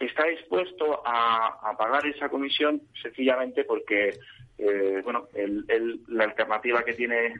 está 0.00 0.24
dispuesto 0.24 1.02
a, 1.04 1.76
pagar 1.78 2.06
esa 2.06 2.28
comisión 2.28 2.80
sencillamente 3.02 3.64
porque 3.64 4.14
eh, 4.58 5.00
bueno 5.02 5.28
el, 5.34 5.64
el, 5.68 6.00
la 6.08 6.24
alternativa 6.24 6.84
que 6.84 6.94
tiene 6.94 7.34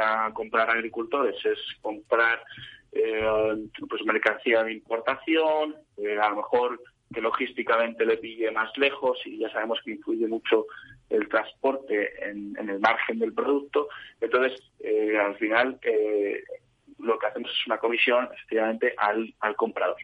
a 0.00 0.30
comprar 0.32 0.70
agricultores 0.70 1.34
es 1.44 1.58
comprar 1.82 2.40
eh, 2.94 3.68
pues 3.88 4.04
mercancía 4.04 4.62
de 4.62 4.72
importación, 4.72 5.74
eh, 5.96 6.16
a 6.16 6.30
lo 6.30 6.36
mejor 6.36 6.80
que 7.12 7.20
logísticamente 7.20 8.06
le 8.06 8.18
pille 8.18 8.50
más 8.52 8.70
lejos 8.78 9.18
y 9.24 9.38
ya 9.38 9.50
sabemos 9.50 9.80
que 9.84 9.92
influye 9.92 10.28
mucho 10.28 10.66
el 11.10 11.28
transporte 11.28 12.28
en, 12.28 12.56
el 12.56 12.78
margen 12.78 13.18
del 13.18 13.32
producto. 13.32 13.88
Entonces, 14.20 14.60
eh, 14.80 15.18
al 15.18 15.36
final, 15.36 15.78
lo 16.98 17.18
que 17.18 17.26
hacemos 17.26 17.50
es 17.50 17.66
una 17.66 17.78
comisión 17.78 18.28
efectivamente 18.32 18.94
al, 18.96 19.34
al 19.40 19.56
comprador. 19.56 19.96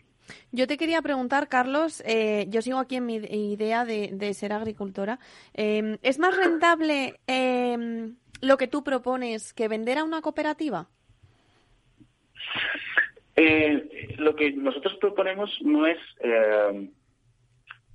Yo 0.53 0.67
te 0.67 0.77
quería 0.77 1.03
preguntar, 1.03 1.49
Carlos, 1.49 2.05
yo 2.49 2.63
sigo 2.63 2.79
aquí 2.79 2.97
en 2.97 3.07
mi 3.07 3.17
idea 3.17 3.85
de, 3.85 4.11
de 4.13 4.35
ser 4.35 4.53
agricultora. 4.53 5.19
¿Es 5.55 6.19
más 6.21 6.37
rentable 6.37 7.19
lo 8.41 8.57
que 8.57 8.69
tú 8.69 8.85
propones 8.85 9.53
que 9.53 9.67
vender 9.67 9.99
a 9.99 10.05
una 10.05 10.23
cooperativa? 10.23 10.89
Eh, 13.43 14.17
lo 14.19 14.37
que 14.37 14.53
nosotros 14.53 14.99
proponemos 15.01 15.51
no 15.63 15.87
es 15.87 15.97
eh, 16.19 16.91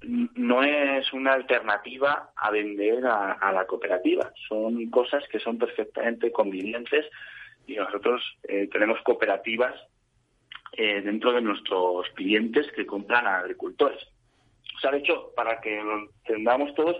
no 0.01 0.63
es 0.63 1.13
una 1.13 1.33
alternativa 1.33 2.31
a 2.35 2.49
vender 2.49 3.05
a, 3.05 3.51
la 3.51 3.67
cooperativa. 3.67 4.33
Son 4.47 4.89
cosas 4.89 5.23
que 5.27 5.39
son 5.39 5.59
perfectamente 5.59 6.31
convenientes 6.31 7.05
y 7.67 7.75
nosotros 7.75 8.23
eh, 8.47 8.67
tenemos 8.71 8.99
cooperativas 9.03 9.75
dentro 10.75 11.31
de 11.31 11.41
nuestros 11.41 12.09
clientes 12.15 12.69
que 12.75 12.85
compran 12.85 13.25
a 13.27 13.37
agricultores. 13.37 14.01
O 14.75 14.79
sea, 14.79 14.91
de 14.91 14.97
hecho, 14.97 15.31
para 15.35 15.61
que 15.61 15.81
lo 15.81 15.99
entendamos 15.99 16.73
todos, 16.75 16.97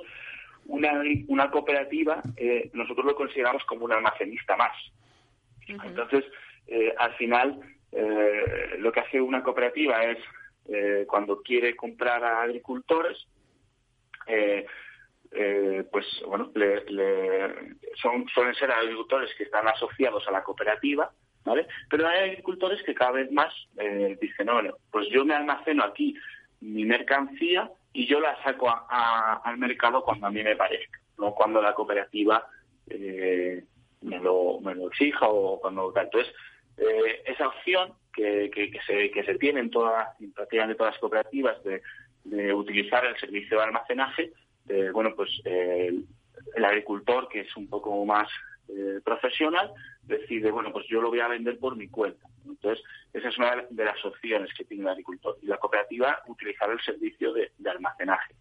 una, 0.68 1.04
una 1.28 1.52
cooperativa 1.52 2.22
nosotros 2.74 3.06
lo 3.06 3.16
consideramos 3.16 3.66
como 3.66 3.86
un 3.86 3.92
almacenista 3.92 4.56
más. 4.56 4.78
Entonces, 5.68 6.24
al 6.98 7.14
final, 7.16 7.60
eh, 7.98 8.76
lo 8.80 8.92
que 8.92 9.00
hace 9.00 9.22
una 9.22 9.42
cooperativa 9.42 10.04
es, 10.04 10.18
eh, 10.68 11.06
cuando 11.08 11.42
quiere 11.42 11.78
comprar 11.78 12.24
a 12.26 12.42
agricultores, 12.42 13.18
eh, 14.28 14.66
pues 15.92 16.06
bueno, 16.28 16.52
son, 18.02 18.28
suelen 18.34 18.56
ser 18.56 18.72
agricultores 18.72 19.32
que 19.38 19.44
están 19.44 19.68
asociados 19.68 20.28
a 20.28 20.32
la 20.32 20.44
cooperativa, 20.44 21.12
¿vale? 21.44 21.68
Pero 21.90 22.08
hay 22.08 22.30
agricultores 22.30 22.82
que 22.84 22.96
cada 22.96 23.12
vez 23.12 23.32
más 23.32 23.54
dicen, 24.22 24.48
no, 24.48 24.62
pues 24.92 25.08
yo 25.10 25.26
me 25.26 25.36
almaceno 25.36 25.84
aquí 25.84 26.16
mi 26.62 26.86
mercancía 26.86 27.70
y 27.92 28.08
yo 28.08 28.20
la 28.20 28.42
saco 28.44 28.70
al 28.90 29.58
mercado 29.58 30.04
cuando 30.04 30.28
a 30.28 30.32
mí 30.32 30.42
me 30.42 30.56
parezca, 30.56 31.00
no 31.18 31.34
cuando 31.34 31.62
la 31.62 31.74
cooperativa 31.74 32.48
me, 32.88 34.20
lo, 34.20 34.62
me 34.62 34.74
lo 34.74 34.88
exija 34.88 35.28
o 35.28 35.60
cuando 35.60 35.94
Entonces, 35.98 36.34
eh, 36.78 37.24
esa 37.26 37.48
opción 37.48 37.94
que, 38.14 38.50
que, 38.54 38.80
se, 38.86 39.12
que 39.12 39.24
se 39.24 39.36
tiene 39.36 39.60
en, 39.60 39.70
todas, 39.70 40.10
prácticamente 40.34 40.78
todas 40.78 40.94
las 40.94 41.02
cooperativas 41.02 41.58
de, 41.64 41.82
utilizar 42.54 43.06
el 43.06 43.16
servicio 43.18 43.58
de 43.58 43.64
almacenaje, 43.64 44.32
bueno, 44.94 45.14
pues 45.16 45.30
el, 45.46 46.06
agricultor, 46.64 47.28
que 47.30 47.42
es 47.42 47.56
un 47.56 47.68
poco 47.68 48.04
más 48.04 48.28
eh, 48.68 49.00
profesional, 49.04 49.72
decide, 50.04 50.50
bueno, 50.50 50.72
pues 50.72 50.88
yo 50.88 51.02
lo 51.02 51.10
voy 51.10 51.20
a 51.20 51.28
vender 51.28 51.60
por 51.60 51.76
mi 51.76 51.88
cuenta. 51.88 52.28
Entonces, 52.46 52.84
esa 53.14 53.30
es 53.30 53.38
una 53.38 53.64
de 53.70 53.86
las 53.86 54.04
opciones 54.04 54.52
que 54.56 54.66
tiene 54.66 54.84
el 54.84 54.90
agricultor. 54.90 55.38
Y 55.42 55.48
la 55.48 55.58
cooperativa, 55.58 56.22
utilizar 56.28 56.70
el 56.72 56.80
servicio 56.82 57.34
de, 57.34 57.52
almacenaje. 57.70 58.34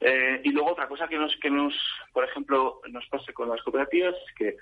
Eh, 0.00 0.40
y 0.44 0.50
luego 0.50 0.72
otra 0.72 0.88
cosa 0.88 1.08
que 1.08 1.16
nos, 1.16 1.34
que 1.36 1.50
nos, 1.50 1.74
por 2.12 2.24
ejemplo, 2.24 2.80
nos 2.90 3.06
pasa 3.06 3.32
con 3.32 3.48
las 3.48 3.62
cooperativas 3.62 4.14
es 4.14 4.34
que 4.34 4.56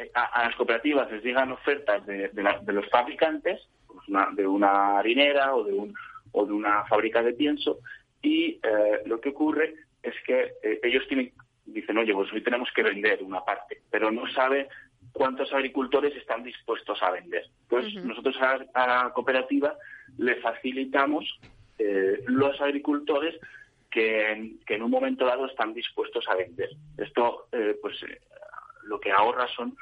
eh, 0.00 0.10
a, 0.14 0.44
las 0.44 0.56
cooperativas 0.56 1.10
les 1.12 1.22
llegan 1.22 1.52
ofertas 1.52 2.04
de, 2.06 2.30
los 2.66 2.88
fabricantes, 2.88 3.60
pues 3.86 4.00
de 4.34 4.46
una 4.46 4.98
harinera 4.98 5.54
o 5.54 5.64
de, 5.64 5.72
un, 5.72 5.94
o 6.32 6.46
de 6.46 6.52
una 6.52 6.84
fábrica 6.84 7.22
de 7.22 7.34
pienso, 7.34 7.78
y 8.22 8.58
eh, 8.62 9.02
lo 9.06 9.20
que 9.20 9.30
ocurre 9.30 9.74
es 10.02 10.14
que 10.26 10.52
eh, 10.62 10.80
ellos 10.82 11.06
tienen, 11.08 11.32
dicen, 11.66 11.98
oye, 11.98 12.14
pues 12.14 12.32
hoy 12.32 12.42
tenemos 12.42 12.70
que 12.74 12.82
vender 12.82 13.22
una 13.22 13.44
parte, 13.44 13.82
pero 13.90 14.10
no 14.10 14.26
sabe 14.32 14.68
cuántos 15.12 15.52
agricultores 15.52 16.16
están 16.16 16.44
dispuestos 16.44 17.02
a 17.02 17.10
vender. 17.10 17.44
Pues 17.68 17.94
nosotros 17.96 18.36
a, 18.40 18.86
la 18.86 19.12
cooperativa 19.14 19.74
le 20.18 20.36
facilitamos 20.36 21.40
los 22.26 22.60
agricultores 22.60 23.34
que, 23.90 24.56
que, 24.66 24.74
en 24.74 24.82
un 24.82 24.90
momento 24.90 25.24
dado 25.24 25.46
están 25.46 25.72
dispuestos 25.72 26.28
a 26.28 26.36
vender. 26.36 26.68
Esto, 26.98 27.46
pues, 27.80 27.98
lo 28.84 29.00
que 29.00 29.10
ahorra 29.10 29.48
son 29.56 29.74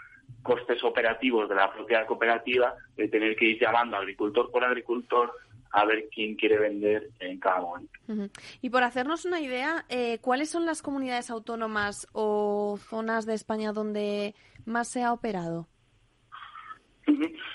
costes 0.43 0.82
operativos 0.84 1.49
de 1.49 1.55
la 1.55 1.72
propia 1.72 2.07
cooperativa 2.07 2.74
de 2.97 3.09
tener 3.09 3.36
que 3.36 3.47
ir 3.47 3.61
llamando 3.61 3.97
agricultor 3.97 4.51
por 4.51 4.64
agricultor 4.64 5.32
a 5.70 5.84
ver 5.84 6.09
quién 6.14 6.34
quiere 6.34 6.59
vender 6.59 7.11
en 7.20 7.39
cada 7.39 7.61
momento. 7.61 7.93
Y 8.62 8.70
por 8.70 8.82
hacernos 8.82 9.24
una 9.24 9.41
idea, 9.41 9.84
eh, 9.89 10.18
¿cuáles 10.20 10.49
son 10.49 10.64
las 10.64 10.82
comunidades 10.82 11.30
autónomas 11.30 12.07
o 12.12 12.78
zonas 12.89 13.26
de 13.26 13.34
España 13.34 13.72
donde 13.72 14.34
más 14.64 14.89
se 14.89 15.03
ha 15.03 15.12
operado? 15.12 15.66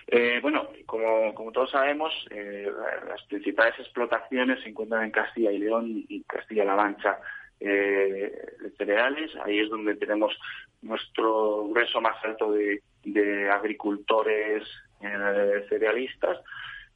Eh, 0.08 0.40
bueno, 0.42 0.68
como, 0.86 1.34
como 1.34 1.52
todos 1.52 1.72
sabemos, 1.72 2.14
eh, 2.30 2.68
las 3.08 3.24
principales 3.24 3.74
explotaciones 3.80 4.62
se 4.62 4.70
encuentran 4.70 5.06
en 5.06 5.12
Castilla 5.12 5.52
y 5.52 5.60
León 5.60 6.06
y 6.08 6.22
Castilla-La 6.24 6.76
Mancha 6.76 7.18
de 7.64 8.72
cereales. 8.78 9.32
Ahí 9.44 9.60
es 9.60 9.70
donde 9.70 9.96
tenemos 9.96 10.38
nuestro 10.82 11.68
grueso 11.70 12.02
más 12.02 12.24
alto 12.24 12.52
de, 12.52 12.82
agricultores 13.52 14.64
eh, 15.02 15.66
cerealistas. 15.70 16.40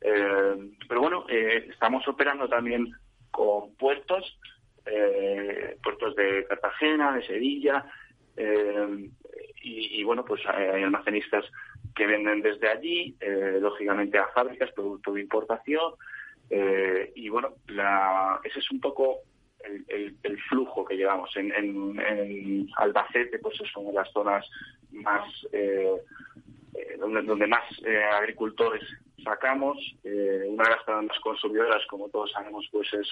Eh, 0.01 0.72
pero 0.88 1.01
bueno, 1.01 1.26
eh, 1.30 1.68
estamos 1.70 2.07
operando 2.07 2.47
también 2.47 2.91
con 3.32 3.76
puertos, 3.76 4.39
puertos 5.84 6.15
de 6.15 6.45
Cartagena, 6.47 7.13
de 7.13 7.28
Sevilla, 7.28 7.86
y, 9.61 10.01
bueno, 10.03 10.24
pues 10.24 10.41
hay 10.47 10.82
almacenistas 10.82 11.43
que 11.93 12.07
venden 12.07 12.41
desde 12.41 12.70
allí, 12.70 13.15
lógicamente 13.59 14.18
a 14.18 14.28
fábricas, 14.28 14.72
producto 14.72 15.11
de 15.11 15.22
importación, 15.22 15.93
y 16.49 17.28
bueno, 17.28 17.55
la, 17.68 18.39
ese 18.45 18.59
es 18.59 18.72
un 18.72 18.80
poco 18.80 19.24
el, 19.88 20.39
flujo 20.49 20.86
que 20.86 20.95
llevamos. 20.95 21.30
En, 21.36 22.70
Albacete, 22.78 23.39
pues 23.39 23.59
es 23.61 23.76
una 23.76 23.89
de 23.89 23.95
las 23.95 24.11
zonas 24.11 24.45
más 24.91 25.24
eh, 25.51 25.95
eh, 26.74 26.97
donde, 26.99 27.47
más 27.47 27.63
agricultores 28.15 28.84
sacamos. 29.24 29.78
una 30.03 30.63
de 30.63 30.70
las 30.70 30.86
zonas 30.86 31.05
más 31.05 31.20
consumidoras, 31.20 31.86
como 31.88 32.09
todos 32.09 32.32
sabemos, 32.32 32.68
pues 32.72 32.88
es 32.93 33.07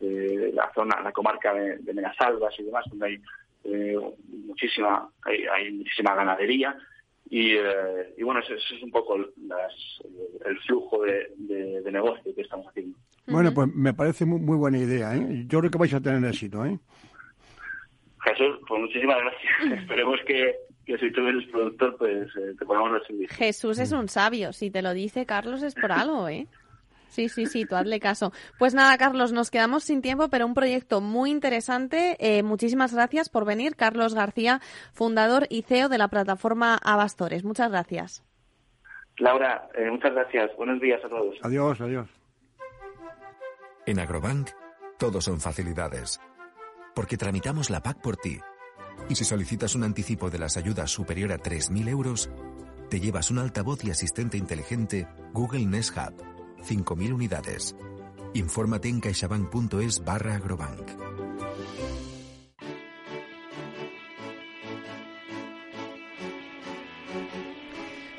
la 0.00 0.70
zona, 0.74 1.00
la 1.00 1.12
comarca 1.12 1.54
de, 1.54 1.78
de 1.78 1.94
Menasalvas 1.94 2.58
y 2.58 2.64
demás, 2.64 2.84
donde 2.88 3.06
hay 3.06 3.22
muchísima 4.28 5.08
hay, 5.22 5.72
muchísima 5.72 6.14
ganadería 6.14 6.76
y, 7.26 7.56
bueno 8.22 8.40
ese, 8.40 8.54
es 8.54 8.82
un 8.82 8.90
poco 8.90 9.16
el 9.16 10.58
flujo 10.66 11.02
de, 11.02 11.80
de 11.82 11.92
negocio 11.92 12.34
que 12.34 12.42
estamos 12.42 12.66
haciendo. 12.66 12.96
Bueno, 13.26 13.52
pues 13.54 13.74
me 13.74 13.94
parece 13.94 14.26
muy, 14.26 14.40
muy 14.40 14.56
buena 14.56 14.78
idea, 14.78 15.16
¿eh? 15.16 15.44
Yo 15.46 15.60
creo 15.60 15.70
que 15.70 15.78
vais 15.78 15.94
a 15.94 16.00
tener 16.00 16.24
éxito, 16.28 16.64
¿eh? 16.64 16.78
Jesús, 18.24 18.58
pues 18.66 18.80
muchísimas 18.80 19.16
gracias. 19.18 19.80
Esperemos 19.80 20.20
que, 20.26 20.54
que 20.84 20.98
si 20.98 21.10
tú 21.10 21.26
eres 21.26 21.46
productor, 21.50 21.96
pues 21.96 22.28
eh, 22.36 22.54
te 22.58 22.66
podamos 22.66 22.92
recibir. 22.92 23.30
Jesús 23.30 23.78
es 23.78 23.92
un 23.92 24.08
sabio. 24.08 24.52
Si 24.52 24.70
te 24.70 24.82
lo 24.82 24.92
dice 24.92 25.26
Carlos 25.26 25.62
es 25.62 25.74
por 25.74 25.92
algo, 25.92 26.28
¿eh? 26.28 26.46
Sí, 27.14 27.28
sí, 27.28 27.46
sí, 27.46 27.64
tú 27.64 27.76
hazle 27.76 28.00
caso. 28.00 28.32
Pues 28.58 28.74
nada, 28.74 28.98
Carlos, 28.98 29.32
nos 29.32 29.52
quedamos 29.52 29.84
sin 29.84 30.02
tiempo, 30.02 30.28
pero 30.30 30.46
un 30.46 30.54
proyecto 30.54 31.00
muy 31.00 31.30
interesante. 31.30 32.16
Eh, 32.18 32.42
muchísimas 32.42 32.92
gracias 32.92 33.28
por 33.28 33.44
venir. 33.44 33.76
Carlos 33.76 34.14
García, 34.14 34.60
fundador 34.92 35.46
y 35.48 35.62
CEO 35.62 35.88
de 35.88 35.98
la 35.98 36.08
plataforma 36.08 36.76
Abastores. 36.82 37.44
Muchas 37.44 37.70
gracias. 37.70 38.24
Laura, 39.18 39.68
eh, 39.76 39.88
muchas 39.88 40.12
gracias. 40.12 40.50
Buenos 40.56 40.80
días 40.80 41.00
a 41.04 41.08
todos. 41.08 41.36
Adiós, 41.42 41.80
adiós. 41.80 42.08
En 43.86 44.00
Agrobank, 44.00 44.50
todo 44.98 45.20
son 45.20 45.38
facilidades. 45.40 46.20
Porque 46.96 47.16
tramitamos 47.16 47.70
la 47.70 47.80
PAC 47.80 48.00
por 48.00 48.16
ti. 48.16 48.40
Y 49.08 49.14
si 49.14 49.24
solicitas 49.24 49.76
un 49.76 49.84
anticipo 49.84 50.30
de 50.30 50.40
las 50.40 50.56
ayudas 50.56 50.90
superior 50.90 51.30
a 51.30 51.38
3.000 51.38 51.88
euros, 51.88 52.28
te 52.90 52.98
llevas 52.98 53.30
un 53.30 53.38
altavoz 53.38 53.84
y 53.84 53.92
asistente 53.92 54.36
inteligente 54.36 55.06
Google 55.32 55.66
Nest 55.66 55.96
Hub. 55.96 56.33
5.000 56.64 57.12
unidades. 57.12 57.76
Infórmate 58.34 58.88
en 58.88 59.00
caixabank.es 59.00 60.02
barra 60.04 60.34
agrobank. 60.34 61.13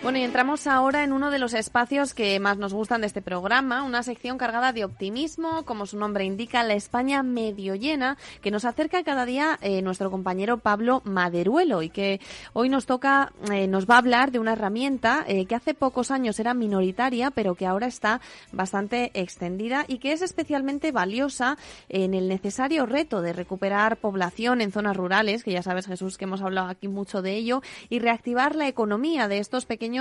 Bueno, 0.06 0.20
y 0.20 0.22
entramos 0.22 0.68
ahora 0.68 1.04
en 1.04 1.14
uno 1.14 1.32
de 1.32 1.40
los 1.40 1.56
espacios 1.56 2.14
que 2.14 2.40
más 2.40 2.60
nos 2.60 2.76
gustan 2.76 3.02
de 3.02 3.08
este 3.08 3.24
programa, 3.24 3.82
una 3.82 4.04
sección 4.04 4.38
cargada 4.38 4.72
de 4.72 4.86
optimismo, 4.86 5.66
como 5.66 5.88
su 5.88 5.98
nombre 5.98 6.26
indica, 6.26 6.62
la 6.62 6.76
España 6.76 7.24
medio 7.24 7.74
llena, 7.74 8.16
que 8.44 8.52
nos 8.52 8.66
acerca 8.66 9.04
cada 9.04 9.26
día 9.26 9.58
eh, 9.64 9.82
nuestro 9.82 10.12
compañero 10.12 10.60
Pablo 10.60 11.02
Maderuelo 11.06 11.82
y 11.82 11.90
que 11.90 12.22
hoy 12.54 12.70
nos 12.70 12.86
toca, 12.86 13.34
eh, 13.52 13.66
nos 13.66 13.90
va 13.90 13.96
a 13.96 13.98
hablar 13.98 14.32
de 14.32 14.38
una 14.38 14.54
herramienta 14.54 15.26
eh, 15.28 15.48
que 15.48 15.56
hace 15.56 15.74
pocos 15.74 16.12
años 16.12 16.40
era 16.40 16.54
minoritaria, 16.54 17.32
pero 17.32 17.56
que 17.56 17.66
ahora 17.66 17.88
está 17.88 18.22
bastante 18.52 19.10
extendida 19.16 19.86
y 19.88 19.98
que 19.98 20.12
es 20.12 20.22
especialmente 20.22 20.92
valiosa 20.92 21.58
en 21.90 22.14
el 22.14 22.28
necesario 22.28 22.86
reto 22.86 23.24
de 23.24 23.34
recuperar 23.34 23.98
población 23.98 24.62
en 24.62 24.72
zonas 24.72 24.96
rurales, 24.96 25.44
que 25.44 25.52
ya 25.52 25.64
sabes 25.64 25.88
Jesús 25.88 26.20
que 26.20 26.26
hemos 26.26 26.44
hablado 26.44 26.68
aquí 26.68 26.88
mucho 26.88 27.24
de 27.24 27.34
ello, 27.34 27.64
y 27.90 27.98
reactivar 27.98 28.56
la 28.56 28.68
economía 28.68 29.28
de 29.28 29.40
estos 29.40 29.66
pequeños 29.66 29.95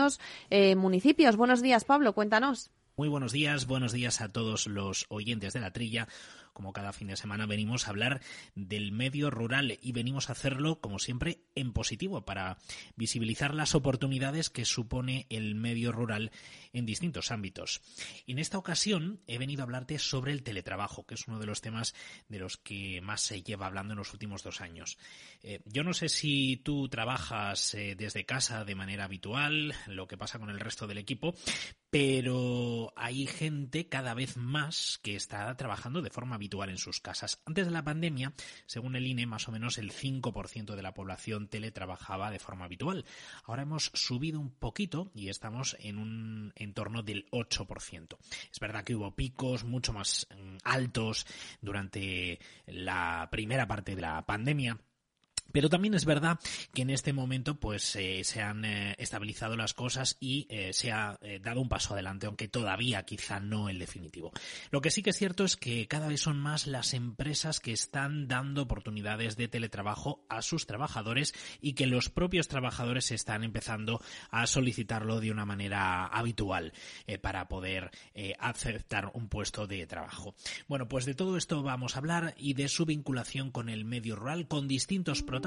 eh, 0.51 0.75
municipios. 0.77 1.37
Buenos 1.37 1.63
días, 1.63 1.85
Pablo, 1.85 2.13
cuéntanos. 2.13 2.71
Muy 2.97 3.09
buenos 3.09 3.33
días, 3.33 3.67
buenos 3.67 3.93
días 3.93 4.21
a 4.21 4.31
todos 4.31 4.69
los 4.69 5.07
oyentes 5.09 5.53
de 5.53 5.61
la 5.61 5.73
trilla 5.73 6.07
como 6.55 6.73
cada 6.73 6.95
fin 6.95 7.09
de 7.09 7.17
semana, 7.17 7.45
venimos 7.45 7.87
a 7.87 7.91
hablar 7.91 8.23
del 8.55 8.93
medio 8.93 9.29
rural 9.29 9.79
y 9.83 9.93
venimos 9.93 10.29
a 10.29 10.33
hacerlo, 10.33 10.81
como 10.81 10.99
siempre, 10.99 11.41
en 11.55 11.75
positivo 11.75 12.25
para 12.25 12.57
visibilizar 12.97 13.55
las 13.55 13.75
oportunidades 13.75 14.49
que 14.49 14.65
supone 14.65 15.27
el 15.29 15.55
medio 15.55 15.93
rural 15.93 16.31
en 16.73 16.87
distintos 16.87 17.31
ámbitos. 17.31 17.83
en 18.27 18.39
esta 18.39 18.59
ocasión 18.59 19.21
he 19.27 19.39
venido 19.39 19.63
a 19.63 19.65
hablarte 19.65 19.99
sobre 19.99 20.33
el 20.33 20.43
teletrabajo, 20.43 21.05
que 21.05 21.15
es 21.15 21.29
uno 21.29 21.39
de 21.39 21.47
los 21.47 21.61
temas 21.61 21.95
de 22.29 22.39
los 22.39 22.57
que 22.57 23.01
más 23.03 23.21
se 23.21 23.43
lleva 23.43 23.67
hablando 23.67 23.93
en 23.93 23.99
los 23.99 24.13
últimos 24.13 24.43
dos 24.43 24.61
años. 24.61 24.97
Eh, 25.43 25.61
yo 25.67 25.85
no 25.85 25.93
sé 25.93 26.09
si 26.09 26.57
tú 26.57 26.89
trabajas 26.89 27.75
eh, 27.75 27.95
desde 27.97 28.25
casa 28.25 28.65
de 28.65 28.75
manera 28.75 29.05
habitual, 29.05 29.75
lo 29.87 30.07
que 30.07 30.17
pasa 30.17 30.39
con 30.39 30.51
el 30.51 30.61
resto 30.61 30.87
del 30.87 30.99
equipo, 30.99 31.35
pero 31.91 32.93
hay 32.97 33.27
gente 33.27 33.89
cada 33.89 34.15
vez 34.15 34.37
más 34.37 34.99
que 35.03 35.17
está 35.17 35.57
trabajando 35.57 36.03
de 36.03 36.11
forma 36.11 36.39
habitual 36.45 36.69
en 36.69 36.77
sus 36.77 37.01
casas. 37.01 37.41
Antes 37.47 37.65
de 37.65 37.73
la 37.73 37.85
pandemia, 37.85 38.35
según 38.67 38.97
el 38.97 39.07
INE, 39.07 39.25
más 39.25 39.49
o 39.49 39.53
menos 39.53 39.79
el 39.79 39.91
5% 39.91 40.75
de 40.75 40.83
la 40.83 40.93
población 40.93 41.49
teletrabajaba 41.49 42.31
de 42.31 42.39
forma 42.39 42.67
habitual. 42.67 43.07
Ahora 43.45 43.63
hemos 43.63 43.91
subido 43.95 44.39
un 44.41 44.51
poquito 44.51 45.11
y 45.15 45.31
estamos 45.31 45.75
en 45.81 45.97
un 45.97 46.53
entorno 46.55 47.03
del 47.03 47.25
8%. 47.31 48.19
Es 48.53 48.61
verdad 48.61 48.85
que 48.85 48.95
hubo 48.95 49.15
picos 49.17 49.65
mucho 49.65 49.95
más 49.95 50.27
mm, 50.31 50.57
altos 50.65 51.27
durante 51.63 52.39
la 52.67 53.29
primera 53.31 53.67
parte 53.67 53.97
de 53.97 54.03
la 54.03 54.27
pandemia 54.27 54.79
pero 55.55 55.71
también 55.71 55.95
es 55.95 56.05
verdad 56.05 56.41
que 56.73 56.83
en 56.83 56.91
este 56.91 57.13
momento 57.13 57.61
pues 57.61 57.95
eh, 57.95 58.25
se 58.25 58.43
han 58.43 58.65
eh, 58.65 58.97
estabilizado 58.99 59.57
las 59.57 59.73
cosas 59.73 60.17
y 60.19 60.49
eh, 60.51 60.73
se 60.73 60.91
ha 60.91 61.17
dado 61.43 61.61
un 61.61 61.69
paso 61.69 61.95
adelante, 61.95 62.27
aunque 62.27 62.49
todavía 62.49 63.05
quizá 63.05 63.39
no 63.39 63.69
el 63.69 63.79
definitivo. 63.79 64.33
Lo 64.73 64.81
que 64.81 64.91
sí 64.91 65.01
que 65.01 65.11
es 65.11 65.17
cierto 65.17 65.45
es 65.45 65.57
que 65.57 65.87
cada 65.87 66.09
vez 66.09 66.23
son 66.23 66.41
más 66.41 66.67
las 66.67 66.93
empresas 66.93 67.61
que 67.61 67.71
están 67.71 68.27
dando 68.27 68.63
oportunidades 68.63 69.37
de 69.37 69.47
teletrabajo 69.47 70.27
a 70.29 70.43
sus 70.43 70.67
trabajadores 70.67 71.33
y 71.61 71.75
que 71.75 71.87
los 71.87 72.11
propios 72.11 72.49
trabajadores 72.49 73.13
están 73.13 73.45
empezando 73.45 74.03
a 74.33 74.49
solicitarlo 74.49 75.21
de 75.21 75.31
una 75.31 75.47
manera 75.47 76.07
habitual 76.07 76.73
para 77.23 77.47
poder 77.47 77.93
aceptar 78.41 79.13
un 79.15 79.29
puesto 79.29 79.69
de 79.69 79.87
trabajo. 79.87 80.35
Bueno, 80.67 80.89
pues 80.89 81.05
de 81.05 81.15
todo 81.15 81.37
esto 81.37 81.63
vamos 81.63 81.95
a 81.95 81.99
hablar 81.99 82.35
y 82.39 82.55
de 82.55 82.69
su 82.69 82.87
vinculación 82.87 83.53
con 83.53 83.69
el 83.69 83.85
medio 83.85 84.17
rural 84.17 84.49
con 84.49 84.67
distintos 84.67 85.23
protagonistas 85.23 85.44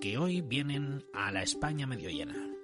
que 0.00 0.18
hoy 0.18 0.40
vienen 0.40 1.04
a 1.12 1.32
la 1.32 1.42
España 1.42 1.86
medio 1.86 2.10
llena. 2.10 2.55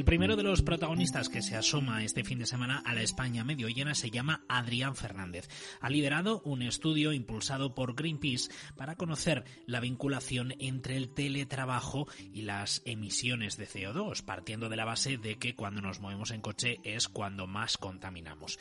El 0.00 0.06
primero 0.06 0.34
de 0.34 0.42
los 0.42 0.62
protagonistas 0.62 1.28
que 1.28 1.42
se 1.42 1.56
asoma 1.56 2.02
este 2.02 2.24
fin 2.24 2.38
de 2.38 2.46
semana 2.46 2.82
a 2.86 2.94
la 2.94 3.02
España 3.02 3.44
medio 3.44 3.68
llena 3.68 3.94
se 3.94 4.10
llama 4.10 4.46
Adrián 4.48 4.96
Fernández. 4.96 5.46
Ha 5.78 5.90
liderado 5.90 6.40
un 6.46 6.62
estudio 6.62 7.12
impulsado 7.12 7.74
por 7.74 7.94
Greenpeace 7.94 8.50
para 8.78 8.96
conocer 8.96 9.44
la 9.66 9.78
vinculación 9.78 10.54
entre 10.58 10.96
el 10.96 11.12
teletrabajo 11.12 12.08
y 12.32 12.40
las 12.42 12.80
emisiones 12.86 13.58
de 13.58 13.68
CO2, 13.68 14.24
partiendo 14.24 14.70
de 14.70 14.76
la 14.76 14.86
base 14.86 15.18
de 15.18 15.36
que 15.36 15.54
cuando 15.54 15.82
nos 15.82 16.00
movemos 16.00 16.30
en 16.30 16.40
coche 16.40 16.78
es 16.82 17.06
cuando 17.06 17.46
más 17.46 17.76
contaminamos. 17.76 18.58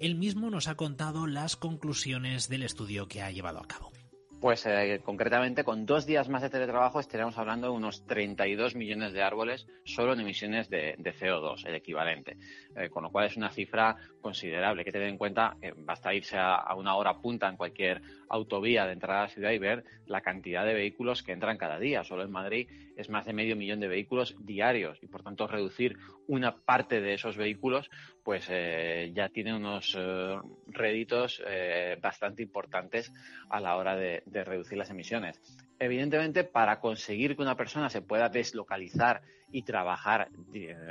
Él 0.00 0.16
mismo 0.16 0.50
nos 0.50 0.66
ha 0.66 0.74
contado 0.74 1.28
las 1.28 1.54
conclusiones 1.54 2.48
del 2.48 2.64
estudio 2.64 3.06
que 3.06 3.22
ha 3.22 3.30
llevado 3.30 3.60
a 3.60 3.68
cabo. 3.68 3.92
Pues 4.40 4.64
eh, 4.64 5.02
concretamente 5.04 5.64
con 5.64 5.84
dos 5.84 6.06
días 6.06 6.30
más 6.30 6.40
de 6.40 6.48
teletrabajo 6.48 6.98
estaríamos 6.98 7.36
hablando 7.36 7.66
de 7.66 7.74
unos 7.74 8.06
32 8.06 8.74
millones 8.74 9.12
de 9.12 9.22
árboles 9.22 9.66
solo 9.84 10.14
en 10.14 10.20
emisiones 10.20 10.70
de, 10.70 10.96
CO2, 10.96 11.66
el 11.66 11.74
equivalente. 11.74 12.38
Eh, 12.74 12.88
con 12.88 13.02
lo 13.02 13.10
cual 13.10 13.26
es 13.26 13.36
una 13.36 13.50
cifra 13.50 13.96
considerable. 14.22 14.80
Hay 14.80 14.84
que 14.86 14.92
tener 14.92 15.08
en 15.08 15.18
cuenta 15.18 15.58
que 15.60 15.74
basta 15.76 16.14
irse 16.14 16.38
a, 16.38 16.74
una 16.74 16.96
hora 16.96 17.20
punta 17.20 17.48
en 17.48 17.58
cualquier 17.58 18.00
autovía 18.30 18.86
de 18.86 18.92
entrada 18.92 19.20
a 19.20 19.22
la 19.24 19.28
ciudad 19.28 19.50
y 19.50 19.58
ver 19.58 19.84
la 20.06 20.22
cantidad 20.22 20.64
de 20.64 20.72
vehículos 20.72 21.22
que 21.22 21.32
entran 21.32 21.58
cada 21.58 21.78
día. 21.78 22.04
Solo 22.04 22.22
en 22.22 22.30
Madrid 22.30 22.68
es 22.96 23.10
más 23.10 23.26
de 23.26 23.32
medio 23.32 23.56
millón 23.56 23.80
de 23.80 23.88
vehículos 23.88 24.36
diarios 24.38 24.98
y 25.02 25.08
por 25.08 25.22
tanto 25.22 25.46
reducir 25.46 25.98
una 26.28 26.56
parte 26.56 27.00
de 27.00 27.14
esos 27.14 27.36
vehículos 27.36 27.90
pues 28.22 28.46
eh, 28.48 29.10
ya 29.14 29.28
tiene 29.28 29.54
unos 29.54 29.96
eh, 29.98 30.38
réditos 30.68 31.42
eh, 31.46 31.98
bastante 32.00 32.42
importantes 32.42 33.12
a 33.48 33.60
la 33.60 33.76
hora 33.76 33.96
de, 33.96 34.22
reducir 34.44 34.78
las 34.78 34.90
emisiones. 34.90 35.40
Evidentemente, 35.82 36.44
para 36.44 36.78
conseguir 36.78 37.34
que 37.34 37.42
una 37.42 37.56
persona 37.56 37.88
se 37.88 38.02
pueda 38.02 38.28
deslocalizar 38.28 39.22
y 39.50 39.62
trabajar 39.62 40.28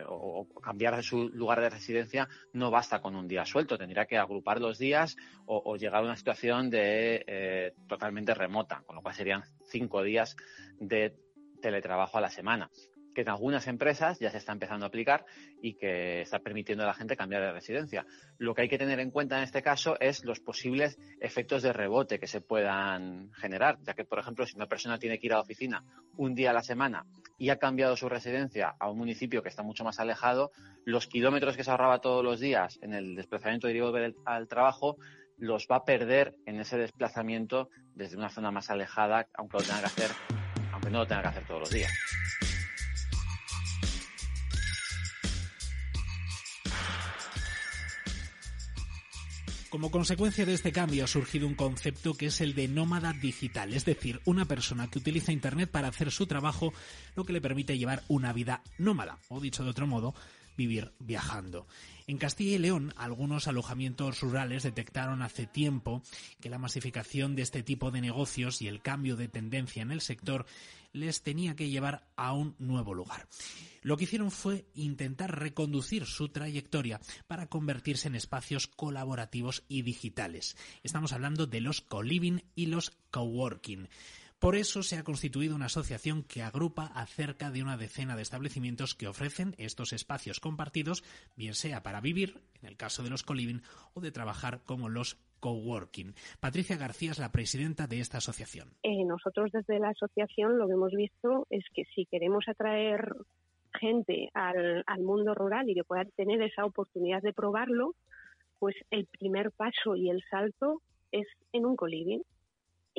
o, 0.08 0.48
cambiar 0.62 0.96
de 0.96 1.04
su 1.04 1.30
lugar 1.30 1.62
de 1.62 1.70
residencia, 1.70 2.28
no 2.54 2.72
basta 2.72 3.00
con 3.00 3.16
un 3.16 3.28
día 3.28 3.46
suelto, 3.46 3.78
tendría 3.78 4.08
que 4.08 4.18
agrupar 4.18 4.60
los 4.60 4.80
días 4.80 5.16
o, 5.46 5.78
llegar 5.78 6.02
a 6.02 6.06
una 6.06 6.16
situación 6.16 6.72
de 6.72 7.74
totalmente 7.88 8.34
remota, 8.34 8.82
con 8.86 8.96
lo 8.96 9.04
cual 9.04 9.14
serían 9.14 9.44
cinco 9.64 10.02
días 10.02 10.36
de 10.80 11.16
teletrabajo 11.62 12.18
a 12.18 12.22
la 12.22 12.32
semana 12.32 12.72
que 13.20 13.24
en 13.24 13.30
algunas 13.30 13.68
empresas 13.68 14.18
ya 14.18 14.32
se 14.32 14.38
está 14.38 14.54
empezando 14.54 14.86
a 14.86 14.88
aplicar 14.88 15.26
y 15.62 15.74
que 15.74 16.22
está 16.22 16.40
permitiendo 16.40 16.86
a 16.86 16.88
la 16.88 16.94
gente 16.94 17.18
cambiar 17.18 17.42
de 17.42 17.52
residencia. 17.52 18.06
Lo 18.38 18.56
que 18.56 18.62
hay 18.62 18.70
que 18.70 18.78
tener 18.78 19.02
en 19.02 19.12
cuenta 19.12 19.38
en 19.38 19.44
este 19.44 19.62
caso 19.62 20.00
es 20.00 20.24
los 20.24 20.40
posibles 20.40 20.98
efectos 21.20 21.62
de 21.62 21.74
rebote 21.74 22.18
que 22.18 22.28
se 22.28 22.40
puedan 22.40 23.30
generar, 23.34 23.78
ya 23.84 23.94
que, 23.94 24.06
por 24.06 24.20
ejemplo, 24.20 24.46
si 24.46 24.56
una 24.56 24.68
persona 24.68 25.00
tiene 25.00 25.20
que 25.20 25.28
ir 25.28 25.34
a 25.34 25.36
la 25.36 25.42
oficina 25.42 25.84
un 26.16 26.34
día 26.34 26.52
a 26.52 26.54
la 26.54 26.64
semana 26.64 27.06
y 27.38 27.50
ha 27.50 27.58
cambiado 27.58 27.98
su 27.98 28.08
residencia 28.08 28.74
a 28.80 28.90
un 28.90 28.98
municipio 28.98 29.44
que 29.44 29.50
está 29.50 29.64
mucho 29.64 29.84
más 29.84 30.00
alejado, 30.00 30.52
los 30.86 31.08
kilómetros 31.08 31.58
que 31.58 31.66
se 31.66 31.72
ahorraba 31.72 32.00
todos 32.00 32.24
los 32.24 32.40
días 32.40 32.80
en 32.82 32.94
el 32.94 33.16
desplazamiento 33.18 33.68
de 33.68 33.74
ir 33.74 33.84
al 34.24 34.48
trabajo 34.48 34.96
los 35.38 35.68
va 35.70 35.78
a 35.78 35.84
perder 35.84 36.36
en 36.46 36.62
ese 36.62 36.78
desplazamiento 36.78 37.70
desde 37.96 38.16
una 38.16 38.30
zona 38.30 38.50
más 38.50 38.70
alejada, 38.70 39.28
aunque 39.34 39.58
lo 39.58 39.64
tenga 39.64 39.80
que 39.82 39.86
hacer, 39.88 40.12
aunque 40.72 40.90
no 40.90 41.00
lo 41.00 41.08
tenga 41.08 41.22
que 41.24 41.28
hacer 41.28 41.46
todos 41.46 41.60
los 41.60 41.70
días. 41.70 42.19
Como 49.70 49.92
consecuencia 49.92 50.48
de 50.48 50.56
este 50.56 50.72
cambio 50.72 51.04
ha 51.04 51.08
surgido 51.08 51.46
un 51.46 51.54
concepto 51.54 52.16
que 52.16 52.26
es 52.26 52.42
el 52.42 52.56
de 52.56 52.68
nómada 52.68 53.14
digital, 53.14 53.72
es 53.76 53.86
decir, 53.86 54.20
una 54.26 54.46
persona 54.46 54.90
que 54.90 54.98
utiliza 54.98 55.32
Internet 55.32 55.70
para 55.70 55.90
hacer 55.90 56.10
su 56.10 56.26
trabajo, 56.26 56.74
lo 57.16 57.24
que 57.24 57.34
le 57.34 57.42
permite 57.42 57.78
llevar 57.78 58.02
una 58.08 58.34
vida 58.34 58.64
nómada, 58.80 59.20
o 59.28 59.40
dicho 59.40 59.64
de 59.64 59.70
otro 59.70 59.86
modo, 59.86 60.16
vivir 60.58 60.92
viajando. 60.98 61.68
En 62.08 62.18
Castilla 62.18 62.56
y 62.56 62.58
León, 62.58 62.96
algunos 62.98 63.48
alojamientos 63.48 64.22
rurales 64.22 64.64
detectaron 64.64 65.22
hace 65.22 65.46
tiempo 65.46 66.02
que 66.42 66.50
la 66.50 66.58
masificación 66.58 67.36
de 67.36 67.44
este 67.44 67.62
tipo 67.62 67.92
de 67.92 68.02
negocios 68.02 68.64
y 68.64 68.68
el 68.68 68.82
cambio 68.82 69.16
de 69.16 69.28
tendencia 69.28 69.84
en 69.84 69.92
el 69.92 70.02
sector 70.02 70.48
les 70.94 71.22
tenía 71.22 71.56
que 71.56 71.70
llevar 71.70 72.08
a 72.16 72.34
un 72.34 72.56
nuevo 72.60 72.94
lugar. 72.94 73.28
Lo 73.82 73.98
que 73.98 74.04
hicieron 74.04 74.32
fue 74.32 74.66
intentar 74.74 75.40
reconducir 75.40 76.06
su 76.06 76.30
trayectoria 76.30 77.00
para 77.28 77.48
convertirse 77.48 78.08
en 78.08 78.16
espacios 78.16 78.68
colaborativos 78.68 79.64
y 79.68 79.84
digitales. 79.84 80.58
Estamos 80.84 81.14
hablando 81.14 81.48
de 81.48 81.62
los 81.62 81.82
co-living 81.82 82.42
y 82.56 82.66
los 82.68 82.92
coworking. 83.12 83.88
Por 84.40 84.56
eso 84.56 84.84
se 84.84 84.98
ha 84.98 85.04
constituido 85.04 85.54
una 85.54 85.66
asociación 85.66 86.24
que 86.24 86.44
agrupa 86.44 86.86
a 86.96 87.06
cerca 87.06 87.52
de 87.52 87.62
una 87.62 87.76
decena 87.76 88.16
de 88.16 88.22
establecimientos 88.22 88.96
que 88.96 89.10
ofrecen 89.10 89.54
estos 89.58 89.92
espacios 89.92 90.40
compartidos, 90.40 91.04
bien 91.36 91.54
sea 91.54 91.84
para 91.84 92.00
vivir, 92.00 92.42
en 92.62 92.70
el 92.70 92.78
caso 92.78 93.04
de 93.04 93.10
los 93.10 93.24
co-living, 93.24 93.62
o 93.94 94.00
de 94.00 94.14
trabajar 94.14 94.64
como 94.64 94.88
los 94.88 95.18
coworking. 95.40 96.14
Patricia 96.40 96.78
García 96.78 97.12
es 97.12 97.20
la 97.20 97.32
presidenta 97.32 97.88
de 97.88 98.00
esta 98.00 98.18
asociación. 98.18 98.70
Eh, 98.84 99.06
nosotros 99.06 99.52
desde 99.52 99.80
la 99.80 99.90
asociación 99.90 100.58
lo 100.58 100.68
que 100.68 100.74
hemos 100.74 100.94
visto 100.94 101.48
es 101.50 101.64
que 101.74 101.84
si 101.96 102.06
queremos 102.06 102.48
atraer 102.48 103.16
gente 103.80 104.30
al, 104.34 104.84
al 104.88 105.02
mundo 105.02 105.34
rural 105.36 105.70
y 105.70 105.76
que 105.76 105.84
puedan 105.84 106.10
tener 106.12 106.42
esa 106.42 106.66
oportunidad 106.66 107.22
de 107.22 107.34
probarlo, 107.34 107.94
pues 108.58 108.76
el 108.92 109.06
primer 109.06 109.52
paso 109.52 109.96
y 109.96 110.10
el 110.10 110.24
salto 110.30 110.82
es 111.12 111.28
en 111.54 111.66
un 111.66 111.76
co-living 111.76 112.22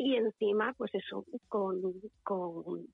y 0.03 0.17
encima, 0.17 0.73
pues 0.79 0.95
eso, 0.95 1.27
con, 1.49 1.95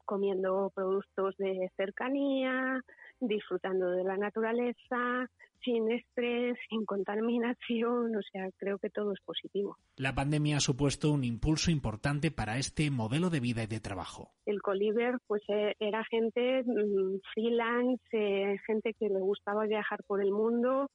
comiendo 0.05 0.72
productos 0.74 1.36
de 1.36 1.70
cercanía, 1.76 2.82
disfrutando 3.21 3.91
de 3.91 4.05
la 4.05 4.17
naturaleza, 4.17 5.31
sin 5.64 5.91
estrés, 5.91 6.57
sin 6.69 6.85
contaminación, 6.85 8.14
o 8.14 8.23
sea, 8.31 8.49
creo 8.57 8.79
que 8.79 8.91
todo 8.91 9.12
es 9.12 9.21
positivo. 9.21 9.77
La 9.97 10.14
pandemia 10.14 10.59
ha 10.59 10.61
supuesto 10.61 11.11
un 11.11 11.25
impulso 11.25 11.71
importante 11.71 12.31
para 12.31 12.59
este 12.59 12.91
modelo 12.91 13.31
de 13.31 13.41
vida 13.41 13.62
y 13.64 13.67
de 13.67 13.81
trabajo. 13.81 14.31
El 14.45 14.62
Coliver, 14.62 15.19
pues 15.27 15.43
eh, 15.49 15.75
era 15.81 16.05
gente 16.05 16.62
mm, 16.62 17.21
freelance, 17.35 18.03
eh, 18.12 18.59
gente 18.67 18.95
que 18.95 19.09
le 19.09 19.21
gustaba 19.21 19.67
viajar 19.67 20.03
por 20.07 20.23
el 20.23 20.31
mundo 20.31 20.91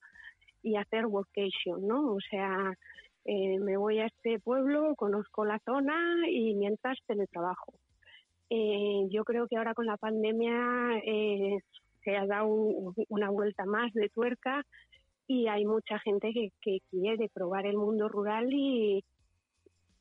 y 0.63 0.75
hacer 0.75 1.05
workation, 1.05 1.85
¿no? 1.87 2.13
O 2.13 2.19
sea, 2.29 2.73
eh, 3.25 3.59
me 3.59 3.77
voy 3.77 3.99
a 3.99 4.07
este 4.07 4.39
pueblo, 4.39 4.95
conozco 4.95 5.45
la 5.45 5.59
zona 5.65 5.95
y 6.29 6.55
mientras 6.55 6.97
teletrabajo. 7.05 7.73
Eh, 8.49 9.07
yo 9.09 9.23
creo 9.23 9.47
que 9.47 9.55
ahora 9.55 9.73
con 9.73 9.85
la 9.85 9.97
pandemia 9.97 10.99
eh, 11.05 11.59
se 12.03 12.15
ha 12.15 12.25
dado 12.25 12.47
una 12.47 13.29
vuelta 13.29 13.65
más 13.65 13.93
de 13.93 14.09
tuerca 14.09 14.63
y 15.27 15.47
hay 15.47 15.65
mucha 15.65 15.99
gente 15.99 16.33
que, 16.33 16.51
que 16.61 16.79
quiere 16.89 17.29
probar 17.29 17.65
el 17.65 17.77
mundo 17.77 18.09
rural 18.09 18.51
y, 18.51 19.03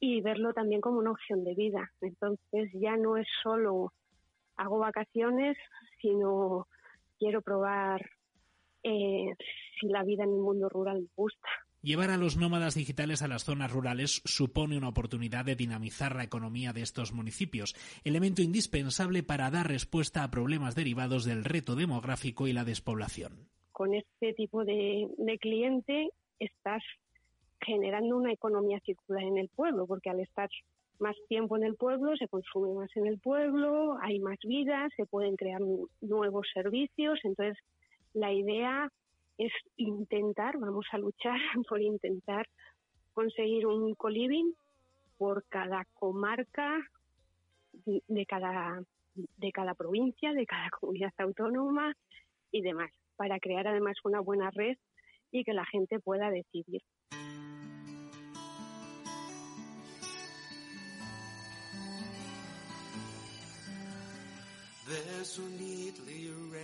y 0.01 0.20
verlo 0.22 0.53
también 0.53 0.80
como 0.80 0.98
una 0.98 1.12
opción 1.12 1.44
de 1.44 1.55
vida. 1.55 1.90
Entonces 2.01 2.70
ya 2.74 2.96
no 2.96 3.16
es 3.16 3.26
solo 3.42 3.92
hago 4.57 4.78
vacaciones, 4.78 5.57
sino 6.01 6.66
quiero 7.18 7.40
probar 7.42 8.05
si 8.82 9.86
la 9.88 10.03
vida 10.05 10.24
en 10.24 10.30
el 10.30 10.40
mundo 10.40 10.68
rural 10.68 11.03
me 11.03 11.09
gusta. 11.16 11.48
Llevar 11.83 12.11
a 12.11 12.18
los 12.18 12.37
nómadas 12.37 12.74
digitales 12.74 13.22
a 13.22 13.28
las 13.28 13.45
zonas 13.45 13.72
rurales 13.72 14.20
supone 14.26 14.76
una 14.76 14.91
oportunidad 14.91 15.47
de 15.47 15.57
dinamizar 15.57 16.14
la 16.14 16.24
economía 16.24 16.74
de 16.74 16.83
estos 16.83 17.14
municipios, 17.14 17.74
elemento 18.05 18.43
indispensable 18.43 19.22
para 19.22 19.51
dar 19.51 19.66
respuesta 19.66 20.22
a 20.22 20.31
problemas 20.31 20.74
derivados 20.74 21.24
del 21.24 21.43
reto 21.43 21.76
demográfico 21.76 22.47
y 22.47 22.53
la 22.53 22.64
despoblación. 22.64 23.49
Con 23.72 23.95
este 23.95 24.35
tipo 24.35 24.62
de, 24.66 25.09
cliente 25.41 26.11
estás 26.39 26.83
generando 27.62 28.14
una 28.14 28.33
economía 28.35 28.78
circular 28.81 29.22
en 29.22 29.39
el 29.39 29.49
pueblo, 29.49 29.87
porque 29.87 30.11
al 30.11 30.20
estar 30.20 30.51
más 30.99 31.16
tiempo 31.31 31.57
en 31.57 31.64
el 31.64 31.76
pueblo, 31.76 32.14
se 32.18 32.28
consume 32.28 32.74
más 32.74 32.95
en 32.95 33.07
el 33.07 33.18
pueblo, 33.18 33.97
hay 34.03 34.18
más 34.18 34.39
vida, 34.45 34.87
se 34.97 35.07
pueden 35.07 35.35
crear 35.35 35.62
nuevos 36.03 36.47
servicios. 36.53 37.18
Entonces, 37.24 37.57
la 38.12 38.35
idea 38.35 38.93
es 39.41 39.53
intentar, 39.76 40.59
vamos 40.59 40.86
a 40.93 40.99
luchar 40.99 41.41
por 41.68 41.80
intentar 41.80 42.47
conseguir 43.14 43.66
un 43.66 43.95
coliving 43.95 44.55
por 45.16 45.45
cada 45.49 45.86
comarca 45.95 46.78
de 47.86 48.26
cada 48.26 48.82
de 49.14 49.53
cada 49.53 49.74
provincia, 49.74 50.32
de 50.32 50.47
cada 50.47 50.70
comunidad 50.80 51.12
autónoma 51.18 51.95
y 52.53 52.61
demás, 52.61 52.91
para 53.16 53.38
crear 53.38 53.66
además 53.66 53.97
una 54.05 54.20
buena 54.20 54.51
red 54.51 54.76
y 55.30 55.45
que 55.45 55.55
la 55.55 55.64
gente 55.64 56.01
pueda 56.01 56.30
decidir. 56.30 56.82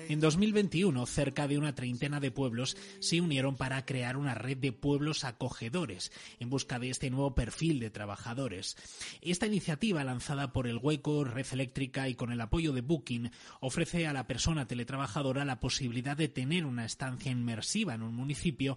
En 0.09 0.21
2021, 0.21 1.05
cerca 1.07 1.49
de 1.49 1.59
una 1.59 1.75
treintena 1.75 2.21
de 2.21 2.31
pueblos 2.31 2.77
se 3.01 3.21
unieron 3.21 3.57
para 3.57 3.85
crear 3.85 4.17
una 4.17 4.35
red 4.35 4.57
de 4.57 4.73
pueblos 4.73 5.25
acogedores 5.25 6.13
en 6.39 6.49
busca 6.49 6.79
de 6.79 6.91
este 6.91 7.11
nuevo 7.11 7.35
perfil 7.35 7.81
de 7.81 7.91
trabajadores. 7.91 8.77
Esta 9.21 9.47
iniciativa, 9.47 10.05
lanzada 10.05 10.53
por 10.53 10.69
el 10.69 10.79
Hueco, 10.79 11.25
Red 11.25 11.47
Eléctrica 11.53 12.09
y 12.09 12.15
con 12.15 12.33
el 12.33 12.41
apoyo 12.41 12.73
de 12.73 12.83
Booking, 12.83 13.31
ofrece 13.61 14.07
a 14.07 14.13
la 14.13 14.27
persona 14.27 14.67
teletrabajadora 14.67 15.45
la 15.45 15.59
posibilidad 15.59 16.17
de 16.17 16.29
tener 16.29 16.67
una 16.67 16.85
estancia 16.85 17.33
inmersiva 17.33 17.95
en 17.95 18.03
un 18.03 18.15
municipio 18.15 18.77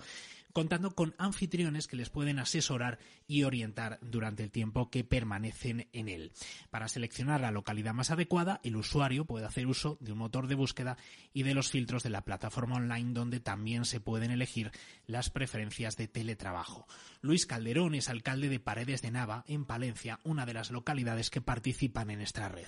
contando 0.54 0.91
con 0.91 1.16
anfitriones 1.18 1.88
que 1.88 1.95
les 1.95 2.10
pueden 2.10 2.39
asesorar 2.39 3.00
y 3.28 3.43
orientar 3.43 4.00
durante 4.02 4.43
el 4.43 4.52
tiempo 4.52 4.89
que 4.89 5.04
permanecen 5.04 5.88
en 5.93 6.10
él. 6.10 6.32
Para 6.70 6.88
seleccionar 6.88 7.41
la 7.41 7.52
localidad 7.52 7.93
más 7.93 8.12
adecuada, 8.12 8.60
el 8.64 8.76
usuario 8.76 9.26
puede 9.26 9.45
hacer 9.45 9.68
uso 9.68 9.97
de 10.02 10.12
un 10.12 10.18
motor 10.18 10.47
de 10.47 10.56
búsqueda 10.56 10.97
y 11.34 11.43
de 11.43 11.54
los 11.54 11.70
filtros 11.70 12.04
de 12.04 12.10
la 12.10 12.24
plataforma 12.24 12.76
online 12.76 13.14
donde 13.14 13.39
también 13.39 13.86
se 13.86 14.00
pueden 14.00 14.32
elegir 14.32 14.72
las 15.06 15.30
preferencias 15.30 15.97
de 15.97 16.08
teletrabajo. 16.08 16.88
Luis 17.22 17.45
Calderón 17.45 17.95
es 17.95 18.10
alcalde 18.10 18.50
de 18.50 18.60
Paredes 18.60 19.02
de 19.02 19.12
Nava, 19.12 19.43
en 19.47 19.66
Palencia, 19.66 20.20
una 20.24 20.45
de 20.45 20.54
las 20.54 20.72
localidades 20.72 21.30
que 21.30 21.41
participan 21.41 22.10
en 22.10 22.22
esta 22.22 22.50
red. 22.50 22.68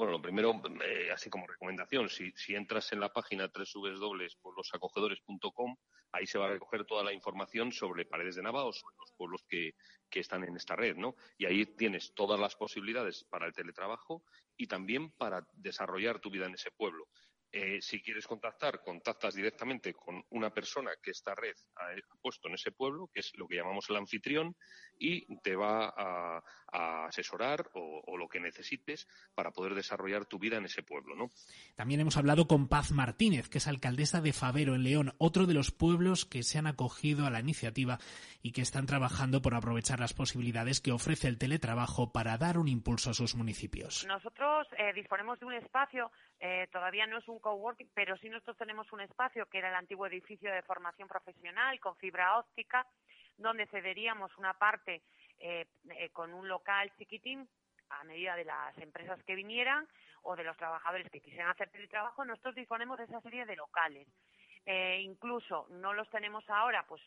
Bueno, 0.00 0.12
lo 0.12 0.22
primero, 0.22 0.62
eh, 0.82 1.10
así 1.12 1.28
como 1.28 1.46
recomendación, 1.46 2.08
si, 2.08 2.32
entras 2.54 2.90
en 2.92 3.00
la 3.00 3.12
página 3.12 3.52
www.losacogedores.com, 3.54 5.76
ahí 6.12 6.26
se 6.26 6.38
va 6.38 6.46
a 6.46 6.52
recoger 6.52 6.86
toda 6.86 7.04
la 7.04 7.12
información 7.12 7.70
sobre 7.70 8.06
Paredes 8.06 8.36
de 8.36 8.42
Nava 8.42 8.64
o 8.64 8.72
sobre 8.72 8.96
los 8.98 9.12
pueblos 9.12 9.44
que 9.46 9.74
están 10.10 10.42
en 10.44 10.56
esta 10.56 10.74
red, 10.74 10.96
¿no? 10.96 11.16
Y 11.36 11.44
ahí 11.44 11.66
tienes 11.66 12.14
todas 12.14 12.40
las 12.40 12.56
posibilidades 12.56 13.24
para 13.24 13.46
el 13.46 13.52
teletrabajo 13.52 14.24
y 14.56 14.68
también 14.68 15.10
para 15.10 15.46
desarrollar 15.52 16.18
tu 16.18 16.30
vida 16.30 16.46
en 16.46 16.54
ese 16.54 16.70
pueblo. 16.70 17.06
Eh, 17.52 17.78
si 17.82 18.00
quieres 18.00 18.28
contactar, 18.28 18.80
contactas 18.80 19.34
directamente 19.34 19.92
con 19.92 20.24
una 20.30 20.50
persona 20.50 20.92
que 21.02 21.10
esta 21.10 21.34
red 21.34 21.56
ha, 21.76 21.88
puesto 22.20 22.46
en 22.46 22.54
ese 22.54 22.70
pueblo, 22.70 23.10
que 23.12 23.20
es 23.20 23.32
lo 23.36 23.48
que 23.48 23.56
llamamos 23.56 23.90
el 23.90 23.96
anfitrión, 23.96 24.54
y 24.96 25.26
te 25.38 25.56
va 25.56 25.92
a, 25.96 26.42
asesorar 26.72 27.68
o, 27.74 28.16
lo 28.16 28.28
que 28.28 28.38
necesites 28.38 29.08
para 29.34 29.50
poder 29.50 29.74
desarrollar 29.74 30.26
tu 30.26 30.38
vida 30.38 30.58
en 30.58 30.66
ese 30.66 30.84
pueblo. 30.84 31.16
¿no? 31.16 31.30
También 31.74 32.00
hemos 32.00 32.16
hablado 32.16 32.46
con 32.46 32.68
Paz 32.68 32.92
Martínez, 32.92 33.48
que 33.48 33.58
es 33.58 33.66
alcaldesa 33.66 34.20
de 34.20 34.32
Favero, 34.32 34.76
en 34.76 34.84
León, 34.84 35.14
otro 35.18 35.46
de 35.46 35.54
los 35.54 35.72
pueblos 35.72 36.26
que 36.26 36.44
se 36.44 36.58
han 36.58 36.68
acogido 36.68 37.26
a 37.26 37.30
la 37.30 37.40
iniciativa 37.40 37.98
y 38.42 38.52
que 38.52 38.62
están 38.62 38.86
trabajando 38.86 39.42
por 39.42 39.54
aprovechar 39.54 39.98
las 39.98 40.14
posibilidades 40.14 40.80
que 40.80 40.92
ofrece 40.92 41.26
el 41.26 41.38
teletrabajo 41.38 42.12
para 42.12 42.38
dar 42.38 42.58
un 42.58 42.68
impulso 42.68 43.10
a 43.10 43.14
sus 43.14 43.34
municipios. 43.34 44.06
Nosotros 44.06 44.68
eh, 44.78 44.92
disponemos 44.94 45.40
de 45.40 45.46
un 45.46 45.54
espacio 45.54 46.12
Eh, 46.42 46.68
todavía 46.72 47.06
no 47.06 47.18
es 47.18 47.28
un 47.28 47.38
coworking, 47.38 47.90
pero 47.92 48.16
sí 48.16 48.30
nosotros 48.30 48.56
tenemos 48.56 48.90
un 48.92 49.02
espacio 49.02 49.44
que 49.46 49.58
era 49.58 49.68
el 49.68 49.74
antiguo 49.74 50.06
edificio 50.06 50.50
de 50.50 50.62
formación 50.62 51.06
profesional 51.06 51.78
con 51.80 51.96
fibra 51.96 52.38
óptica, 52.38 52.86
donde 53.36 53.66
cederíamos 53.66 54.34
una 54.38 54.54
parte 54.54 55.02
eh, 55.38 55.66
eh, 55.90 56.08
con 56.10 56.32
un 56.32 56.48
local 56.48 56.90
chiquitín 56.96 57.46
a 57.90 58.04
medida 58.04 58.36
de 58.36 58.46
las 58.46 58.76
empresas 58.78 59.22
que 59.24 59.34
vinieran 59.34 59.86
o 60.22 60.34
de 60.34 60.44
los 60.44 60.56
trabajadores 60.56 61.10
que 61.10 61.20
quisieran 61.20 61.50
hacer 61.50 61.68
teletrabajo, 61.70 62.24
nosotros 62.24 62.54
disponemos 62.54 62.96
de 62.96 63.04
esa 63.04 63.20
serie 63.20 63.44
de 63.44 63.56
locales. 63.56 64.08
incluso 65.00 65.66
no 65.70 65.92
los 65.92 66.08
tenemos 66.10 66.48
ahora, 66.48 66.86
pues 66.86 67.02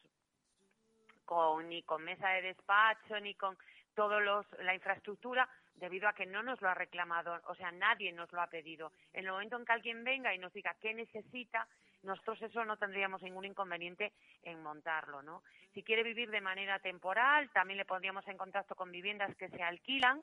con, 1.26 1.70
ni 1.70 1.82
con 1.84 2.04
mesa 2.04 2.30
de 2.30 2.42
despacho 2.42 3.20
ni 3.20 3.34
con 3.36 3.58
toda 3.96 4.20
la 4.60 4.76
infraestructura, 4.76 5.48
debido 5.76 6.08
a 6.08 6.14
que 6.14 6.26
no 6.26 6.44
nos 6.44 6.62
lo 6.62 6.70
ha 6.70 6.74
reclamado, 6.74 7.40
o 7.48 7.56
sea, 7.56 7.72
nadie 7.72 8.12
nos 8.12 8.32
lo 8.32 8.42
ha 8.42 8.48
pedido. 8.48 8.92
En 9.14 9.26
el 9.26 9.32
momento 9.32 9.58
en 9.58 9.66
que 9.66 9.74
alguien 9.74 10.04
venga 10.04 10.34
y 10.34 10.38
nos 10.38 10.54
diga 10.54 10.76
qué 10.82 10.94
necesita, 10.94 11.68
nosotros 12.04 12.42
eso 12.42 12.66
no 12.66 12.78
tendríamos 12.78 13.22
ningún 13.22 13.46
inconveniente 13.46 14.14
en 14.44 14.62
montarlo, 14.62 15.22
¿no? 15.22 15.44
Si 15.74 15.84
quiere 15.84 16.04
vivir 16.04 16.30
de 16.30 16.42
manera 16.42 16.80
temporal, 16.80 17.50
también 17.52 17.78
le 17.78 17.86
pondríamos 17.86 18.28
en 18.28 18.38
contacto 18.38 18.76
con 18.76 18.92
viviendas 18.92 19.36
que 19.38 19.50
se 19.50 19.64
alquilan 19.64 20.22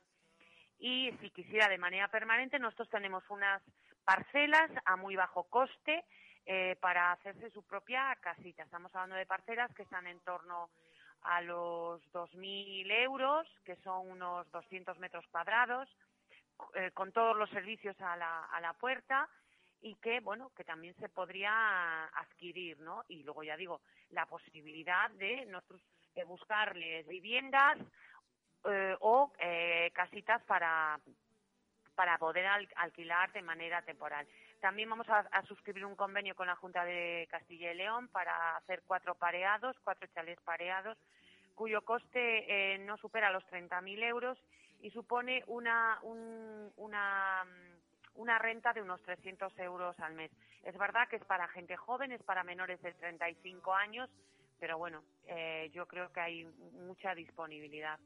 y 0.79 1.13
si 1.21 1.31
quisiera 1.31 1.69
de 1.69 1.79
manera 1.79 2.09
permanente, 2.09 2.59
nosotros 2.59 2.89
tenemos 2.89 3.23
unas 3.29 3.63
parcelas 4.05 4.71
a 4.85 4.97
muy 4.97 5.15
bajo 5.15 5.45
coste 5.45 6.05
eh, 6.47 6.77
para 6.81 7.13
hacerse 7.13 7.51
su 7.51 7.63
propia 7.63 8.17
casita. 8.21 8.63
Estamos 8.63 8.95
hablando 8.95 9.17
de 9.17 9.27
parcelas 9.27 9.73
que 9.75 9.83
están 9.83 10.07
en 10.07 10.21
torno 10.21 10.71
a 11.23 11.41
los 11.43 12.03
2.000 12.13 12.91
euros, 12.91 13.47
que 13.65 13.77
son 13.77 14.11
unos 14.11 14.51
200 14.51 14.99
metros 14.99 15.25
cuadrados, 15.31 15.89
eh, 16.75 16.91
con 16.93 17.13
todos 17.13 17.37
los 17.37 17.51
servicios 17.51 17.99
a 18.01 18.17
la, 18.17 18.45
a 18.45 18.61
la 18.61 18.73
puerta 18.75 19.29
y 19.83 19.95
que, 19.97 20.21
bueno, 20.21 20.51
que 20.57 20.65
también 20.65 20.95
se 20.97 21.09
podría 21.09 22.05
adquirir, 22.07 22.79
¿no? 22.81 23.05
Y 23.09 23.23
luego 23.23 23.43
ya 23.43 23.57
digo, 23.57 23.81
la 24.11 24.27
posibilidad 24.27 25.11
de 25.13 25.47
nosotros 25.47 25.81
buscarles 26.25 27.07
viviendas 27.07 27.79
eh, 28.65 28.97
o 29.01 29.33
eh, 29.39 29.91
casitas 29.95 30.43
para, 30.45 31.01
para 31.95 32.19
poder 32.19 32.47
alquilar 32.77 33.33
de 33.33 33.43
manera 33.43 33.83
temporal. 33.83 34.27
También 34.61 34.91
vamos 34.91 35.09
a, 35.09 35.43
suscribir 35.47 35.87
un 35.87 35.97
convenio 35.97 36.35
con 36.35 36.47
la 36.47 36.55
Junta 36.55 36.85
de 36.85 37.27
Castilla 37.31 37.73
y 37.73 37.77
León 37.77 38.09
para 38.09 38.57
hacer 38.57 38.83
cuatro 38.87 39.15
pareados, 39.15 39.77
cuatro 39.83 40.07
chalés 40.15 40.39
pareados, 40.43 40.99
cuyo 41.55 41.83
coste 41.83 42.75
eh, 42.75 42.79
no 42.79 42.99
supera 42.99 43.33
los 43.33 43.45
30.000 43.47 44.03
euros 44.05 44.39
y 44.83 44.91
supone 44.91 45.45
una, 45.47 45.99
una, 46.03 47.45
una 48.15 48.39
renta 48.39 48.75
de 48.75 48.83
unos 48.83 49.03
300 49.03 49.59
euros 49.61 49.99
al 49.99 50.15
mes. 50.15 50.31
Es 50.63 50.77
verdad 50.77 51.09
que 51.09 51.17
es 51.17 51.25
para 51.25 51.49
gente 51.49 51.77
joven, 51.77 52.13
es 52.13 52.23
para 52.23 52.45
menores 52.45 52.83
de 52.83 52.93
35 52.93 53.75
años, 53.75 54.11
pero 54.59 54.77
bueno, 54.77 55.03
eh, 55.27 55.71
yo 55.73 55.87
creo 55.87 56.13
que 56.13 56.21
hay 56.21 56.45
mucha 56.45 57.15
disponibilidad. 57.15 57.99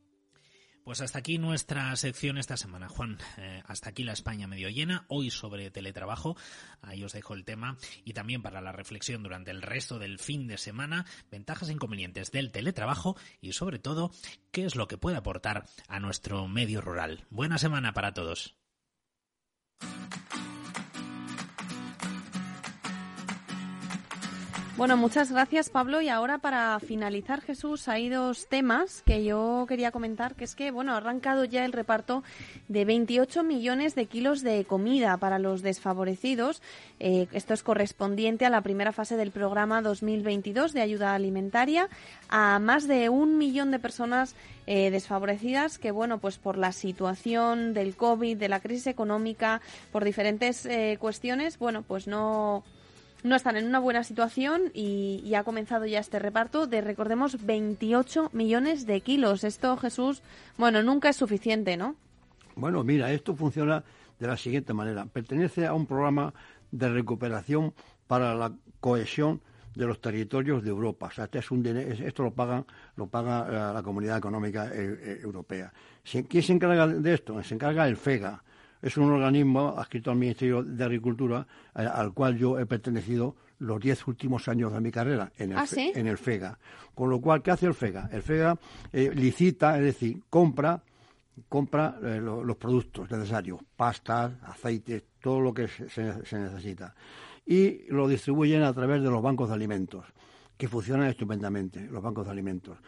Pues 0.85 1.01
hasta 1.01 1.19
aquí 1.19 1.39
nuestra 1.39 1.97
sección 1.97 2.37
esta 2.37 2.59
semana, 2.59 2.91
Juan. 2.91 3.17
Eh, 3.39 3.63
hasta 3.67 3.89
aquí 3.89 4.05
la 4.05 4.13
España 4.13 4.47
medio 4.47 4.69
llena. 4.69 5.07
Hoy 5.09 5.31
sobre 5.31 5.71
teletrabajo. 5.71 6.37
Ahí 6.83 7.03
os 7.03 7.15
dejo 7.15 7.33
el 7.33 7.47
tema. 7.47 7.79
Y 8.05 8.13
también 8.13 8.43
para 8.43 8.61
la 8.61 8.71
reflexión 8.71 9.23
durante 9.23 9.51
el 9.51 9.63
resto 9.63 9.99
del 9.99 10.19
fin 10.19 10.47
de 10.47 10.59
semana, 10.59 11.07
ventajas 11.31 11.71
e 11.71 11.73
inconvenientes 11.73 12.33
del 12.33 12.53
teletrabajo 12.53 13.17
y 13.41 13.55
sobre 13.55 13.79
todo, 13.79 14.11
qué 14.51 14.67
es 14.67 14.77
lo 14.77 14.87
que 14.87 14.99
puede 14.99 15.17
aportar 15.17 15.65
a 15.89 16.01
nuestro 16.01 16.49
medio 16.49 16.83
rural. 16.83 17.25
Buena 17.31 17.57
semana 17.57 17.95
para 17.95 18.13
todos. 18.13 18.55
Bueno, 24.77 24.97
muchas 24.97 25.31
gracias 25.31 25.71
Pablo. 25.71 26.01
Y 26.01 26.09
ahora 26.09 26.39
para 26.39 26.81
finalizar, 26.81 27.41
Jesús, 27.41 27.87
hay 27.87 28.09
dos 28.09 28.49
temas 28.49 29.03
que 29.07 29.23
yo 29.23 29.67
quería 29.69 29.93
comentar, 29.93 30.35
que 30.35 30.43
es 30.43 30.57
que, 30.57 30.73
bueno, 30.73 30.93
ha 30.93 30.97
arrancado 30.97 31.45
ya 31.45 31.65
el 31.65 31.73
reparto 31.73 32.25
de 32.67 32.85
28 32.85 33.45
millones 33.45 33.95
de 33.95 34.07
kilos 34.07 34.43
de 34.43 34.65
comida 34.65 35.17
para 35.19 35.39
los 35.39 35.63
desfavorecidos. 35.63 36.61
Eh, 36.99 37.29
esto 37.31 37.55
es 37.55 37.63
correspondiente 37.63 38.47
a 38.47 38.51
la 38.51 38.63
primera 38.63 38.91
fase 38.91 39.17
del 39.17 39.31
programa 39.31 39.81
2022 39.81 40.73
de 40.73 40.81
ayuda 40.81 41.15
alimentaria 41.15 41.89
a 42.29 42.59
más 42.59 42.89
de 42.89 43.09
un 43.11 43.39
millón 43.39 43.71
de 43.71 43.79
personas 43.79 44.35
eh, 44.67 44.91
desfavorecidas 44.91 45.79
que, 45.79 45.93
bueno, 45.93 46.19
pues 46.19 46.39
por 46.39 46.59
la 46.59 46.73
situación 46.73 47.75
del 47.75 47.95
COVID, 47.95 48.37
de 48.37 48.49
la 48.49 48.59
crisis 48.59 48.89
económica, 48.89 49.61
por 49.93 50.03
diferentes 50.03 50.67
eh, 50.67 50.97
cuestiones, 50.99 51.61
bueno, 51.61 51.83
pues 51.83 52.09
no 52.09 52.65
no 53.25 53.35
están 53.35 53.57
en 53.57 53.67
una 53.67 53.81
buena 53.81 54.05
situación 54.05 54.71
y, 54.75 55.35
ha 55.35 55.43
comenzado 55.43 55.87
ya 55.87 55.99
este 55.99 56.21
reparto 56.21 56.69
de, 56.69 56.83
recordemos, 56.83 57.45
28 57.45 58.31
millones 58.33 58.87
de 58.87 59.01
kilos. 59.01 59.43
Esto, 59.43 59.77
Jesús, 59.79 60.23
bueno, 60.59 60.83
nunca 60.83 61.09
es 61.09 61.17
suficiente, 61.17 61.77
¿no? 61.77 61.97
Bueno, 62.55 62.85
mira, 62.85 63.11
esto 63.11 63.35
funciona 63.35 63.83
de 64.21 64.27
la 64.27 64.37
siguiente 64.37 64.75
manera. 64.75 65.07
Pertenece 65.07 65.67
a 65.67 65.73
un 65.73 65.87
programa 65.87 66.33
de 66.71 66.89
recuperación 66.91 67.73
para 68.07 68.35
la 68.35 68.53
cohesión 68.79 69.41
de 69.75 69.87
los 69.87 70.01
territorios 70.01 70.63
de 70.63 70.69
Europa. 70.69 71.07
O 71.07 71.11
sea, 71.11 71.25
este 71.25 71.39
es 71.39 71.51
un, 71.51 71.67
esto 71.67 72.23
lo 72.23 72.31
paga, 72.31 72.65
lo 72.97 73.07
paga 73.07 73.73
la, 73.73 73.83
Comunidad 73.83 74.19
Económica 74.19 74.67
eh, 74.67 74.99
eh, 75.01 75.21
Europea. 75.23 75.73
¿Quién 76.05 76.43
se 76.43 76.53
encarga 76.53 76.87
de 76.87 77.15
esto? 77.15 77.43
Se 77.43 77.55
encarga 77.55 77.89
el 77.89 77.97
FEGA 77.97 78.45
es 78.85 78.99
un 78.99 79.11
organismo 79.11 79.75
adscrito 79.79 80.11
al 80.11 80.19
Ministerio 80.19 80.63
de 80.63 80.85
Agricultura, 80.85 81.47
eh, 81.75 81.87
al 81.91 82.13
cual 82.13 82.37
yo 82.37 82.59
he 82.59 82.67
pertenecido 82.67 83.35
los 83.61 83.81
diez 83.81 84.07
últimos 84.07 84.47
años 84.47 84.75
de 84.75 84.81
mi 84.81 84.91
carrera 84.91 85.33
en 85.39 85.53
el, 85.53 85.59
¿Ah, 85.59 85.65
en 85.75 86.07
el 86.07 86.19
FEGA. 86.19 86.59
Con 86.95 87.09
lo 87.09 87.19
cual, 87.19 87.41
¿qué 87.43 87.51
hace 87.51 87.65
el 87.65 87.73
FEGA? 87.73 88.11
El 88.13 88.21
FEGA 88.21 88.59
eh, 88.93 89.11
licita, 89.15 89.79
es 89.79 89.85
decir, 89.85 90.23
compra 90.29 90.83
compra 91.49 91.99
eh, 92.03 92.21
los 92.21 92.57
productos 92.57 93.11
necesarios, 93.11 93.61
pastas, 93.77 94.33
aceites, 94.43 95.03
todo 95.21 95.41
lo 95.41 95.53
que 95.53 95.67
se, 95.67 96.15
necesita. 96.39 96.95
Y 97.47 97.91
lo 97.91 98.07
distribuyen 98.07 98.63
a 98.63 98.73
través 98.73 99.03
de 99.03 99.11
los 99.11 99.23
bancos 99.23 99.49
de 99.49 99.55
alimentos, 99.55 100.05
que 100.57 100.69
funcionan 100.69 101.09
estupendamente, 101.09 101.89
los 101.89 102.03
bancos 102.03 102.27
de 102.27 102.33
alimentos. 102.33 102.79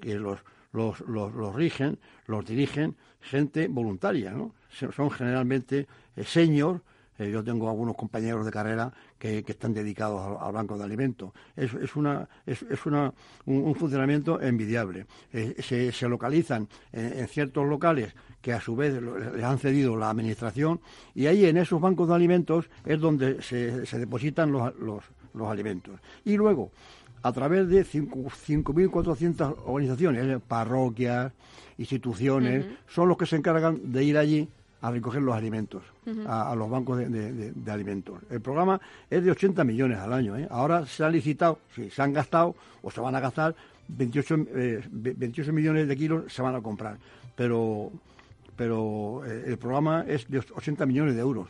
que 0.00 0.14
los, 0.16 0.40
los, 0.72 1.00
los, 1.00 1.54
rigen, 1.54 1.98
los 2.26 2.44
dirigen 2.44 2.96
gente 3.20 3.68
voluntaria, 3.68 4.32
¿no? 4.32 4.54
Son 4.70 5.10
generalmente 5.10 5.86
eh, 6.16 6.24
senior, 6.24 6.82
eh, 7.20 7.30
yo 7.30 7.44
tengo 7.44 7.68
algunos 7.68 7.96
compañeros 7.96 8.46
de 8.46 8.50
carrera 8.50 8.90
que, 9.18 9.44
están 9.46 9.74
dedicados 9.74 10.40
al, 10.40 10.52
banco 10.52 10.78
de 10.78 10.84
alimentos. 10.84 11.32
Es, 11.54 11.74
es, 11.74 11.94
una, 11.94 12.26
es, 12.46 12.62
es 12.62 12.86
una, 12.86 13.12
un, 13.44 13.74
funcionamiento 13.74 14.40
envidiable. 14.40 15.06
Eh, 15.32 15.56
se, 15.58 15.92
se, 15.92 16.08
localizan 16.08 16.66
en, 16.92 17.28
ciertos 17.28 17.66
locales 17.66 18.14
que 18.40 18.54
a 18.54 18.60
su 18.60 18.74
vez 18.74 19.02
les 19.02 19.44
han 19.44 19.58
cedido 19.58 19.96
la 19.96 20.08
administración 20.08 20.80
y 21.14 21.26
ahí 21.26 21.44
en 21.44 21.58
esos 21.58 21.78
bancos 21.78 22.08
de 22.08 22.14
alimentos 22.14 22.70
es 22.86 22.98
donde 22.98 23.42
se, 23.42 23.84
se 23.84 23.98
depositan 23.98 24.50
los, 24.50 24.74
los, 24.76 25.04
los 25.34 25.48
alimentos. 25.48 26.00
Y 26.24 26.38
luego, 26.38 26.70
a 27.22 27.32
través 27.32 27.68
de 27.68 27.84
5.400 27.84 29.56
organizaciones, 29.66 30.40
parroquias, 30.48 31.32
instituciones, 31.76 32.64
son 32.88 33.08
los 33.08 33.18
que 33.18 33.26
se 33.26 33.36
encargan 33.36 33.92
de 33.92 34.04
ir 34.04 34.16
allí 34.16 34.48
a 34.82 34.90
recoger 34.90 35.22
los 35.22 35.34
alimentos, 35.34 35.82
a, 36.26 36.54
los 36.54 36.70
bancos 36.70 36.98
de, 36.98 37.70
alimentos. 37.70 38.20
El 38.30 38.40
programa 38.40 38.80
es 39.08 39.22
de 39.22 39.30
80 39.30 39.64
millones 39.64 39.98
al 39.98 40.12
año. 40.12 40.36
¿eh? 40.36 40.46
Ahora 40.50 40.86
se 40.86 41.04
han 41.04 41.12
licitado, 41.12 41.58
si 41.74 41.90
se 41.90 42.02
han 42.02 42.12
gastado 42.12 42.54
o 42.82 42.90
se 42.90 43.00
van 43.00 43.14
a 43.14 43.20
gastar, 43.20 43.54
28, 43.88 44.46
28 44.90 45.50
eh, 45.50 45.52
millones 45.52 45.88
de 45.88 45.96
kilos 45.96 46.32
se 46.32 46.42
van 46.42 46.54
a 46.54 46.62
comprar. 46.62 46.96
Pero 47.36 47.92
pero 48.60 49.24
eh, 49.24 49.44
el 49.46 49.58
programa 49.58 50.04
es 50.06 50.28
de 50.28 50.38
80 50.40 50.84
millones 50.84 51.14
de 51.14 51.22
euros. 51.22 51.48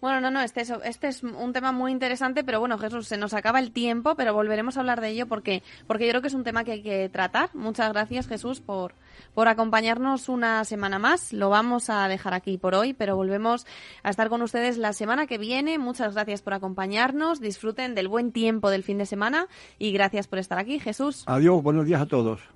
Bueno, 0.00 0.20
no, 0.20 0.30
no, 0.30 0.40
este 0.40 0.60
es, 0.60 0.72
este 0.84 1.08
es 1.08 1.24
un 1.24 1.52
tema 1.52 1.72
muy 1.72 1.90
interesante, 1.90 2.44
pero 2.44 2.60
bueno, 2.60 2.78
Jesús, 2.78 3.08
se 3.08 3.16
nos 3.16 3.34
acaba 3.34 3.58
el 3.58 3.72
tiempo, 3.72 4.14
pero 4.14 4.32
volveremos 4.34 4.76
a 4.76 4.80
hablar 4.80 5.00
de 5.00 5.08
ello 5.08 5.26
porque, 5.26 5.64
porque 5.88 6.06
yo 6.06 6.10
creo 6.10 6.22
que 6.22 6.28
es 6.28 6.34
un 6.34 6.44
tema 6.44 6.62
que 6.62 6.70
hay 6.70 6.82
que 6.84 7.08
tratar. 7.08 7.50
Muchas 7.54 7.92
gracias, 7.92 8.28
Jesús, 8.28 8.60
por, 8.60 8.94
por 9.34 9.48
acompañarnos 9.48 10.28
una 10.28 10.64
semana 10.64 11.00
más. 11.00 11.32
Lo 11.32 11.50
vamos 11.50 11.90
a 11.90 12.06
dejar 12.06 12.34
aquí 12.34 12.56
por 12.56 12.76
hoy, 12.76 12.92
pero 12.92 13.16
volvemos 13.16 13.66
a 14.04 14.10
estar 14.10 14.28
con 14.28 14.40
ustedes 14.40 14.78
la 14.78 14.92
semana 14.92 15.26
que 15.26 15.38
viene. 15.38 15.80
Muchas 15.80 16.14
gracias 16.14 16.40
por 16.40 16.54
acompañarnos. 16.54 17.40
Disfruten 17.40 17.96
del 17.96 18.06
buen 18.06 18.30
tiempo 18.30 18.70
del 18.70 18.84
fin 18.84 18.98
de 18.98 19.06
semana 19.06 19.48
y 19.76 19.90
gracias 19.90 20.28
por 20.28 20.38
estar 20.38 20.60
aquí, 20.60 20.78
Jesús. 20.78 21.24
Adiós, 21.26 21.60
buenos 21.64 21.84
días 21.84 22.00
a 22.00 22.06
todos. 22.06 22.54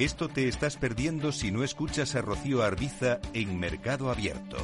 Esto 0.00 0.30
te 0.30 0.48
estás 0.48 0.78
perdiendo 0.78 1.30
si 1.30 1.50
no 1.50 1.62
escuchas 1.62 2.16
a 2.16 2.22
Rocío 2.22 2.62
Arbiza 2.62 3.20
en 3.34 3.60
Mercado 3.60 4.10
Abierto. 4.10 4.56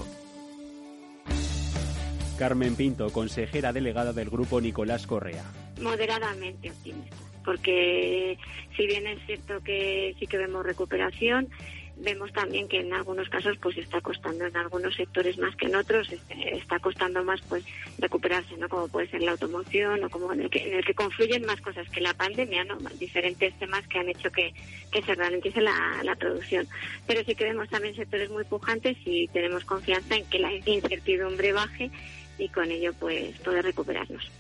Carmen 2.39 2.75
Pinto, 2.75 3.13
consejera 3.13 3.75
delegada 3.75 4.15
del 4.15 4.31
Grupo 4.31 4.63
Nicolás 4.63 5.07
Correa. 5.07 5.45
Moderadamente 5.83 6.71
optimista, 6.71 7.17
porque 7.45 8.39
si 8.79 8.87
bien 8.87 9.07
es 9.07 9.19
cierto 9.27 9.61
que 9.63 10.17
sí 10.19 10.27
que 10.27 10.39
vemos 10.39 10.65
recuperación, 10.65 11.51
vemos 11.97 12.33
también 12.33 12.69
que 12.69 12.81
en 12.81 12.93
algunos 12.93 13.29
casos 13.29 13.57
pues 13.61 13.77
está 13.79 14.01
costando 14.01 14.47
en 14.47 14.57
algunos 14.57 14.95
sectores 14.95 15.39
más 15.39 15.57
que 15.57 15.67
en 15.67 15.77
otros 15.77 16.13
este, 16.13 16.57
está 16.57 16.79
costando 16.79 17.25
más 17.25 17.41
pues 17.49 17.65
recuperarse 17.99 18.57
no 18.59 18.69
como 18.69 18.89
puede 18.89 19.09
ser 19.09 19.23
la 19.23 19.33
automoción 19.33 20.05
o 20.05 20.11
como 20.11 20.33
en 20.33 20.43
el 20.43 20.51
que, 20.51 20.69
en 20.69 20.75
el 20.75 20.85
que 20.85 20.95
confluyen 20.95 21.47
más 21.47 21.61
cosas 21.61 21.89
que 21.89 22.01
la 22.01 22.15
pandemia 22.15 22.65
no 22.65 22.77
diferentes 22.99 23.59
temas 23.59 23.87
que 23.89 23.99
han 23.99 24.09
hecho 24.09 24.31
que, 24.31 24.55
que 24.91 25.03
se 25.03 25.15
ralentice 25.15 25.61
la, 25.61 26.03
la 26.03 26.15
producción. 26.17 26.67
Pero 27.07 27.23
sí 27.25 27.35
que 27.35 27.45
vemos 27.45 27.69
también 27.69 27.95
sectores 27.95 28.31
muy 28.31 28.45
pujantes 28.45 28.97
y 29.05 29.29
tenemos 29.29 29.65
confianza 29.65 30.17
en 30.17 30.25
que 30.27 30.39
la 30.39 30.53
incertidumbre 30.53 31.53
baje 31.53 31.91
y 32.39 32.49
con 32.49 32.71
ello 32.71 32.93
pues 32.99 33.39
poder 33.39 33.65
recuperarnos. 33.65 34.31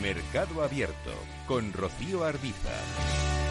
Mercado 0.00 0.62
Abierto 0.62 1.12
con 1.46 1.72
Rocío 1.72 2.24
Arbiza 2.24 3.43